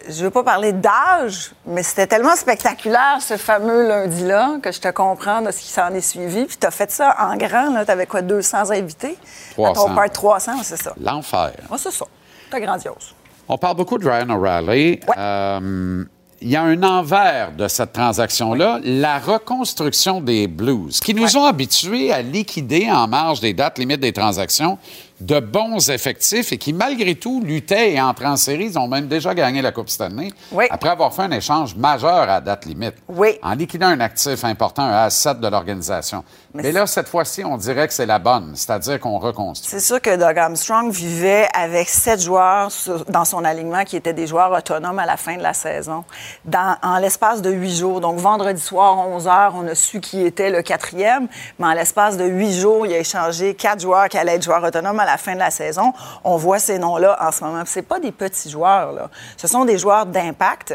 [0.08, 4.88] je veux pas parler d'âge, mais c'était tellement spectaculaire ce fameux lundi-là que je te
[4.88, 6.46] comprends de ce qui s'en est suivi.
[6.46, 7.84] Puis tu as fait ça en grand, là.
[7.84, 9.18] Tu avais quoi, 200 invités?
[9.52, 9.88] À 300.
[9.88, 10.94] ton part 300, c'est ça.
[10.98, 11.52] L'enfer.
[11.70, 12.06] Ah, c'est ça.
[12.46, 13.14] C'était grandiose.
[13.48, 15.00] On parle beaucoup de Ryan O'Reilly.
[15.16, 16.04] Euh,
[16.40, 21.44] il y a un envers de cette transaction-là, la reconstruction des Blues, qui nous ont
[21.44, 24.78] habitués à liquider en marge des dates limites des transactions
[25.20, 28.66] de bons effectifs et qui, malgré tout, luttaient et entraient en série.
[28.66, 30.32] Ils ont même déjà gagné la Coupe cette année
[30.70, 32.94] après avoir fait un échange majeur à date limite.
[33.42, 36.22] En liquidant un actif important, un asset de l'organisation.
[36.54, 39.68] Mais, là, cette fois-ci, on dirait que c'est la bonne, c'est-à-dire qu'on reconstruit.
[39.70, 44.14] C'est sûr que Doug Armstrong vivait avec sept joueurs sur- dans son alignement qui étaient
[44.14, 46.04] des joueurs autonomes à la fin de la saison,
[46.46, 48.00] dans, en l'espace de huit jours.
[48.00, 51.28] Donc, vendredi soir, 11 h, on a su qui était le quatrième,
[51.58, 54.62] mais en l'espace de huit jours, il a échangé quatre joueurs qui allaient être joueurs
[54.64, 55.92] autonomes à la fin de la saison,
[56.24, 57.62] on voit ces noms-là en ce moment.
[57.66, 59.08] C'est pas des petits joueurs.
[59.36, 60.74] Ce sont des joueurs d'impact,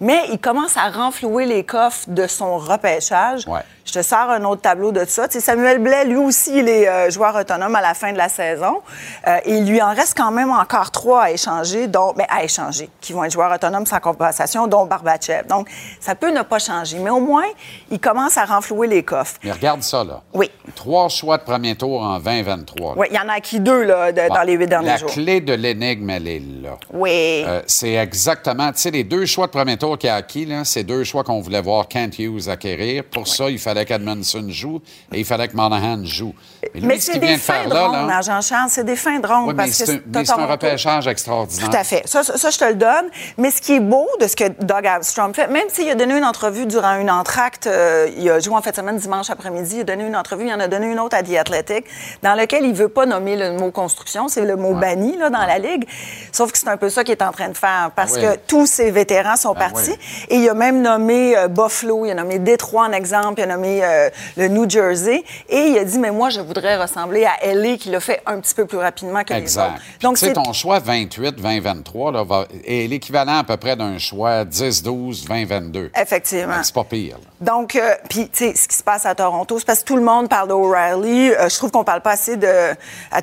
[0.00, 3.46] mais il commence à renflouer les coffres de son repêchage.
[3.84, 5.26] Je te sors un autre tableau de ça.
[5.26, 8.16] Tu sais, Samuel Blais, lui aussi, il est euh, joueur autonome à la fin de
[8.18, 8.80] la saison.
[9.26, 12.44] Euh, et il lui en reste quand même encore trois à échanger, dont, mais à
[12.44, 15.46] échanger, qui vont être joueurs autonomes sans compensation, dont Barbachev.
[15.48, 15.68] Donc,
[16.00, 16.98] ça peut ne pas changer.
[17.00, 17.44] Mais au moins,
[17.90, 19.34] il commence à renflouer les coffres.
[19.42, 20.22] Mais regarde ça, là.
[20.32, 20.48] Oui.
[20.76, 22.94] Trois choix de premier tour en 2023.
[22.96, 24.96] Oui, il y en a acquis deux là, de- Bon, dans les huit derniers la
[24.96, 25.10] jours.
[25.10, 26.76] clé de l'énigme, elle est là.
[26.92, 27.44] Oui.
[27.46, 30.64] Euh, c'est exactement, tu sais, les deux choix de premier tour qu'il a acquis, là,
[30.64, 33.02] c'est deux choix qu'on voulait voir Kent Hughes acquérir.
[33.04, 34.80] Pour ça, il fallait qu'Edmondson joue
[35.12, 36.34] et il fallait que Monahan joue.
[36.74, 38.68] Lui, mais ce c'est des de fins de ronde, là, Jean-Charles.
[38.70, 39.48] C'est des fins de ronde.
[39.48, 41.68] oui, mais parce que c'est un, un repêchage extraordinaire.
[41.68, 42.02] Tout à fait.
[42.06, 43.06] Ça, ça, je te le donne.
[43.36, 46.16] Mais ce qui est beau de ce que Doug Armstrong fait, même s'il a donné
[46.16, 49.80] une entrevue durant une entracte, euh, il a joué en fait semaine dimanche après-midi, il
[49.80, 51.84] a donné une entrevue, il en a donné une autre à The Athletic,
[52.22, 55.44] dans lequel il veut pas nommer le mot construction, c'est le mot banni là, dans
[55.44, 55.86] la Ligue.
[56.30, 58.38] Sauf que c'est un peu ça qu'il est en train de faire, parce Ah que
[58.46, 59.96] tous ces vétérans sont Ben partis.
[60.28, 63.46] Et il a même nommé euh, Buffalo, il a nommé Détroit en exemple, il a
[63.46, 65.24] nommé euh, le New Jersey.
[65.48, 68.38] Et il a dit, mais moi, je voudrais ressembler à LA, qui l'a fait un
[68.40, 69.70] petit peu plus rapidement que les Exact.
[69.74, 69.82] autres.
[70.00, 73.98] Donc, c'est ton choix 28, 20, 23 là, va- est l'équivalent à peu près d'un
[73.98, 75.90] choix 10, 12, 20, 22.
[76.00, 76.62] Effectivement.
[76.62, 77.16] C'est pas pire.
[77.16, 77.24] là.
[77.40, 79.96] Donc, euh, puis, tu sais, ce qui se passe à Toronto, c'est parce que tout
[79.96, 81.30] le monde parle d'O'Reilly.
[81.32, 82.46] Euh, je trouve qu'on parle pas assez de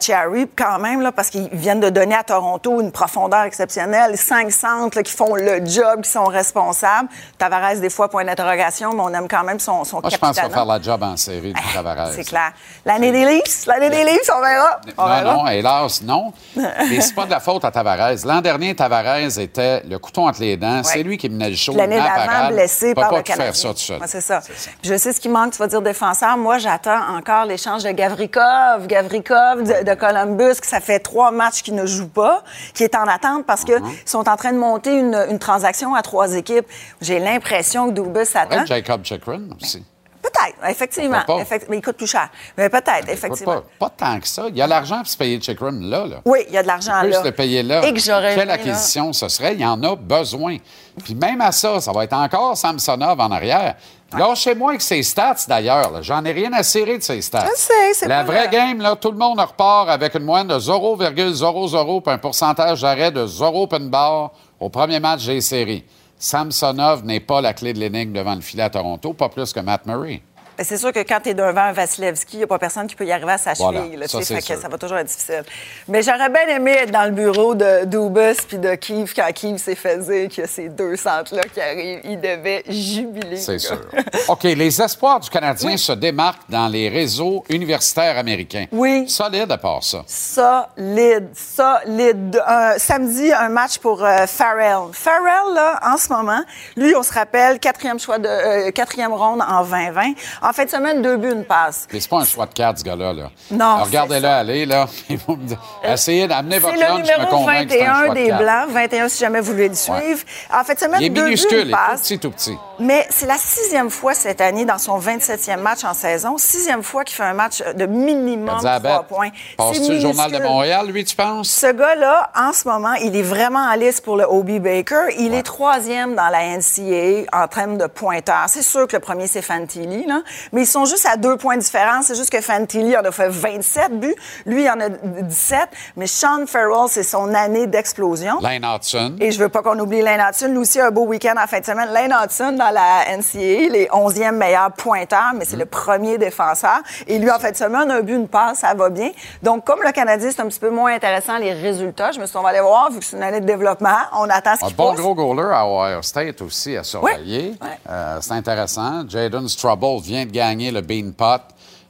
[0.01, 4.17] Cherry quand même, là, parce qu'ils viennent de donner à Toronto une profondeur exceptionnelle.
[4.17, 7.07] Cinq centres là, qui font le job, qui sont responsables.
[7.37, 10.37] Tavares, des fois, point d'interrogation, mais on aime quand même son, son Moi, je pense
[10.37, 12.11] qu'il va faire la job en série du Tavares.
[12.13, 12.51] C'est clair.
[12.85, 14.81] L'année des Leafs, l'année des Leafs, on verra.
[14.97, 15.33] On Non, verra.
[15.33, 16.33] non, hélas, non.
[16.55, 18.15] Mais c'est pas de la faute à Tavares.
[18.25, 20.81] L'an dernier, Tavares était le couteau entre les dents.
[20.83, 21.73] C'est lui qui menait le show.
[21.75, 23.53] L'année d'avant, blessé par pas le tout faire Canadien.
[23.61, 23.99] ça tout seul.
[24.01, 24.41] Ouais, c'est ça.
[24.83, 26.37] Je sais ce qui manque, tu vas dire défenseur.
[26.37, 31.61] Moi, j'attends encore l'échange de Gavrikov, Gavrikov de, de Columbus, que ça fait trois matchs
[31.61, 32.43] qu'il ne joue pas,
[32.73, 34.01] qui est en attente parce qu'ils Uh-huh.
[34.05, 36.65] sont en train de monter une, une transaction à trois équipes.
[37.01, 38.59] J'ai l'impression que Dubus s'attend.
[38.59, 39.85] Ouais, Jacob Chikrin aussi.
[40.21, 41.21] Peut-être, effectivement.
[41.39, 42.29] Effect- Mais il coûte plus cher.
[42.57, 43.61] Mais peut-être, effectivement.
[43.79, 44.45] Pas, pas tant que ça.
[44.49, 46.05] Il y a l'argent pour se payer Chikrin là.
[46.05, 46.17] là.
[46.25, 47.23] Oui, il y a de l'argent là.
[47.23, 47.85] le payer là.
[47.85, 48.53] Et que j'aurais Quelle aimé, là.
[48.55, 49.53] acquisition ce serait?
[49.53, 50.57] Il y en a besoin.
[51.03, 53.75] Puis même à ça, ça va être encore Samsonov en arrière.
[54.17, 56.01] Lâchez-moi avec ses stats, d'ailleurs.
[56.01, 57.45] J'en ai rien à cirer de ses stats.
[57.45, 58.49] Je sais, c'est La vraie vrai.
[58.49, 63.11] game, là, tout le monde repart avec une moyenne de 0,00 puis un pourcentage d'arrêt
[63.11, 65.85] de 0 open bar au premier match des séries.
[66.21, 69.61] Samsonov n'est pas la clé de l'énigme devant le filet à Toronto, pas plus que
[69.61, 70.21] Matt Murray.
[70.61, 72.95] C'est sûr que quand tu es devant un Vasilevski, il n'y a pas personne qui
[72.95, 73.97] peut y arriver à sa Voilà, cheville.
[73.97, 75.43] là, ça, fait que ça va toujours être difficile.
[75.87, 79.61] Mais j'aurais bien aimé être dans le bureau de Dubus puis de Keefe quand Keefe
[79.61, 82.01] s'est fait dire qu'il y a ces deux centres-là qui arrivent.
[82.03, 83.37] Il devait jubiler.
[83.37, 83.79] C'est sûr.
[84.27, 88.65] OK, les espoirs du Canadien se démarquent dans les réseaux universitaires américains.
[88.71, 89.07] Oui.
[89.09, 90.03] Solide à part ça.
[90.07, 92.41] Solide, solide.
[92.77, 94.91] Samedi, un match pour euh, Farrell.
[94.93, 96.41] Farrell, là, en ce moment,
[96.75, 100.13] lui, on se rappelle, quatrième choix de euh, quatrième ronde en 2020.
[100.49, 101.87] En fin de semaine, deux buts, une passe.
[101.93, 103.13] Mais c'est pas un choix de carte, ce gars-là.
[103.13, 103.29] Là.
[103.51, 104.87] Non, Regardez-le aller, là.
[105.09, 108.19] Dites- Essayez d'amener votre lunch, je me numéro convainc que c'est un 21 choix de
[108.19, 108.31] des.
[108.31, 110.21] Blancs, 21 si jamais vous voulez le suivre.
[110.51, 112.01] En fait, semaine, Il est deux buts, une il est tout passe.
[112.01, 112.57] petit, tout petit.
[112.79, 117.03] Mais c'est la sixième fois cette année dans son 27e match en saison, sixième fois
[117.03, 119.29] qu'il fait un match de minimum Elisabeth, trois points.
[119.51, 120.39] C'est Passes-tu le Journal de.
[120.39, 121.49] Montréal, lui, tu penses?
[121.49, 125.13] Ce gars-là, en ce moment, il est vraiment en liste pour le Obi Baker.
[125.19, 128.45] Il est troisième dans la NCAA en termes de pointeurs.
[128.47, 130.21] C'est sûr que le premier, c'est Fantilli, là.
[130.53, 132.05] Mais ils sont juste à deux points de différence.
[132.05, 134.15] C'est juste que Fantilli en a fait 27 buts.
[134.45, 135.59] Lui, il en a 17.
[135.95, 138.39] Mais Sean Farrell, c'est son année d'explosion.
[138.41, 139.15] Lane Hudson.
[139.19, 140.47] Et je veux pas qu'on oublie Lane Hudson.
[140.49, 141.89] Lui aussi, un beau week-end en fin de semaine.
[141.91, 145.59] Lane Hudson, dans la NCAA, il est 11e meilleur pointeur, mais c'est Mm.
[145.59, 146.79] le premier défenseur.
[147.07, 149.09] Et lui, en fin de semaine, un but, une passe, ça va bien.
[149.43, 152.31] Donc, comme le Canadien, c'est un petit peu moins intéressant, les résultats, je me suis
[152.33, 153.97] dit, on va aller voir, vu que c'est une année de développement.
[154.13, 155.01] On attend ce Un qui bon pousse.
[155.01, 157.55] gros goaler à Ohio State aussi à surveiller.
[157.89, 159.03] Euh, c'est intéressant.
[159.07, 161.41] Jaden Strubble vient de gagner le Bean Pot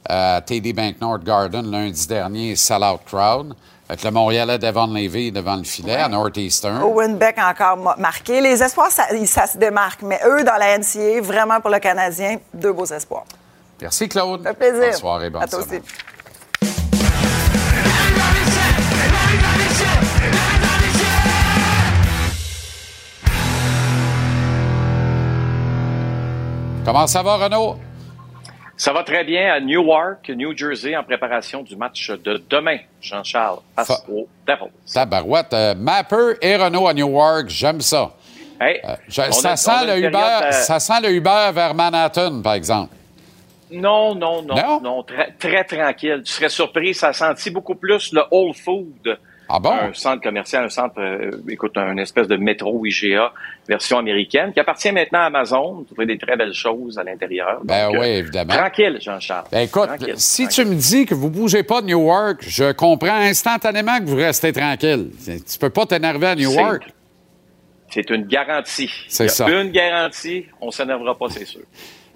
[0.08, 3.54] à TD Bank North Garden lundi dernier, sell-out crowd.
[3.88, 6.80] Avec le Montréalais Devon Levy devant le filet à Northeastern.
[6.82, 8.40] Owen Beck encore ma- marqué.
[8.40, 10.02] Les espoirs, ça, ça se démarque.
[10.02, 13.24] Mais eux, dans la NCAA, vraiment pour le Canadien, deux beaux espoirs.
[13.80, 14.44] Merci, Claude.
[14.44, 14.80] Fait plaisir.
[14.80, 15.80] Bonne soirée, bonne À toi semaine.
[15.82, 16.70] aussi.
[26.84, 27.76] Comment ça va, Renaud?
[28.80, 33.58] Ça va très bien à Newark, New Jersey, en préparation du match de demain, Jean-Charles,
[33.76, 34.72] face Fa- aux Devils.
[34.94, 35.52] Tabarouette.
[35.52, 38.10] euh, Mapper et Renault à Newark, j'aime ça.
[38.58, 42.54] Hey, Euh, je- ça, a- sent le Uber, ça sent le Uber vers Manhattan, par
[42.54, 42.94] exemple.
[43.70, 44.80] Non, non, non, Non?
[44.80, 46.22] non, très, très tranquille.
[46.24, 49.18] Tu serais surpris, ça a senti beaucoup plus le Whole Food.
[49.52, 49.72] Ah bon?
[49.72, 53.32] Un centre commercial, un centre, euh, écoute, une espèce de métro IGA
[53.68, 55.72] version américaine qui appartient maintenant à Amazon.
[55.72, 57.60] Vous trouvez des très belles choses à l'intérieur.
[57.64, 58.54] Ben oui, euh, évidemment.
[58.54, 59.46] Tranquille, Jean-Charles.
[59.50, 60.14] Ben écoute, Tranquille.
[60.16, 64.16] si tu me dis que vous bougez pas de Newark, je comprends instantanément que vous
[64.16, 65.10] restez tranquille.
[65.26, 66.84] Tu peux pas t'énerver à Newark.
[67.88, 68.90] C'est une garantie.
[69.08, 69.48] C'est ça.
[69.50, 71.62] Une garantie, on s'énervera pas, c'est sûr.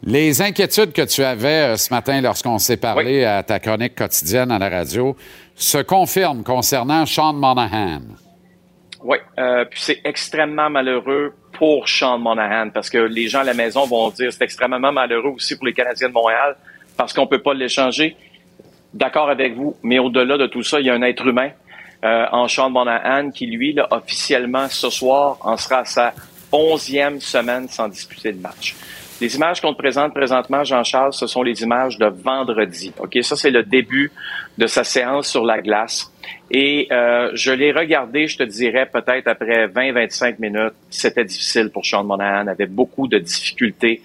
[0.07, 4.51] Les inquiétudes que tu avais euh, ce matin lorsqu'on s'est parlé à ta chronique quotidienne
[4.51, 5.17] à la radio
[5.55, 8.03] se confirment concernant Sean Monahan.
[9.03, 13.55] Oui, euh, puis c'est extrêmement malheureux pour Sean Monahan parce que les gens à la
[13.55, 16.55] maison vont dire c'est extrêmement malheureux aussi pour les Canadiens de Montréal
[16.99, 18.15] parce qu'on peut pas l'échanger.
[18.93, 21.49] D'accord avec vous, mais au-delà de tout ça, il y a un être humain
[22.05, 26.13] euh, en Sean Monahan qui, lui, là, officiellement, ce soir, en sera à sa
[26.53, 28.77] onzième semaine sans disputer de match.
[29.21, 32.93] Les images qu'on te présente présentement, Jean-Charles, ce sont les images de vendredi.
[33.23, 34.11] Ça c'est le début
[34.59, 36.13] de sa séance sur la glace.
[36.51, 41.87] Et euh, je l'ai regardé, je te dirais peut-être après 20-25 minutes, c'était difficile pour
[41.87, 44.03] Sean Monahan, avait beaucoup de difficultés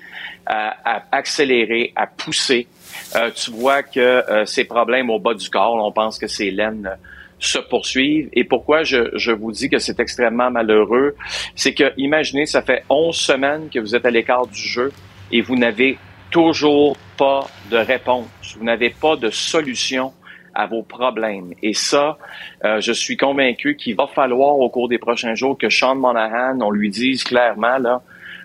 [0.49, 2.67] à, accélérer, à pousser.
[3.15, 6.51] Euh, tu vois que euh, ses problèmes au bas du corps, on pense que ses
[6.51, 6.95] laines euh,
[7.39, 8.29] se poursuivent.
[8.33, 11.15] Et pourquoi je, je vous dis que c'est extrêmement malheureux,
[11.55, 14.91] c'est que imaginez, ça fait 11 semaines que vous êtes à l'écart du jeu
[15.31, 15.97] et vous n'avez
[16.31, 18.27] toujours pas de réponse.
[18.57, 20.13] Vous n'avez pas de solution
[20.53, 21.53] à vos problèmes.
[21.61, 22.17] Et ça,
[22.65, 26.59] euh, je suis convaincu qu'il va falloir au cours des prochains jours que Sean Monahan,
[26.61, 28.01] on lui dise clairement là,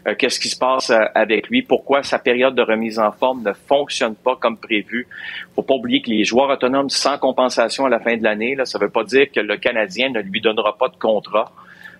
[0.06, 3.43] euh, qu'est-ce qui se passe euh, avec lui, pourquoi sa période de remise en forme
[3.43, 5.06] ne fonctionne pas comme prévu?
[5.55, 8.64] Faut pas oublier que les joueurs autonomes sans compensation à la fin de l'année, là,
[8.64, 11.52] ça veut pas dire que le Canadien ne lui donnera pas de contrat,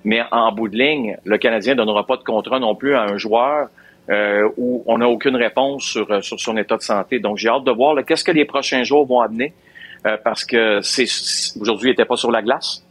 [0.05, 3.03] mais en bout de ligne, le Canadien ne donnera pas de contrat non plus à
[3.03, 3.69] un joueur
[4.11, 7.21] euh, où on n'a aucune réponse sur, euh, sur son état de santé.
[7.21, 9.55] Donc j'ai hâte de voir là, qu'est-ce que les prochains jours vont amener,
[10.07, 11.07] euh, parce que c'est
[11.59, 12.84] aujourd'hui il n'était pas sur la glace.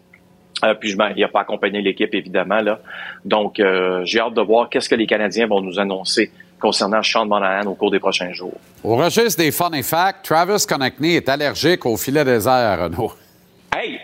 [0.63, 2.61] Euh, puis je, il n'a pas accompagné l'équipe, évidemment.
[2.61, 2.79] Là.
[3.25, 7.25] Donc, euh, j'ai hâte de voir qu'est-ce que les Canadiens vont nous annoncer concernant Sean
[7.25, 8.57] Monahan au cours des prochains jours.
[8.83, 13.11] Au registre des fun et facts, Travis Konechny est allergique au filet désert, Renaud.
[13.75, 13.99] Hey,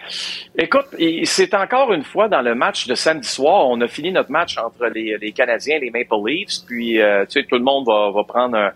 [0.57, 0.87] écoute,
[1.25, 3.67] c'est encore une fois dans le match de samedi soir.
[3.67, 6.65] On a fini notre match entre les, les Canadiens et les Maple Leafs.
[6.65, 8.71] Puis, euh, tu sais, tout le monde va, va prendre un,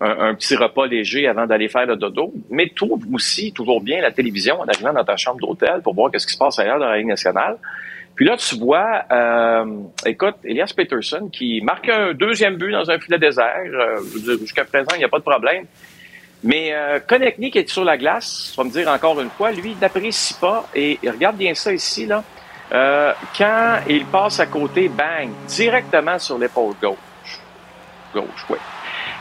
[0.00, 2.32] un- un petit repas léger avant d'aller faire le dodo.
[2.50, 6.10] Mais trouve aussi toujours bien la télévision en arrivant dans ta chambre d'hôtel pour voir
[6.10, 7.56] qu'est-ce qui se passe ailleurs dans la Ligue nationale.
[8.14, 9.64] Puis là, tu vois, euh,
[10.04, 13.54] écoute, Elias Peterson qui marque un deuxième but dans un filet désert.
[13.64, 14.00] Euh,
[14.40, 15.64] Jusqu'à présent, il n'y a pas de problème.
[16.42, 19.72] Mais euh, qui est sur la glace, tu vas me dire encore une fois, lui,
[19.72, 20.66] il n'apprécie pas.
[20.74, 22.22] Et, et regarde bien ça ici, là.
[22.72, 26.96] Euh, quand il passe à côté, bang, directement sur l'épaule gauche.
[28.14, 28.56] Gauche, oui.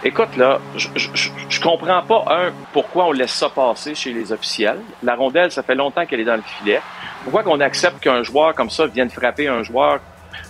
[0.03, 4.79] Écoute, là, je, je, comprends pas, un, pourquoi on laisse ça passer chez les officiels.
[5.01, 6.79] La rondelle, ça fait longtemps qu'elle est dans le filet.
[7.23, 9.99] Pourquoi qu'on accepte qu'un joueur comme ça vienne frapper un joueur?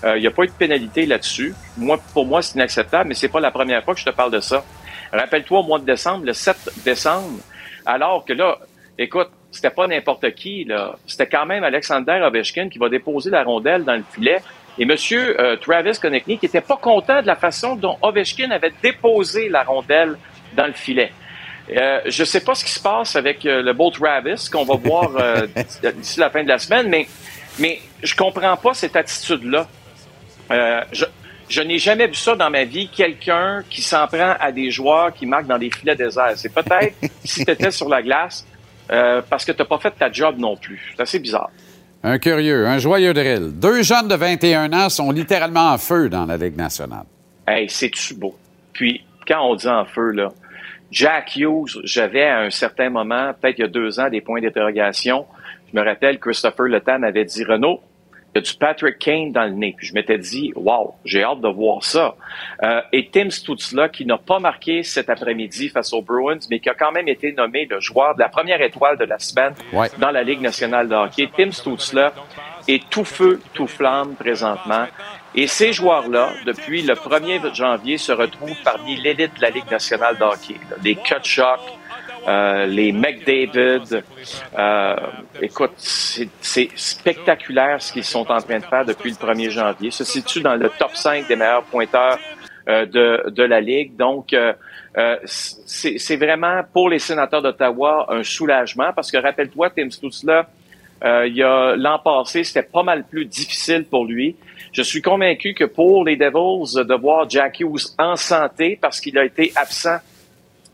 [0.03, 1.55] Euh, Il n'y a pas eu de pénalité là-dessus.
[1.77, 4.31] Moi, pour moi, c'est inacceptable, mais c'est pas la première fois que je te parle
[4.31, 4.63] de ça.
[5.13, 7.39] Rappelle-toi, au mois de décembre, le 7 décembre,
[7.85, 8.57] alors que là,
[8.97, 10.95] écoute, c'était pas n'importe qui, là.
[11.07, 14.39] C'était quand même Alexander Ovechkin qui va déposer la rondelle dans le filet.
[14.79, 18.73] Et Monsieur euh, Travis Konechny qui était pas content de la façon dont Ovechkin avait
[18.81, 20.17] déposé la rondelle
[20.55, 21.11] dans le filet.
[21.75, 24.75] Euh, je sais pas ce qui se passe avec euh, le beau Travis qu'on va
[24.75, 25.11] voir
[25.95, 27.07] d'ici- la fin de la semaine, mais
[27.59, 29.67] mais je comprends pas cette attitude-là.
[30.49, 31.05] Je
[31.49, 35.13] je n'ai jamais vu ça dans ma vie, quelqu'un qui s'en prend à des joueurs
[35.13, 36.33] qui marquent dans des filets déserts.
[36.35, 36.93] C'est peut-être
[37.23, 38.45] si tu étais sur la glace
[39.29, 40.93] parce que tu n'as pas fait ta job non plus.
[40.95, 41.49] C'est assez bizarre.
[42.03, 43.51] Un curieux, un joyeux drill.
[43.59, 47.05] Deux jeunes de 21 ans sont littéralement en feu dans la Ligue nationale.
[47.47, 48.35] Hey, c'est-tu beau?
[48.73, 50.29] Puis, quand on dit en feu, là,
[50.91, 54.41] Jack Hughes, j'avais à un certain moment, peut-être il y a deux ans, des points
[54.41, 55.25] d'interrogation.
[55.71, 57.81] Je me rappelle, Christopher Lethan avait dit, Renaud,
[58.37, 59.73] il y a du Patrick Kane dans le nez.
[59.77, 62.15] Puis je m'étais dit, wow, j'ai hâte de voir ça.
[62.63, 66.69] Euh, et Tim Stutzla, qui n'a pas marqué cet après-midi face aux Bruins, mais qui
[66.69, 69.89] a quand même été nommé le joueur de la première étoile de la semaine Ouais.
[69.97, 71.29] dans la Ligue nationale de hockey.
[71.35, 72.13] Tim Stutzla
[72.67, 74.85] est tout feu, tout flamme présentement.
[75.35, 80.17] Et ces joueurs-là, depuis le 1er janvier, se retrouvent parmi l'élite de la Ligue nationale
[80.17, 80.55] de hockey.
[80.69, 80.75] là.
[80.83, 81.59] Les Kutchuk,
[82.27, 84.03] euh, les McDavid.
[84.57, 84.95] Euh,
[85.41, 89.91] écoute, c'est spectaculaire ce qu'ils sont en train de faire depuis le 1er janvier.
[89.91, 92.19] Se situe dans le top 5 des meilleurs pointeurs
[92.67, 93.95] euh, de, de la Ligue.
[93.95, 94.53] Donc, euh,
[94.97, 100.49] euh, c'est c'est vraiment pour les sénateurs d'Ottawa un soulagement parce que rappelle-toi, Tim Stutzla,
[101.03, 104.35] euh, il y a l'an passé, c'était pas mal plus difficile pour lui.
[104.73, 109.17] Je suis convaincu que pour les Devils, de voir Jack Hughes en santé parce qu'il
[109.17, 109.97] a été absent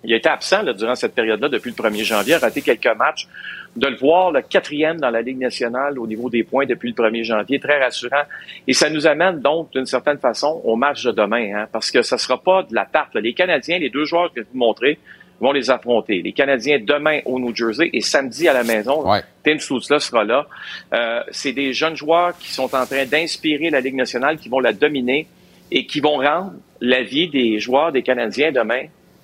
[0.03, 2.95] Il a été absent là, durant cette période-là depuis le 1er janvier, a raté quelques
[2.97, 3.27] matchs.
[3.75, 7.03] De le voir le quatrième dans la Ligue nationale au niveau des points depuis le
[7.03, 8.21] 1er janvier, très rassurant.
[8.67, 12.03] Et ça nous amène donc d'une certaine façon au match de demain, hein, parce que
[12.03, 13.15] ça sera pas de la tarte.
[13.15, 13.21] là.
[13.21, 14.99] Les Canadiens, les deux joueurs que je vous montrer,
[15.39, 16.21] vont les affronter.
[16.21, 19.03] Les Canadiens demain au New Jersey et samedi à la maison.
[19.43, 20.45] Tim Stützle sera là.
[20.93, 24.59] Euh, c'est des jeunes joueurs qui sont en train d'inspirer la Ligue nationale, qui vont
[24.59, 25.27] la dominer
[25.71, 28.83] et qui vont rendre la vie des joueurs des Canadiens demain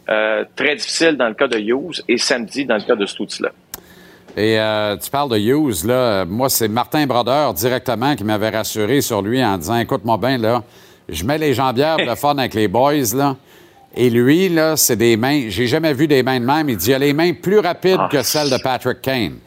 [0.09, 3.51] euh, très difficile dans le cas de Hughes et samedi dans le cas de Stützle.
[4.37, 6.23] Et euh, tu parles de Hughes, là.
[6.25, 10.63] Moi, c'est Martin Brodeur directement qui m'avait rassuré sur lui en disant Écoute-moi bien, là,
[11.09, 13.35] je mets les jambières pour le fun avec les boys, là.
[13.95, 15.45] Et lui, là, c'est des mains.
[15.49, 16.69] J'ai jamais vu des mains de même.
[16.69, 18.07] Il dit il a les mains plus rapides Ah.
[18.11, 19.37] que celles de Patrick Kane.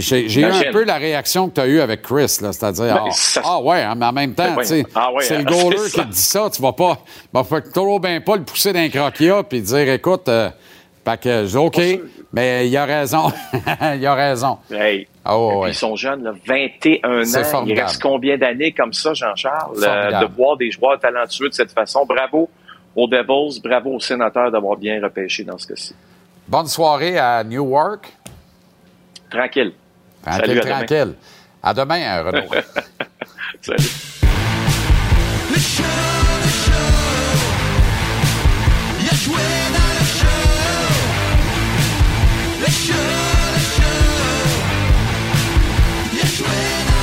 [0.00, 3.04] J'ai eu un peu la réaction que tu as eue avec Chris, là, c'est-à-dire Ben,
[3.08, 5.44] ah, ça- ah ouais, hein, mais en même temps, Ben, ah ouais, c'est le hein,
[5.62, 6.98] goaler qui te dit ça, tu vas pas,
[7.32, 10.50] ben, faut trop bien pas le pousser d'un croquia puis dire écoute, euh,
[11.04, 11.80] fait que OK,
[12.32, 13.30] mais il a raison,
[13.94, 14.58] il a raison.
[14.70, 15.06] Hey.
[15.24, 15.70] Ah ouais.
[15.70, 17.44] Ils sont jeunes, là, 21 C'est ans.
[17.44, 17.78] formidable.
[17.78, 21.70] Il reste combien d'années comme ça, Jean-Charles, euh, de voir des joueurs talentueux de cette
[21.72, 22.04] façon?
[22.06, 22.48] Bravo
[22.96, 25.94] aux Devils, bravo aux sénateurs d'avoir bien repêché dans ce cas-ci.
[26.48, 28.12] Bonne soirée à Newark.
[29.30, 29.72] Tranquille.
[30.22, 30.76] Tranquille, Salut, à demain.
[30.86, 31.14] tranquille.
[31.62, 32.48] À demain, hein, Renaud.
[33.60, 33.90] Salut.
[39.00, 39.42] Il a joué
[39.72, 40.42] dans le show.
[42.60, 42.92] Le show,
[43.54, 44.02] le show.
[46.12, 46.46] Il a joué
[46.86, 47.02] dans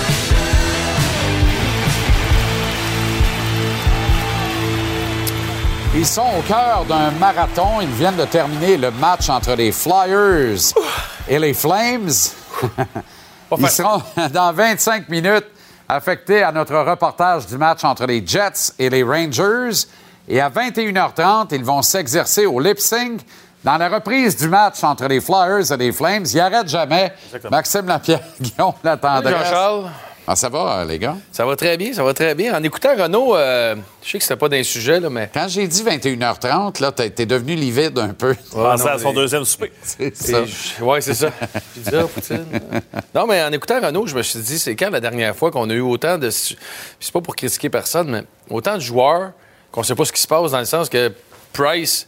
[5.94, 7.82] le Ils sont au cœur d'un marathon.
[7.82, 10.74] Ils viennent de terminer le match entre les Flyers
[11.28, 12.10] et les Flames.
[13.58, 15.48] Ils seront dans 25 minutes
[15.88, 19.88] affectés à notre reportage du match entre les Jets et les Rangers.
[20.28, 23.22] Et à 21h30, ils vont s'exercer au lip sync.
[23.64, 27.12] Dans la reprise du match entre les Flyers et les Flames, il arrête jamais.
[27.52, 29.32] Maxime Lapierre, Guillaume l'attendait.
[30.32, 31.18] Ah, ça va, les gars?
[31.32, 32.56] Ça va très bien, ça va très bien.
[32.56, 35.28] En écoutant Renaud, euh, je sais que c'était pas d'un sujet, là, mais.
[35.34, 38.36] Quand j'ai dit 21h30, là, t'es t'es devenu livide un peu.
[38.52, 39.72] Pensez à son deuxième souper.
[39.82, 40.44] C'est ça.
[40.82, 41.32] Oui, c'est ça.
[42.14, 42.46] Poutine.
[43.16, 45.68] Non, mais en écoutant Renaud, je me suis dit, c'est quand la dernière fois qu'on
[45.68, 46.30] a eu autant de.
[46.30, 46.56] C'est
[47.12, 49.32] pas pour critiquer personne, mais autant de joueurs
[49.72, 51.12] qu'on sait pas ce qui se passe dans le sens que
[51.54, 52.08] Price,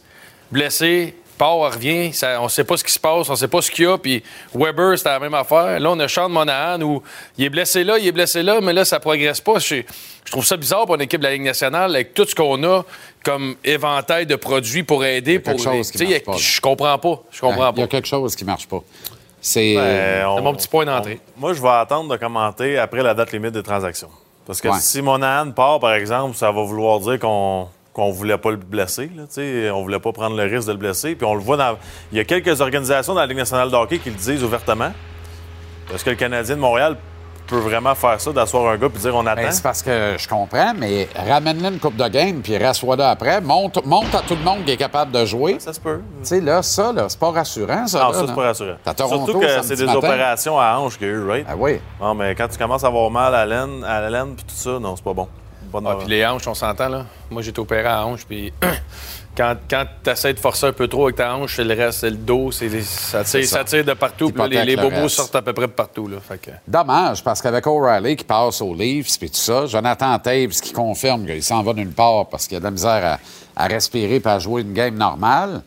[0.52, 3.70] blessé, part, revient, ça- on sait pas ce qui se passe, on sait pas ce
[3.70, 4.22] qu'il y a, puis
[4.54, 5.80] Weber, c'était la même affaire.
[5.80, 7.02] Là, on a Sean Monahan où
[7.36, 9.58] il est blessé là, il est blessé là, mais là, ça progresse pas.
[9.58, 9.82] Je,
[10.24, 12.62] je trouve ça bizarre pour une équipe de la Ligue nationale avec tout ce qu'on
[12.62, 12.84] a
[13.24, 15.40] comme éventail de produits pour aider.
[15.40, 16.36] Pour quelque chose les- qui il y a- marche pas.
[16.36, 17.22] Je comprends pas.
[17.32, 17.82] Je comprends Il y pas.
[17.82, 18.80] a quelque chose qui marche pas.
[19.40, 19.74] C'est.
[19.74, 21.18] Ben, on- C'est mon petit point d'entrée.
[21.36, 24.10] moi, je vais attendre de commenter après la date limite des transactions.
[24.46, 24.78] Parce que Ouais.
[24.80, 29.10] si Monahan part, par exemple, ça va vouloir dire qu'on qu'on voulait pas le blesser.
[29.14, 29.24] Là,
[29.74, 31.14] on voulait pas prendre le risque de le blesser.
[31.14, 31.76] Puis on le voit dans...
[32.10, 34.92] Il y a quelques organisations dans la Ligue nationale de hockey qui le disent ouvertement.
[35.92, 36.96] Est-ce que le Canadien de Montréal
[37.46, 39.42] peut vraiment faire ça, d'asseoir un gars et dire on attend?
[39.42, 42.72] Ben, c'est parce que je comprends, mais ramène-le une coupe de game, puis là
[43.10, 43.40] après.
[43.42, 45.56] Monte, monte à tout le monde qui est capable de jouer.
[45.58, 46.00] Ça se peut.
[46.22, 47.98] Tu sais, là, ça, là, c'est pas rassurant, ça.
[47.98, 48.76] Non, là, ça, c'est pas rassurant.
[48.96, 49.98] Toronto, Surtout que c'est des matin.
[49.98, 51.46] opérations à hanche qu'il y a eu, right?
[51.46, 51.78] Ah oui.
[52.00, 54.46] Non, mais quand tu commences à avoir mal à la laine, à la laine puis
[54.46, 55.28] tout ça, non, c'est pas bon.
[55.72, 57.06] Pas de- Ah, puis les hanches, on s'entend, là.
[57.30, 58.52] Moi, j'ai été opéré à hanche, puis
[59.36, 62.00] quand, quand tu essaies de forcer un peu trop avec ta hanche, c'est le reste,
[62.00, 63.58] c'est le dos, c'est les- ça, tire, ça.
[63.58, 65.72] ça tire de partout, puis là, les, les le bobos sortent à peu près de
[65.72, 66.18] partout, là.
[66.20, 66.50] Fait que...
[66.68, 71.24] Dommage, parce qu'avec O'Reilly qui passe aux Leafs puis tout ça, Jonathan Taves qui confirme
[71.26, 73.18] qu'il s'en va nulle part parce qu'il a de la misère
[73.56, 75.62] à, à respirer et à jouer une game normale,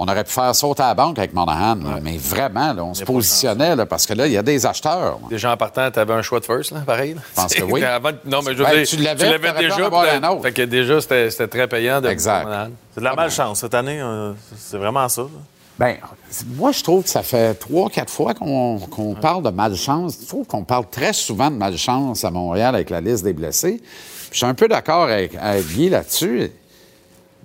[0.00, 1.74] on aurait pu faire sauter à la banque avec Monahan.
[1.74, 1.98] là.
[2.02, 5.18] Mais vraiment, là, on se positionnait là, parce que là, il y a des acheteurs.
[5.20, 5.28] là.
[5.28, 7.14] Déjà en partant, t'avais un choix de first, là, pareil.
[7.14, 7.20] là?
[7.30, 7.82] Je pense que oui.
[7.84, 9.86] Avant- non, mais je veux Ben, dire, tu l'avais, déjà.
[9.86, 10.42] un autre.
[10.42, 12.44] Fait que déjà, c'était c'était très payant de Exact.
[12.44, 12.70] Monahan.
[12.94, 13.60] C'est de la malchance.
[13.60, 15.22] Cette année, euh, c'est vraiment ça.
[15.78, 15.96] Ben,
[16.56, 20.18] moi, je trouve que ça fait trois, quatre fois qu'on qu'on parle de malchance.
[20.22, 23.80] Je trouve qu'on parle très souvent de malchance à Montréal avec la liste des blessés.
[23.80, 26.50] Puis je suis un peu d'accord avec, avec Guy là-dessus.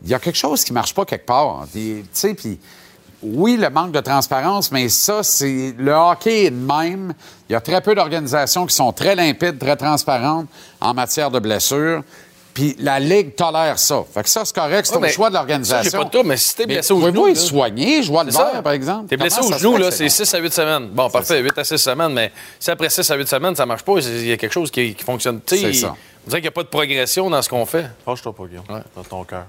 [0.03, 1.65] Il y a quelque chose qui marche pas quelque part.
[1.71, 2.59] Tu sais, puis
[3.21, 7.13] oui, le manque de transparence, mais ça, c'est le hockey est de même.
[7.49, 10.47] Il y a très peu d'organisations qui sont très limpides, très transparentes
[10.81, 12.03] en matière de blessures.
[12.53, 14.03] Puis la Ligue tolère ça.
[14.13, 15.89] Fait que ça, c'est correct, c'est Ouais, au choix de l'organisation.
[15.89, 18.17] j'ai pas de trouble, mais si t'es blessé au pouvez-vous genou, être là- soigné, jouer
[18.17, 18.23] ça.
[18.45, 19.07] l'hiver, par exemple?
[19.07, 20.89] T'es blessé au genou, là, c'est c'est 6 à 8 semaines.
[20.89, 23.81] Bon, parfait, 8 à 6 semaines, mais si après 6 à 8 semaines, ça marche
[23.81, 25.39] pas, il y a quelque chose qui, qui fonctionne.
[25.47, 25.95] C'est ça.
[26.27, 27.87] On dirait qu'il n'y a pas de progression dans ce qu'on fait.
[28.05, 28.65] Fâche-toi pas, Guillaume,
[28.95, 29.45] dans ton cœur.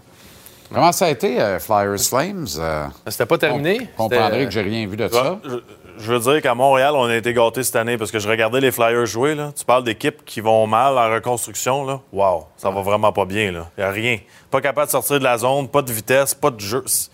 [0.73, 2.47] Comment ça a été, euh, Flyers Flames?
[2.59, 3.79] Euh, C'était pas terminé?
[3.97, 5.39] Vous comprendrez que j'ai rien vu de ça?
[5.45, 5.57] Je,
[5.99, 8.61] je veux dire qu'à Montréal, on a été gâtés cette année parce que je regardais
[8.61, 9.35] les Flyers jouer.
[9.35, 9.53] Là.
[9.57, 11.85] Tu parles d'équipes qui vont mal en reconstruction.
[11.87, 12.01] Là.
[12.13, 13.45] Wow, ça va vraiment pas bien.
[13.53, 14.19] Il n'y a rien.
[14.51, 16.83] Pas capable de sortir de la zone, pas de vitesse, pas de jeu.
[16.87, 17.11] C'est-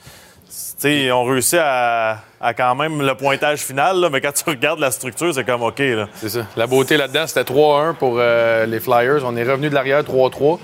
[0.79, 4.45] sais, ils ont réussi à, à quand même le pointage final, là, mais quand tu
[4.49, 5.79] regardes la structure, c'est comme OK.
[5.81, 6.09] Là.
[6.15, 6.47] C'est ça.
[6.57, 9.21] La beauté là-dedans, c'était 3-1 pour euh, les Flyers.
[9.27, 10.59] On est revenu de l'arrière 3-3.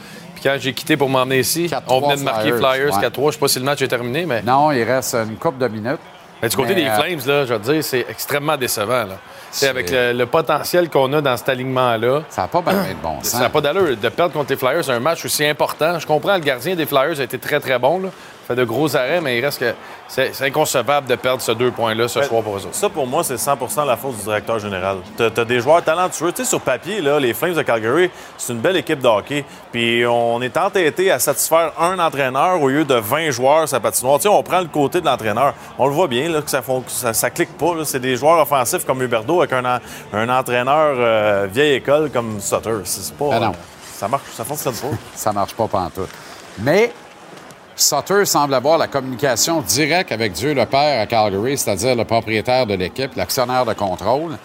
[0.47, 3.09] Quand j'ai quitté pour m'emmener ici, on venait de marquer Flyers, ouais.
[3.09, 3.27] 4-3.
[3.27, 4.43] Je sais pas si le match est terminé, mais.
[4.43, 5.98] Non, il reste une coupe de minutes.
[6.40, 9.05] Mais du côté Mais, des euh, Flames, là, je veux dire, c'est extrêmement décevant.
[9.06, 9.18] Là.
[9.51, 12.23] C'est avec le, le potentiel qu'on a dans cet alignement-là.
[12.28, 13.28] Ça n'a pas de bon sens.
[13.32, 13.97] Ça n'a pas d'allure.
[13.97, 15.98] De perdre contre les Flyers, un match aussi important.
[15.98, 17.98] Je comprends, le gardien des Flyers a été très, très bon.
[17.98, 18.09] Là.
[18.47, 19.74] Fait de gros arrêts, mais il reste que
[20.09, 22.74] c'est inconcevable de perdre ces deux points-là ce Ben, soir pour eux autres.
[22.74, 24.98] Ça, pour moi, c'est 100% la faute du directeur général.
[25.16, 26.31] T'as as des joueurs talentueux.
[26.32, 29.44] Tu sais, sur papier, là, les Flames de Calgary, c'est une belle équipe de hockey.
[29.73, 34.18] Puis on est entêté à satisfaire un entraîneur au lieu de 20 joueurs sa patinoire.
[34.18, 35.55] Tu sais, on prend le côté de l'entraîneur.
[35.78, 37.73] On le voit bien, là, que ça, fon- ça, ça clique pas.
[37.85, 39.81] C'est des joueurs offensifs comme Huberdo avec un,
[40.12, 42.70] un entraîneur euh, vieille école comme Sutter.
[42.85, 43.28] C'est c'est pas...
[43.31, 43.52] Ben non.
[43.97, 44.89] Ça marche, ça fonctionne pas.
[45.14, 46.10] ça marche pas pantoute.
[46.59, 46.93] Mais
[47.76, 52.66] Sutter semble avoir la communication directe avec Dieu le Père à Calgary, c'est-à-dire le propriétaire
[52.66, 54.38] de l'équipe, l'actionnaire de contrôle.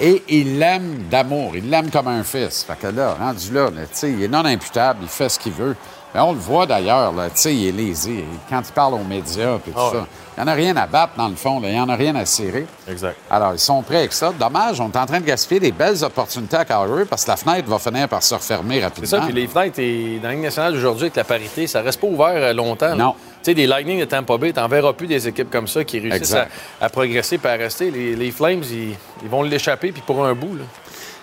[0.00, 1.52] Et il l'aime d'amour.
[1.54, 2.64] Il l'aime comme un fils.
[2.64, 5.38] Fait que là, rendu là, là, tu sais, il est non imputable, il fait ce
[5.38, 5.76] qu'il veut.
[6.12, 8.24] Mais on le voit d'ailleurs, là, tu sais, il est lésé.
[8.50, 10.06] Quand il parle aux médias et tout Ah ça,
[10.36, 11.68] il n'y en a rien à battre dans le fond, là.
[11.68, 12.66] il n'y en a rien à serrer.
[12.88, 13.16] Exact.
[13.30, 14.32] Alors, ils sont prêts avec ça.
[14.38, 17.36] Dommage, on est en train de gaspiller des belles opportunités à Calgary parce que la
[17.36, 19.08] fenêtre va finir par se refermer rapidement.
[19.08, 21.82] C'est ça, puis les fenêtres, et dans la Ligue nationale d'aujourd'hui, avec la parité, ça
[21.82, 22.94] reste pas ouvert euh, longtemps.
[22.94, 22.94] là.
[22.94, 23.14] Non.
[23.42, 25.98] Tu sais, des Lightning de Tampa Bay, t'en verras plus des équipes comme ça qui
[25.98, 26.36] réussissent
[26.80, 27.90] à, progresser et à rester.
[27.90, 30.54] Les, les Flames, ils, ils vont l'échapper, puis pour un bout.
[30.54, 30.64] Là.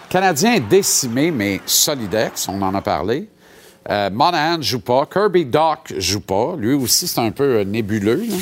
[0.09, 3.29] Canadien décimé, mais solidex, on en a parlé.
[3.89, 5.07] Euh, Monahan ne joue pas.
[5.11, 6.55] Kirby Doc joue pas.
[6.57, 8.25] Lui aussi, c'est un peu euh, nébuleux.
[8.27, 8.35] là.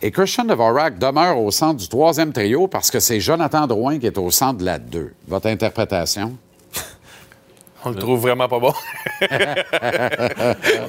[0.00, 4.06] Et Christian Dvorak demeure au centre du troisième trio parce que c'est Jonathan Drouin qui
[4.06, 5.12] est au centre de la 2.
[5.26, 6.36] Votre interprétation?
[7.84, 8.72] On le trouve vraiment pas bon.
[9.22, 9.38] On a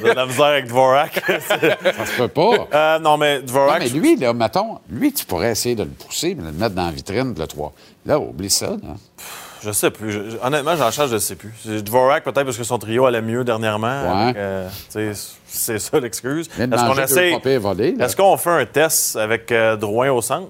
[0.10, 1.24] de la misère avec Dvorak.
[1.48, 2.68] Ça se peut pas.
[2.74, 3.80] Euh, non, mais Non, Dvorak...
[3.82, 6.76] mais lui, là, mettons, lui, tu pourrais essayer de le pousser, mais de le mettre
[6.76, 7.74] dans la vitrine, le 3.
[8.06, 8.72] Là, oublie ça.
[8.72, 8.96] Là.
[9.62, 10.12] Je sais plus.
[10.12, 11.54] Je- honnêtement, j'en charge, je sais plus.
[11.64, 13.88] C'est Dvorak, peut-être parce que son trio allait mieux dernièrement.
[13.88, 14.22] Ouais.
[14.24, 14.70] avec, euh,
[15.50, 16.48] c'est ça l'excuse.
[16.60, 18.06] Est-ce qu'on là.
[18.06, 20.48] Est-ce qu'on fait un test avec euh, Drouin au centre?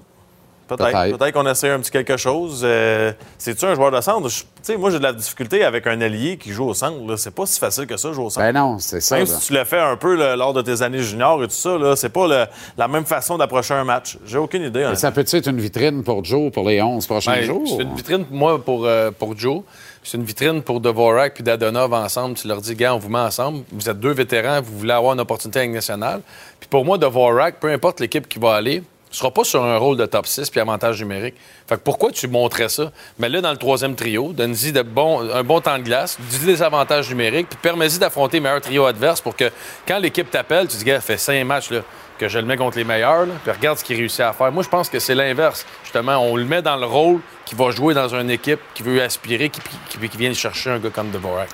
[0.68, 0.92] Peut-être.
[0.92, 1.18] Peut-être.
[1.18, 2.60] Peut-être qu'on essaie un petit quelque chose.
[2.62, 4.28] Euh, C'est-tu un joueur de centre?
[4.28, 7.04] Je- Tu sais, moi, j'ai de la difficulté avec un allié qui joue au centre.
[7.08, 7.16] là.
[7.16, 8.46] C'est pas si facile que ça, jouer au centre.
[8.46, 9.16] Ben non, c'est ça.
[9.16, 9.34] Même là.
[9.34, 11.76] si tu l'as fait un peu là, lors de tes années juniors et tout ça,
[11.76, 12.44] là, c'est pas le-
[12.78, 14.16] la même façon d'approcher un match.
[14.26, 14.70] J'ai aucune idée.
[14.80, 15.00] Mais honnêtement.
[15.00, 17.64] ça peut être une vitrine pour Joe pour les 11 prochains Ouais, jours?
[17.66, 19.62] C'est une vitrine, pour moi, pour, euh, pour Joe.
[20.10, 22.34] C'est une vitrine pour Dvorak puis Dadonov ensemble.
[22.34, 23.62] Tu leur dis, gars, on vous met ensemble.
[23.70, 26.20] Vous êtes deux vétérans, vous voulez avoir une opportunité à nationale.
[26.58, 29.76] Puis pour moi, Dvorak, peu importe l'équipe qui va aller, ne sera pas sur un
[29.76, 31.36] rôle de top 6 puis avantage numérique.
[31.68, 32.90] Fait que pourquoi tu montrais ça?
[33.20, 36.60] Mais là, dans le troisième trio, donne-y de un bon temps de glace, dis des
[36.60, 39.48] avantages numériques, puis permets-y d'affronter le meilleur trio adverse pour que
[39.86, 41.82] quand l'équipe t'appelle, tu dis, gars, fait cinq matchs, là,
[42.20, 44.52] que je le mets contre les meilleurs, là, puis regarde ce qu'il réussit à faire.
[44.52, 45.64] Moi, je pense que c'est l'inverse.
[45.82, 49.00] Justement, on le met dans le rôle qui va jouer dans une équipe qui veut
[49.02, 51.48] aspirer, qui, qui, qui vient chercher un gars comme Dvorak.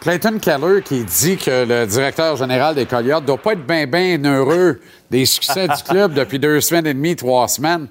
[0.00, 4.18] Clayton Keller qui dit que le directeur général des Coyotes doit pas être bien, bien
[4.24, 7.86] heureux des succès du club depuis deux semaines et demie, trois semaines.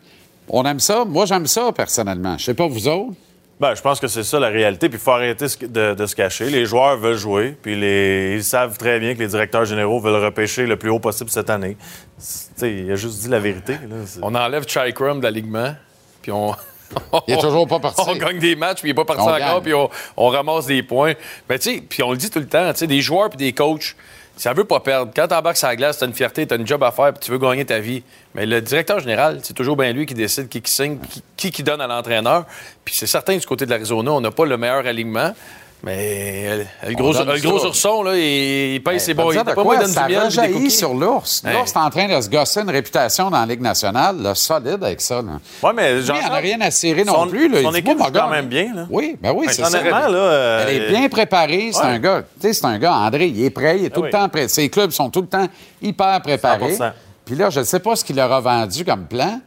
[0.49, 1.06] On aime ça.
[1.06, 2.38] Moi, j'aime ça, personnellement.
[2.38, 3.14] Je sais pas vous autres.
[3.60, 4.88] Ben, je pense que c'est ça la réalité.
[4.88, 6.46] Puis il faut arrêter de, de se cacher.
[6.50, 7.58] Les joueurs veulent jouer.
[7.62, 11.00] Puis les, ils savent très bien que les directeurs généraux veulent repêcher le plus haut
[11.00, 11.76] possible cette année.
[12.20, 13.74] C'est- tu sais, il a juste dit la vérité.
[13.74, 13.96] là.
[14.22, 15.76] On enlève Chikrum de l'alignement,
[16.22, 16.54] puis on.
[17.28, 18.02] Il est toujours pas parti.
[18.08, 19.62] On gagne des matchs, puis il n'est pas parti On encore, gagne.
[19.62, 21.14] puis on, on ramasse des points.
[21.50, 23.38] Ben, tu sais, puis on le dit tout le temps, tu sais, des joueurs puis
[23.38, 23.96] des coachs,
[24.38, 25.12] ça veut pas perdre.
[25.16, 27.32] Quand t'embarques sur la glace, t'as une fierté, t'as une job à faire, puis tu
[27.32, 28.04] veux gagner ta vie.
[28.36, 31.64] Mais le directeur général, c'est toujours bien lui qui décide qui signe, qui, qui, qui
[31.64, 32.46] donne à l'entraîneur.
[32.86, 35.34] Puis c'est certain, du côté de l'Arizona, on n'a pas le meilleur alignement.
[35.84, 39.32] Mais le gros, le ourson, là, il, il paye ses Ben, bons.
[39.32, 41.44] dire Il pas quoi, moi, il donne ça miel, sur l'ours.
[41.45, 44.84] L'ours est en train de se gosser une réputation dans la Ligue nationale, là, solide
[44.84, 45.22] avec ça.
[45.22, 45.34] Là.
[45.62, 47.48] Ouais, mais il n'en a rien à cirer non son- plus.
[47.48, 47.62] Là.
[47.62, 48.88] son équipe mon quand même bien, là.
[48.90, 49.68] Oui, ben oui, c'est ça.
[49.68, 51.70] honnêtement, là, euh, Elle est bien préparée.
[51.72, 51.86] C'est Ouais.
[51.86, 52.24] un gars.
[52.41, 54.08] Tu sais, c'est un gars, André, il est prêt, il est tout oui.
[54.08, 54.48] le temps prêt.
[54.48, 55.48] Ses clubs sont tout le temps
[55.82, 56.74] hyper préparés.
[56.76, 56.91] 100%.
[57.24, 59.40] Puis là, je ne sais pas ce qu'il leur a vendu comme plan,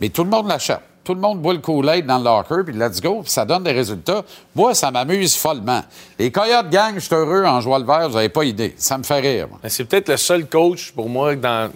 [0.00, 0.80] mais tout le monde l'achète.
[1.02, 3.64] Tout le monde boit le Kool-Aid dans le locker, puis let's go, puis ça donne
[3.64, 4.22] des résultats.
[4.54, 5.82] Moi, ça m'amuse follement.
[6.18, 8.74] Les Coyotes gang, je suis heureux en jouant le vert, vous n'avez pas idée.
[8.76, 9.48] Ça me fait rire.
[9.62, 11.70] Mais c'est peut-être le seul coach pour moi dans.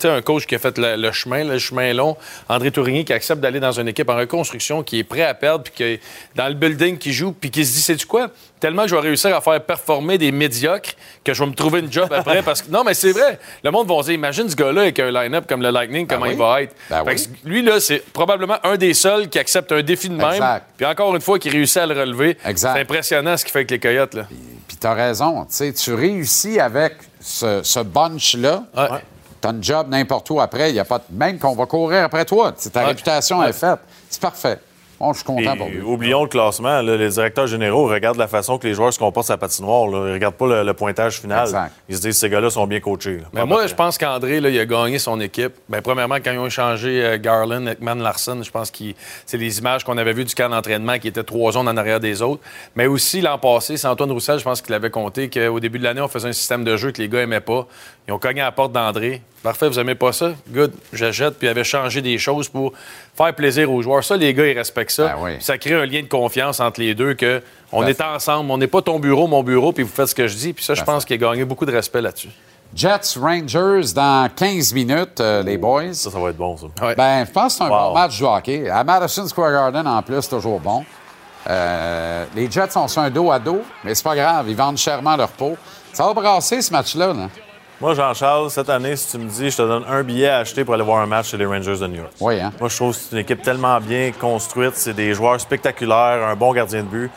[0.00, 2.16] Sais, un coach qui a fait le, le chemin, le chemin long,
[2.48, 5.64] André Tourigny, qui accepte d'aller dans une équipe en reconstruction, qui est prêt à perdre,
[5.64, 6.00] puis qui est
[6.34, 8.28] dans le building, qui joue, puis qui se dit, sais-tu quoi?
[8.60, 10.90] Tellement que je vais réussir à faire performer des médiocres
[11.22, 12.42] que je vais me trouver une job après.
[12.44, 13.38] parce que Non, mais c'est vrai.
[13.62, 16.26] Le monde va se dire, imagine ce gars-là avec un line-up comme le Lightning, comment
[16.26, 16.32] oui.
[16.32, 16.74] il va être.
[16.90, 17.26] Ben Fait que oui.
[17.44, 20.32] Lui, là, c'est probablement un des seuls qui accepte un défi de même.
[20.32, 20.66] Exact.
[20.76, 22.36] Puis encore une fois, qui réussit à le relever.
[22.44, 22.72] Exact.
[22.74, 24.26] C'est impressionnant ce qu'il fait avec les Coyotes, là.
[24.66, 25.46] Puis tu as raison.
[25.46, 28.64] Tu réussis avec ce, ce bunch-là.
[29.48, 30.70] As une job n'importe où après.
[30.70, 32.52] Il y a pas de- Même qu'on va courir après toi.
[32.72, 33.78] Ta réputation est faite.
[34.08, 34.58] C'est parfait.
[35.00, 35.80] Bon, je suis content pour lui.
[35.80, 36.82] oublions le classement.
[36.82, 39.86] là, les directeurs généraux regardent la façon que les joueurs se comportent sur la patinoire.
[39.86, 40.08] Là.
[40.08, 41.44] Ils regardent pas le, le pointage final.
[41.46, 41.70] Exact.
[41.88, 43.18] Ils se disent ces gars-là sont bien coachés.
[43.18, 43.26] là.
[43.32, 45.52] Mais moi, je pense qu'André, il a gagné son équipe.
[45.68, 48.82] Ben, premièrement, quand ils ont échangé euh, Garland, Ekman, Larson, je pense que
[49.24, 52.00] c'est les images qu'on avait vues du camp d'entraînement qui étaient trois zones en arrière
[52.00, 52.42] des autres.
[52.74, 55.84] Mais aussi, l'an passé, c'est Antoine Roussel, je pense qu'il avait compté qu'au début de
[55.84, 57.68] l'année, on faisait un système de jeu que les gars aimaient pas.
[58.08, 59.22] Ils ont cogné à la porte d'André.
[59.42, 60.32] Parfait, vous aimez pas ça?
[60.50, 61.38] Good, j'achète.
[61.38, 62.72] Puis il avait changé des choses pour
[63.16, 64.02] faire plaisir aux joueurs.
[64.02, 65.14] Ça, les gars, ils respectent ça.
[65.24, 67.40] Puis Ça crée un lien de confiance entre les deux que
[67.70, 68.50] on Ben, est ensemble.
[68.50, 70.52] On n'est pas ton bureau, mon bureau, puis vous faites ce que je dis.
[70.52, 72.30] Puis ça, je pense qu'il a gagné beaucoup de respect là-dessus.
[72.74, 75.94] Jets Rangers dans 15 minutes, euh, les boys.
[75.94, 76.66] Ça, ça va être bon, ça.
[76.96, 77.88] Ben, je pense que c'est un Wow.
[77.88, 78.68] bon match de hockey.
[78.68, 80.84] À Madison Square Garden, en plus, c'est toujours bon.
[81.48, 84.46] Euh, les Jets sont sur un dos à dos, mais c'est pas grave.
[84.48, 85.56] Ils vendent chèrement leur peau.
[85.94, 87.06] Ça va brasser, ce match-là.
[87.14, 87.28] là.
[87.80, 90.64] Moi, Jean-Charles, cette année, si tu me dis, je te donne un billet à acheter
[90.64, 92.10] pour aller voir un match chez les Rangers de New York.
[92.20, 92.52] Oui, hein?
[92.58, 94.72] Moi, je trouve que c'est une équipe tellement bien construite.
[94.74, 97.10] C'est des joueurs spectaculaires, un bon gardien de but.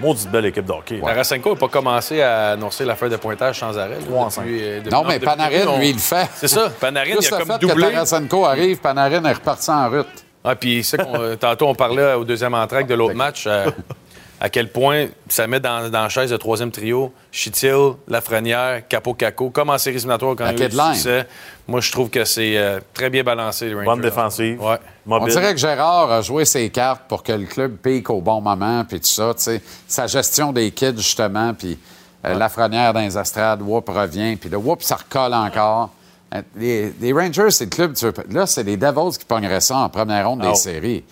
[0.00, 1.00] Maudite belle équipe de hockey.
[1.04, 3.98] Tarasenko n'a pas commencé à annoncer la feuille de pointage sans arrêt.
[4.10, 6.26] là, depuis, euh, depuis- Non, mais depuis- Panarin, on- lui, il le fait.
[6.36, 6.70] C'est ça.
[6.80, 7.86] Panarin, Juste il a le comme fait doublé.
[7.88, 10.06] que Tarasenko arrive, Panarin est reparti en route.
[10.42, 13.70] Ah, puis c'est qu'on- euh, tantôt, on parlait au deuxième entraque de l'autre match euh,
[14.42, 19.12] à quel point ça met dans, dans la chaise le troisième trio Chitil, Lafrenière, Capo
[19.12, 21.26] Caco, comme en séries éliminatoires quand il succès.
[21.68, 23.84] Moi, je trouve que c'est euh, très bien balancé, les Rangers.
[23.86, 24.60] Bonne défensive.
[24.60, 24.78] Ouais.
[25.06, 28.40] On dirait que Gérard a joué ses cartes pour que le club pique au bon
[28.40, 29.34] moment, puis tout ça.
[29.36, 29.62] tu sais.
[29.86, 31.78] Sa gestion des kids, justement, puis
[32.24, 35.90] euh, Lafrenière dans les estrades, Whoop revient, puis le Whoop, ça recolle encore.
[36.34, 37.94] Euh, Les, les Rangers, c'est le club.
[37.94, 40.54] tu veux pas- Là, c'est les Devils qui pogneraient ça en première ronde des oh.
[40.54, 41.04] séries.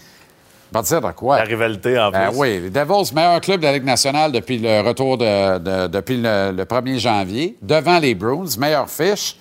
[0.73, 1.39] Pas dire de quoi?
[1.39, 2.37] La rivalité, en Ben plus.
[2.39, 6.19] oui, les Devils, meilleur club de la Ligue nationale depuis le retour de, de- depuis
[6.19, 9.37] le, le 1er janvier, devant les Bruins, meilleure fiche.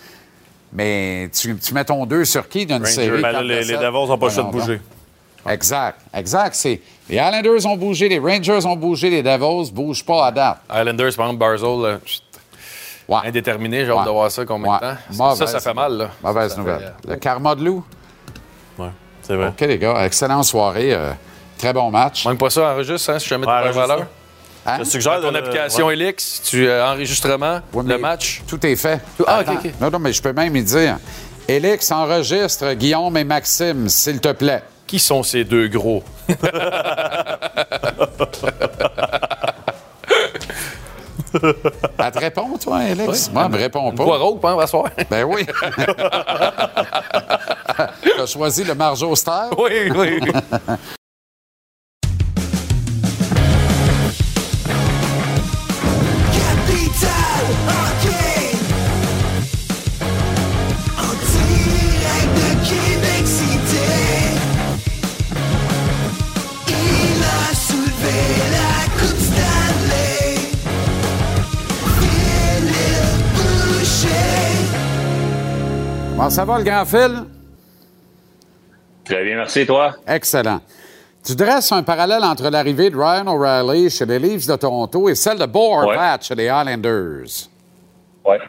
[0.74, 3.22] Mais tu, tu mets ton 2 sur qui d'une série?
[3.22, 3.68] Ben les- 4-7?
[3.68, 4.82] les Devils ont pas le choix de bouger.
[5.50, 6.56] Exact, exact.
[6.56, 10.32] C'est, les Islanders ont bougé, les Rangers ont bougé, les Devils ne bougent pas à
[10.32, 10.58] date.
[10.70, 12.22] Islanders, par exemple, Barzell, euh, chut,
[13.10, 14.06] indéterminé, j'ai hâte Ouais.
[14.06, 14.78] de voir ça combien Ouais.
[14.78, 14.98] de temps.
[15.12, 16.10] Ça, Mauvaise ça fait mal, là.
[16.22, 16.80] Mauvaise Ça nouvelle.
[16.80, 17.84] fait, euh, Le karma de loup.
[18.78, 18.88] Ouais,
[19.28, 19.48] c'est vrai.
[19.50, 20.06] OK, les gars.
[20.06, 20.94] Excellente soirée.
[20.94, 21.12] euh,
[21.58, 22.26] très bon match.
[22.26, 24.08] Manque pas ça, enregistre, hein, si jamais tu Ouais, prends enregistre valeur.
[24.66, 24.78] Hein?
[24.80, 25.94] Je suggère ton de- application ouais.
[25.94, 28.42] Elix, tu euh, enregistrement, le match.
[28.48, 29.00] Tout est fait.
[29.26, 29.54] Ah, OK, Attends.
[29.64, 29.72] OK.
[29.82, 30.98] Non, non, mais je peux même y dire.
[31.48, 34.64] Élix enregistre Guillaume et Maxime, s'il te plaît.
[34.86, 36.04] Qui sont ces deux gros?
[41.34, 43.30] Elle te répond, toi, Élix?
[43.32, 44.04] Moi, elle me répond pas.
[44.04, 44.86] Poireau, hein, va soir.
[45.10, 45.46] Ben oui.
[48.16, 49.50] tu as choisi le Marjo Star?
[49.58, 50.20] Oui, oui.
[56.08, 58.58] Capital Hockey
[60.98, 63.92] En direct de Québec City
[66.68, 68.20] Il a soulevé
[68.56, 70.36] la Coupe Stanley
[72.00, 74.56] Philippe Boucher
[76.18, 77.24] Bon, ça va, le grand fil?
[79.08, 79.96] Très bien, merci, toi.
[80.06, 80.60] Excellent.
[81.26, 85.16] Tu dresses un parallèle entre l'arrivée de Ryan O'Reilly chez les Leafs de Toronto et
[85.16, 87.50] celle de Bo Horvat chez les Islanders.
[88.26, 88.40] Ouais.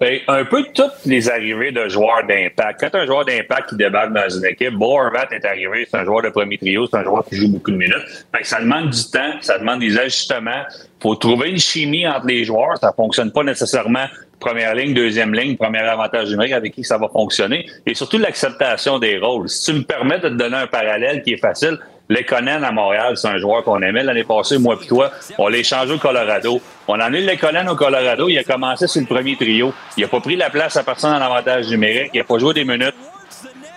[0.00, 2.80] Ben, un peu toutes les arrivées de joueurs d'impact.
[2.80, 6.04] Quand un joueur d'impact qui débarque dans une équipe, Bo Horvat est arrivé, c'est un
[6.04, 8.26] joueur de premier trio, c'est un joueur qui joue beaucoup de minutes.
[8.32, 10.62] Que ça demande du temps, ça demande des ajustements.
[11.02, 12.78] faut trouver une chimie entre les joueurs.
[12.78, 14.06] Ça fonctionne pas nécessairement
[14.40, 17.66] première ligne, deuxième ligne, premier avantage numérique avec qui ça va fonctionner.
[17.86, 19.48] Et surtout l'acceptation des rôles.
[19.48, 23.16] Si tu me permets de te donner un parallèle qui est facile, Lekonen à Montréal,
[23.16, 25.12] c'est un joueur qu'on aimait l'année passée, moi puis toi.
[25.38, 26.60] On l'a échangé au Colorado.
[26.88, 28.28] On en eu Lekonen au Colorado.
[28.28, 29.72] Il a commencé sur le premier trio.
[29.96, 32.10] Il a pas pris la place à personne en avantage numérique.
[32.12, 32.96] Il a pas joué des minutes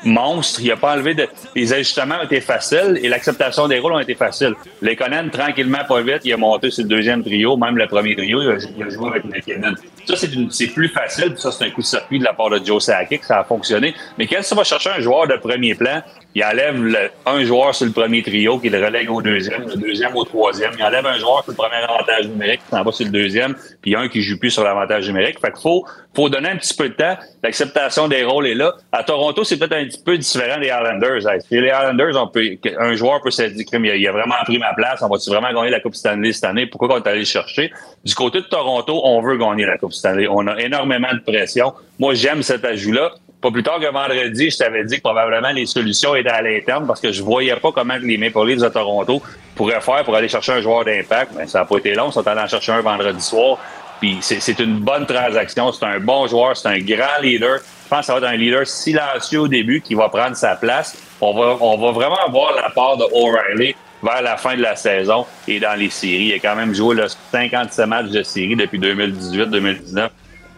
[0.05, 0.61] monstre.
[0.61, 1.27] Il a pas enlevé de.
[1.55, 4.53] Les ajustements ont été faciles et l'acceptation des rôles ont été faciles.
[4.81, 8.41] Lekonen, tranquillement, pas vite, il a monté sur le deuxième trio, même le premier trio,
[8.41, 9.73] il a, joué avec McKinnon.
[10.05, 12.83] Ça, c'est, plus facile, ça, c'est un coup de circuit de la part de Joe
[12.83, 13.93] Sakic, ça a fonctionné.
[14.17, 16.01] Mais quand ça va chercher un joueur de premier plan,
[16.35, 20.15] il enlève un joueur sur le premier trio, qui le relègue au deuxième, le deuxième
[20.15, 20.71] au troisième.
[20.77, 23.55] Il enlève un joueur sur le premier avantage numérique, qui s'en va sur le deuxième,
[23.81, 25.39] puis un qui joue plus sur l'avantage numérique.
[25.39, 25.85] Fait qu'il faut,
[26.15, 27.15] faut donner un petit peu de temps.
[27.43, 28.73] L'acceptation des rôles est là.
[28.91, 31.19] À Toronto, c'est peut-être un petit peu différent des Islanders.
[31.51, 34.57] Les Islanders, on peut, un joueur peut se dire, il a, il a vraiment pris
[34.57, 35.01] ma place.
[35.01, 36.65] On va-tu vraiment gagner la Coupe Stanley cette année?
[36.65, 37.71] Pourquoi on est allé le chercher?
[38.03, 39.92] Du côté de Toronto, on veut gagner la Coupe
[40.29, 41.73] On a énormément de pression.
[41.99, 43.11] Moi, j'aime cet ajout-là.
[43.41, 46.87] Pas plus tard que vendredi, je t'avais dit que probablement les solutions étaient à l'interne
[46.87, 49.21] parce que je voyais pas comment les Maple Leafs de Toronto
[49.55, 51.33] pourraient faire pour aller chercher un joueur d'impact.
[51.35, 52.07] Mais ça n'a pas été long.
[52.09, 53.57] Ils sont allés en chercher un vendredi soir.
[53.99, 55.71] Puis c'est c'est une bonne transaction.
[55.73, 57.59] C'est un bon joueur, c'est un grand leader.
[57.59, 60.55] Je pense que ça va être un leader silencieux au début qui va prendre sa
[60.55, 60.97] place.
[61.19, 64.75] On va, on va vraiment voir la part de O'Reilly vers la fin de la
[64.75, 66.25] saison et dans les séries.
[66.25, 70.09] Il a quand même joué là, 57 matchs de série depuis 2018-2019.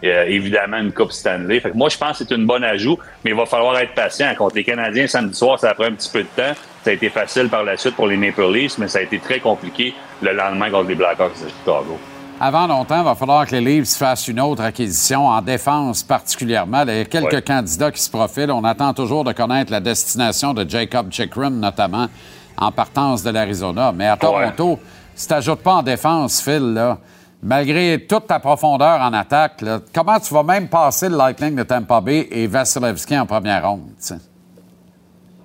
[0.04, 1.60] Euh, évidemment, une Coupe Stanley.
[1.62, 3.94] Fait que moi, je pense que c'est une bonne ajout, mais il va falloir être
[3.96, 4.34] patient.
[4.38, 6.54] Contre les Canadiens samedi soir, ça a pris un petit peu de temps.
[6.84, 9.18] Ça a été facile par la suite pour les Maple Leafs, mais ça a été
[9.20, 11.98] très compliqué le lendemain contre les Blackhawks de Chicago.
[12.40, 16.84] Avant longtemps, il va falloir que les Leafs fassent une autre acquisition en défense particulièrement.
[16.86, 17.42] Il y a quelques Ouais.
[17.42, 18.52] candidats qui se profilent.
[18.52, 22.08] On attend toujours de connaître la destination de Jacob Chikrin, notamment
[22.58, 23.92] en partance de l'Arizona.
[23.92, 24.80] Mais à Toronto,
[25.14, 26.98] si tu n'ajoutes pas en défense, Phil, là,
[27.42, 31.64] malgré toute ta profondeur en attaque, là, comment tu vas même passer le Lightning de
[31.64, 33.92] Tampa Bay et Vasilevski en première ronde?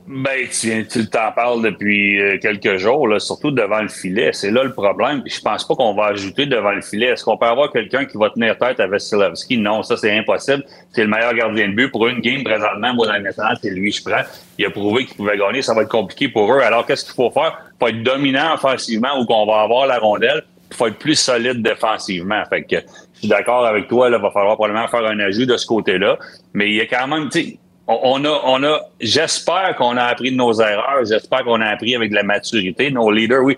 [0.07, 4.31] Ben, tu, t'en parles depuis euh, quelques jours, là, surtout devant le filet.
[4.33, 5.23] C'est là le problème.
[5.25, 7.07] Je pense pas qu'on va ajouter devant le filet.
[7.07, 9.59] Est-ce qu'on peut avoir quelqu'un qui va tenir tête à Vasilevski?
[9.59, 10.65] Non, ça, c'est impossible.
[10.93, 11.91] C'est le meilleur gardien de but.
[11.91, 14.23] Pour une game, présentement, moi, dans le national, c'est lui je prends.
[14.59, 15.63] Il a prouvé qu'il pouvait gagner.
[15.63, 16.61] Ça va être compliqué pour eux.
[16.61, 17.61] Alors, qu'est-ce qu'il faut faire?
[17.75, 20.43] Il faut être dominant offensivement ou qu'on va avoir la rondelle.
[20.71, 22.43] Il faut être plus solide défensivement.
[22.49, 22.77] Fait que
[23.15, 24.09] je suis d'accord avec toi.
[24.09, 26.19] Il va falloir probablement faire un ajout de ce côté-là.
[26.55, 30.31] Mais il y a quand même, tu on a, on a, j'espère qu'on a appris
[30.31, 31.05] de nos erreurs.
[31.05, 32.91] J'espère qu'on a appris avec de la maturité.
[32.91, 33.57] Nos leaders, oui.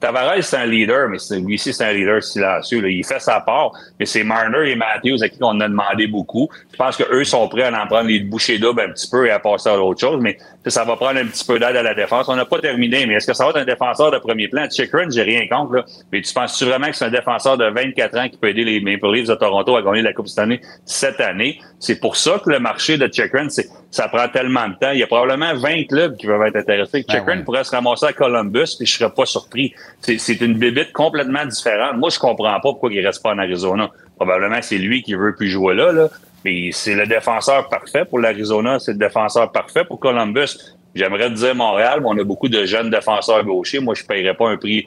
[0.00, 2.80] Tavares, c'est un leader, mais lui aussi, c'est un leader silencieux.
[2.80, 2.88] là.
[2.88, 3.72] Il fait sa part.
[3.98, 6.48] Mais c'est Marner et Matthews à qui on a demandé beaucoup.
[6.72, 9.30] Je pense qu'eux sont prêts à en prendre les bouchées doubles un petit peu et
[9.30, 10.18] à passer à autre chose.
[10.22, 12.28] Mais ça va prendre un petit peu d'aide à la défense.
[12.28, 14.66] On n'a pas terminé, mais est-ce que ça va être un défenseur de premier plan?
[14.70, 15.74] Chikrin, j'ai rien contre.
[15.74, 15.84] Là.
[16.12, 18.80] Mais tu penses-tu vraiment que c'est un défenseur de 24 ans qui peut aider les
[18.80, 21.60] Maple Leafs de Toronto à gagner la Coupe cette année cette année?
[21.78, 24.92] C'est pour ça que le marché de Chikrin, c'est ça prend tellement de temps.
[24.92, 27.04] Il y a probablement 20 clubs qui peuvent être intéressés.
[27.08, 29.74] Ben Chikrin pourrait se ramasser à Columbus, puis je serais pas surpris.
[30.00, 31.96] C'est une bébite complètement différente.
[31.96, 33.90] Moi, je comprends pas pourquoi il reste pas en Arizona.
[34.16, 36.08] Probablement c'est lui qui veut plus jouer là, là.
[36.44, 40.56] Mais c'est le défenseur parfait pour l'Arizona, c'est le défenseur parfait pour Columbus.
[40.94, 43.78] J'aimerais te dire Montréal, mais on a beaucoup de jeunes défenseurs gauchers.
[43.78, 44.86] Moi, je paierais pas un prix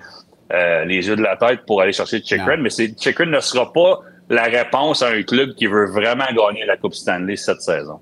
[0.51, 3.71] euh, les yeux de la tête pour aller chercher Chikrin, mais c'est Chikrin ne sera
[3.71, 7.99] pas la réponse à un club qui veut vraiment gagner la Coupe Stanley cette saison.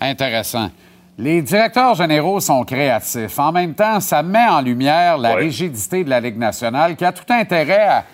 [0.00, 0.70] Intéressant.
[1.18, 3.38] Les directeurs généraux sont créatifs.
[3.38, 5.42] En même temps, ça met en lumière la Ouais.
[5.44, 8.04] rigidité de la Ligue nationale qui a tout intérêt à,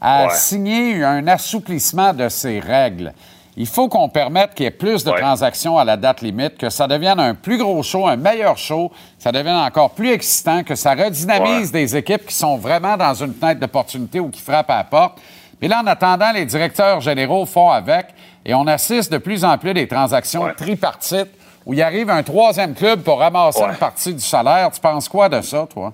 [0.00, 0.30] à Ouais.
[0.34, 3.12] signer un assouplissement de ses règles.
[3.56, 6.68] Il faut qu'on permette qu'il y ait plus de transactions à la date limite, que
[6.70, 10.62] ça devienne un plus gros show, un meilleur show, que ça devienne encore plus excitant,
[10.64, 14.70] que ça redynamise des équipes qui sont vraiment dans une fenêtre d'opportunité ou qui frappent
[14.70, 15.18] à la porte.
[15.58, 18.06] Puis là, en attendant, les directeurs généraux font avec
[18.44, 21.30] et on assiste de plus en plus à des transactions tripartites
[21.68, 24.70] où il arrive un troisième club pour ramasser une partie du salaire.
[24.72, 25.92] Tu penses quoi de ça, toi?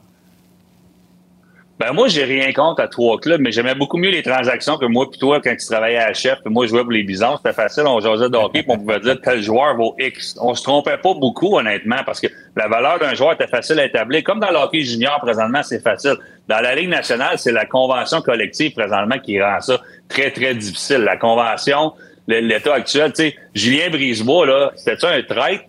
[1.81, 4.87] Ben moi, j'ai rien contre à trois clubs, mais j'aimais beaucoup mieux les transactions que
[4.87, 6.39] moi puis toi quand tu travaillais à chef.
[6.45, 7.37] Puis moi, je jouais pour les Bisons.
[7.39, 10.39] C'était facile, on jasait de hockey, puis on pouvait dire tel joueur vaut X.
[10.41, 13.85] On se trompait pas beaucoup, honnêtement, parce que la valeur d'un joueur était facile à
[13.85, 14.23] établir.
[14.23, 16.15] Comme dans le hockey junior, présentement, c'est facile.
[16.47, 20.99] Dans la Ligue nationale, c'est la convention collective, présentement, qui rend ça très, très difficile.
[20.99, 21.93] La convention,
[22.29, 25.65] l'état actuel, tu sais, Julien Brisebois, là, c'était-tu un traître?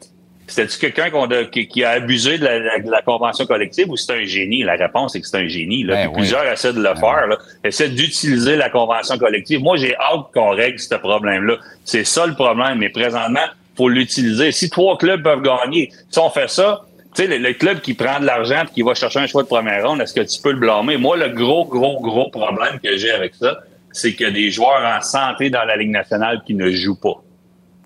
[0.48, 3.90] C'était-tu quelqu'un qu'on a- qui, qui a abusé de la, la- de la convention collective
[3.90, 4.62] ou c'est un génie?
[4.64, 5.84] La réponse est que c'est un génie.
[5.84, 5.96] Là.
[5.96, 6.14] Ben oui.
[6.18, 7.26] Plusieurs essaient de le faire.
[7.28, 7.38] Là.
[7.64, 9.60] Essaient d'utiliser la convention collective.
[9.62, 11.56] Moi, j'ai hâte qu'on règle ce problème-là.
[11.84, 12.78] C'est ça le problème.
[12.78, 13.40] Mais présentement,
[13.76, 14.52] faut l'utiliser.
[14.52, 16.82] Si trois clubs peuvent gagner, si on fait ça,
[17.16, 19.42] tu sais, le, le club qui prend de l'argent et qui va chercher un choix
[19.42, 20.98] de première ronde, est-ce que tu peux le blâmer?
[20.98, 23.58] Moi, le gros, gros, gros problème que j'ai avec ça,
[23.96, 27.00] c'est qu'il y a des joueurs en santé dans la Ligue nationale qui ne jouent
[27.00, 27.22] pas.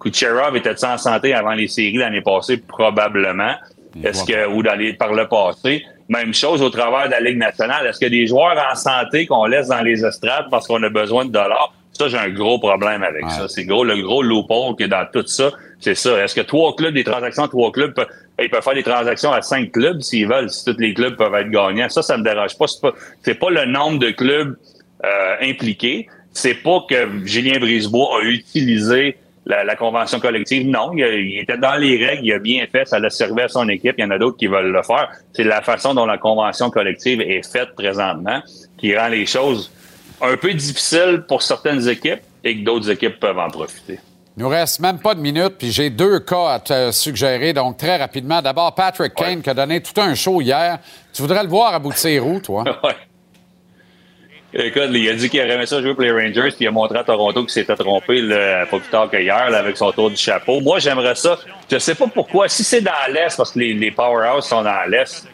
[0.01, 2.57] Kucherov était en santé avant les séries l'année passée?
[2.57, 3.53] Probablement.
[4.03, 5.83] Est-ce que, ou dans les, par le passé?
[6.07, 7.85] Même chose au travers de la Ligue nationale.
[7.85, 10.81] Est-ce qu'il y a des joueurs en santé qu'on laisse dans les estrades parce qu'on
[10.81, 11.73] a besoin de dollars?
[11.91, 13.47] Ça, j'ai un gros problème avec ça.
[13.49, 15.51] C'est gros, le gros loophole qui est dans tout ça.
[15.79, 16.23] C'est ça.
[16.23, 18.07] Est-ce que trois clubs, des transactions trois clubs, peuvent-
[18.41, 21.33] ils peuvent faire des transactions à cinq clubs s'ils veulent, si tous les clubs peuvent
[21.35, 21.89] être gagnants?
[21.89, 22.67] Ça, ça me dérange pas.
[22.67, 24.55] C'est pas, c'est pas le nombre de clubs
[25.05, 26.07] euh, impliqués.
[26.31, 30.67] C'est pas que Julien Brisebois a utilisé la, la convention collective.
[30.67, 33.67] Non, il, était dans les règles, il a bien fait, ça l'a servi à son
[33.67, 33.95] équipe.
[33.97, 35.09] Il y en a d'autres qui veulent le faire.
[35.33, 38.41] C'est la façon dont la convention collective est faite présentement
[38.77, 39.71] qui rend les choses
[40.21, 43.99] un peu difficiles pour certaines équipes et que d'autres équipes peuvent en profiter.
[44.37, 47.77] Il nous reste même pas de minutes, puis j'ai deux cas à te suggérer, donc
[47.77, 48.41] très rapidement.
[48.41, 50.79] D'abord, Patrick Kane qui a donné tout un show hier.
[51.11, 52.63] Tu voudrais le voir à bout de ses roues, toi?
[52.83, 52.95] Ouais.
[54.51, 56.71] Écoute, il a dit qu'il aurait aimé ça jouer pour les Rangers, puis il a
[56.71, 60.17] montré à Toronto qu'il s'était trompé là, pas plus tard qu'hier avec son tour du
[60.17, 60.59] chapeau.
[60.59, 61.37] Moi, j'aimerais ça.
[61.71, 62.49] Je sais pas pourquoi.
[62.49, 65.27] Si c'est dans l'Est, parce que les, les powerhouses sont dans l'Est,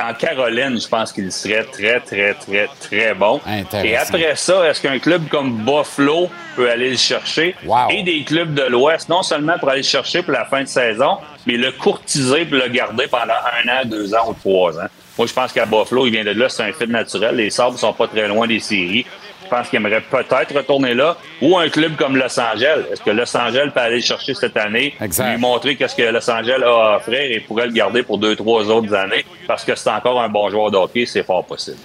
[0.00, 3.38] en Caroline, je pense qu'il serait très, très, très, très bon.
[3.84, 7.54] Et après ça, est-ce qu'un club comme Buffalo peut aller le chercher?
[7.90, 10.68] Et des clubs de l'Ouest, non seulement pour aller le chercher pour la fin de
[10.68, 14.86] saison, mais le courtiser pour le garder pendant un an, deux ans ou trois ans.
[15.20, 17.36] Moi, je pense qu'à Buffalo, il vient de là, c'est un fit naturel.
[17.36, 19.04] Les Sabres sont pas très loin des séries.
[19.44, 21.14] Je pense qu'il aimerait peut-être retourner là.
[21.42, 22.86] Ou un club comme Los Angeles.
[22.90, 24.94] Est-ce que Los Angeles peut aller le chercher cette année?
[24.98, 28.34] Lui montrer qu'est-ce que Los Angeles a à offrir et pourrait le garder pour deux,
[28.34, 29.26] trois autres années.
[29.46, 31.76] Parce que c'est encore un bon joueur de hockey, c'est fort possible.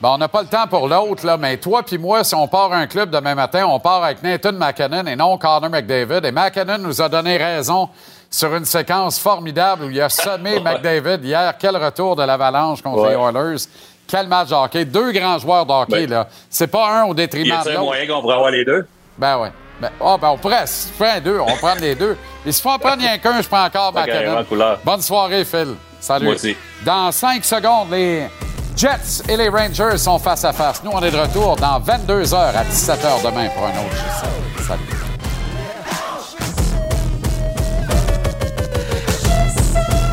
[0.00, 2.48] Bon, on n'a pas le temps pour l'autre, là, mais toi puis moi, si on
[2.48, 6.24] part un club demain matin, on part avec Nathan McKinnon et non Connor McDavid.
[6.24, 7.90] Et McKinnon nous a donné raison
[8.30, 11.54] sur une séquence formidable où il a semé McDavid hier.
[11.58, 13.64] Quel retour de l'avalanche contre les Oilers.
[14.06, 14.84] Quel match de hockey.
[14.84, 16.28] Deux grands joueurs de hockey, Ben, là.
[16.48, 17.82] C'est pas un au détriment Y de l'autre.
[17.84, 18.86] moyen qu'on pourrait avoir les deux?
[19.18, 19.48] Ben oui.
[19.80, 20.66] Ben, ah, ben on pourrait.
[20.66, 22.16] Si tu prends deux, on prend les deux.
[22.44, 24.44] Et si en prendre rien qu'un, je prends encore McKinnon.
[24.84, 25.74] Bonne soirée, Phil.
[26.00, 26.24] Salut.
[26.26, 26.56] Moi aussi.
[26.84, 28.28] Dans cinq secondes, les
[28.76, 30.82] Jets et les Rangers sont face à face.
[30.84, 34.66] Nous, on est de retour dans 22 h à 17 h demain pour un autre.
[34.66, 35.07] Salut.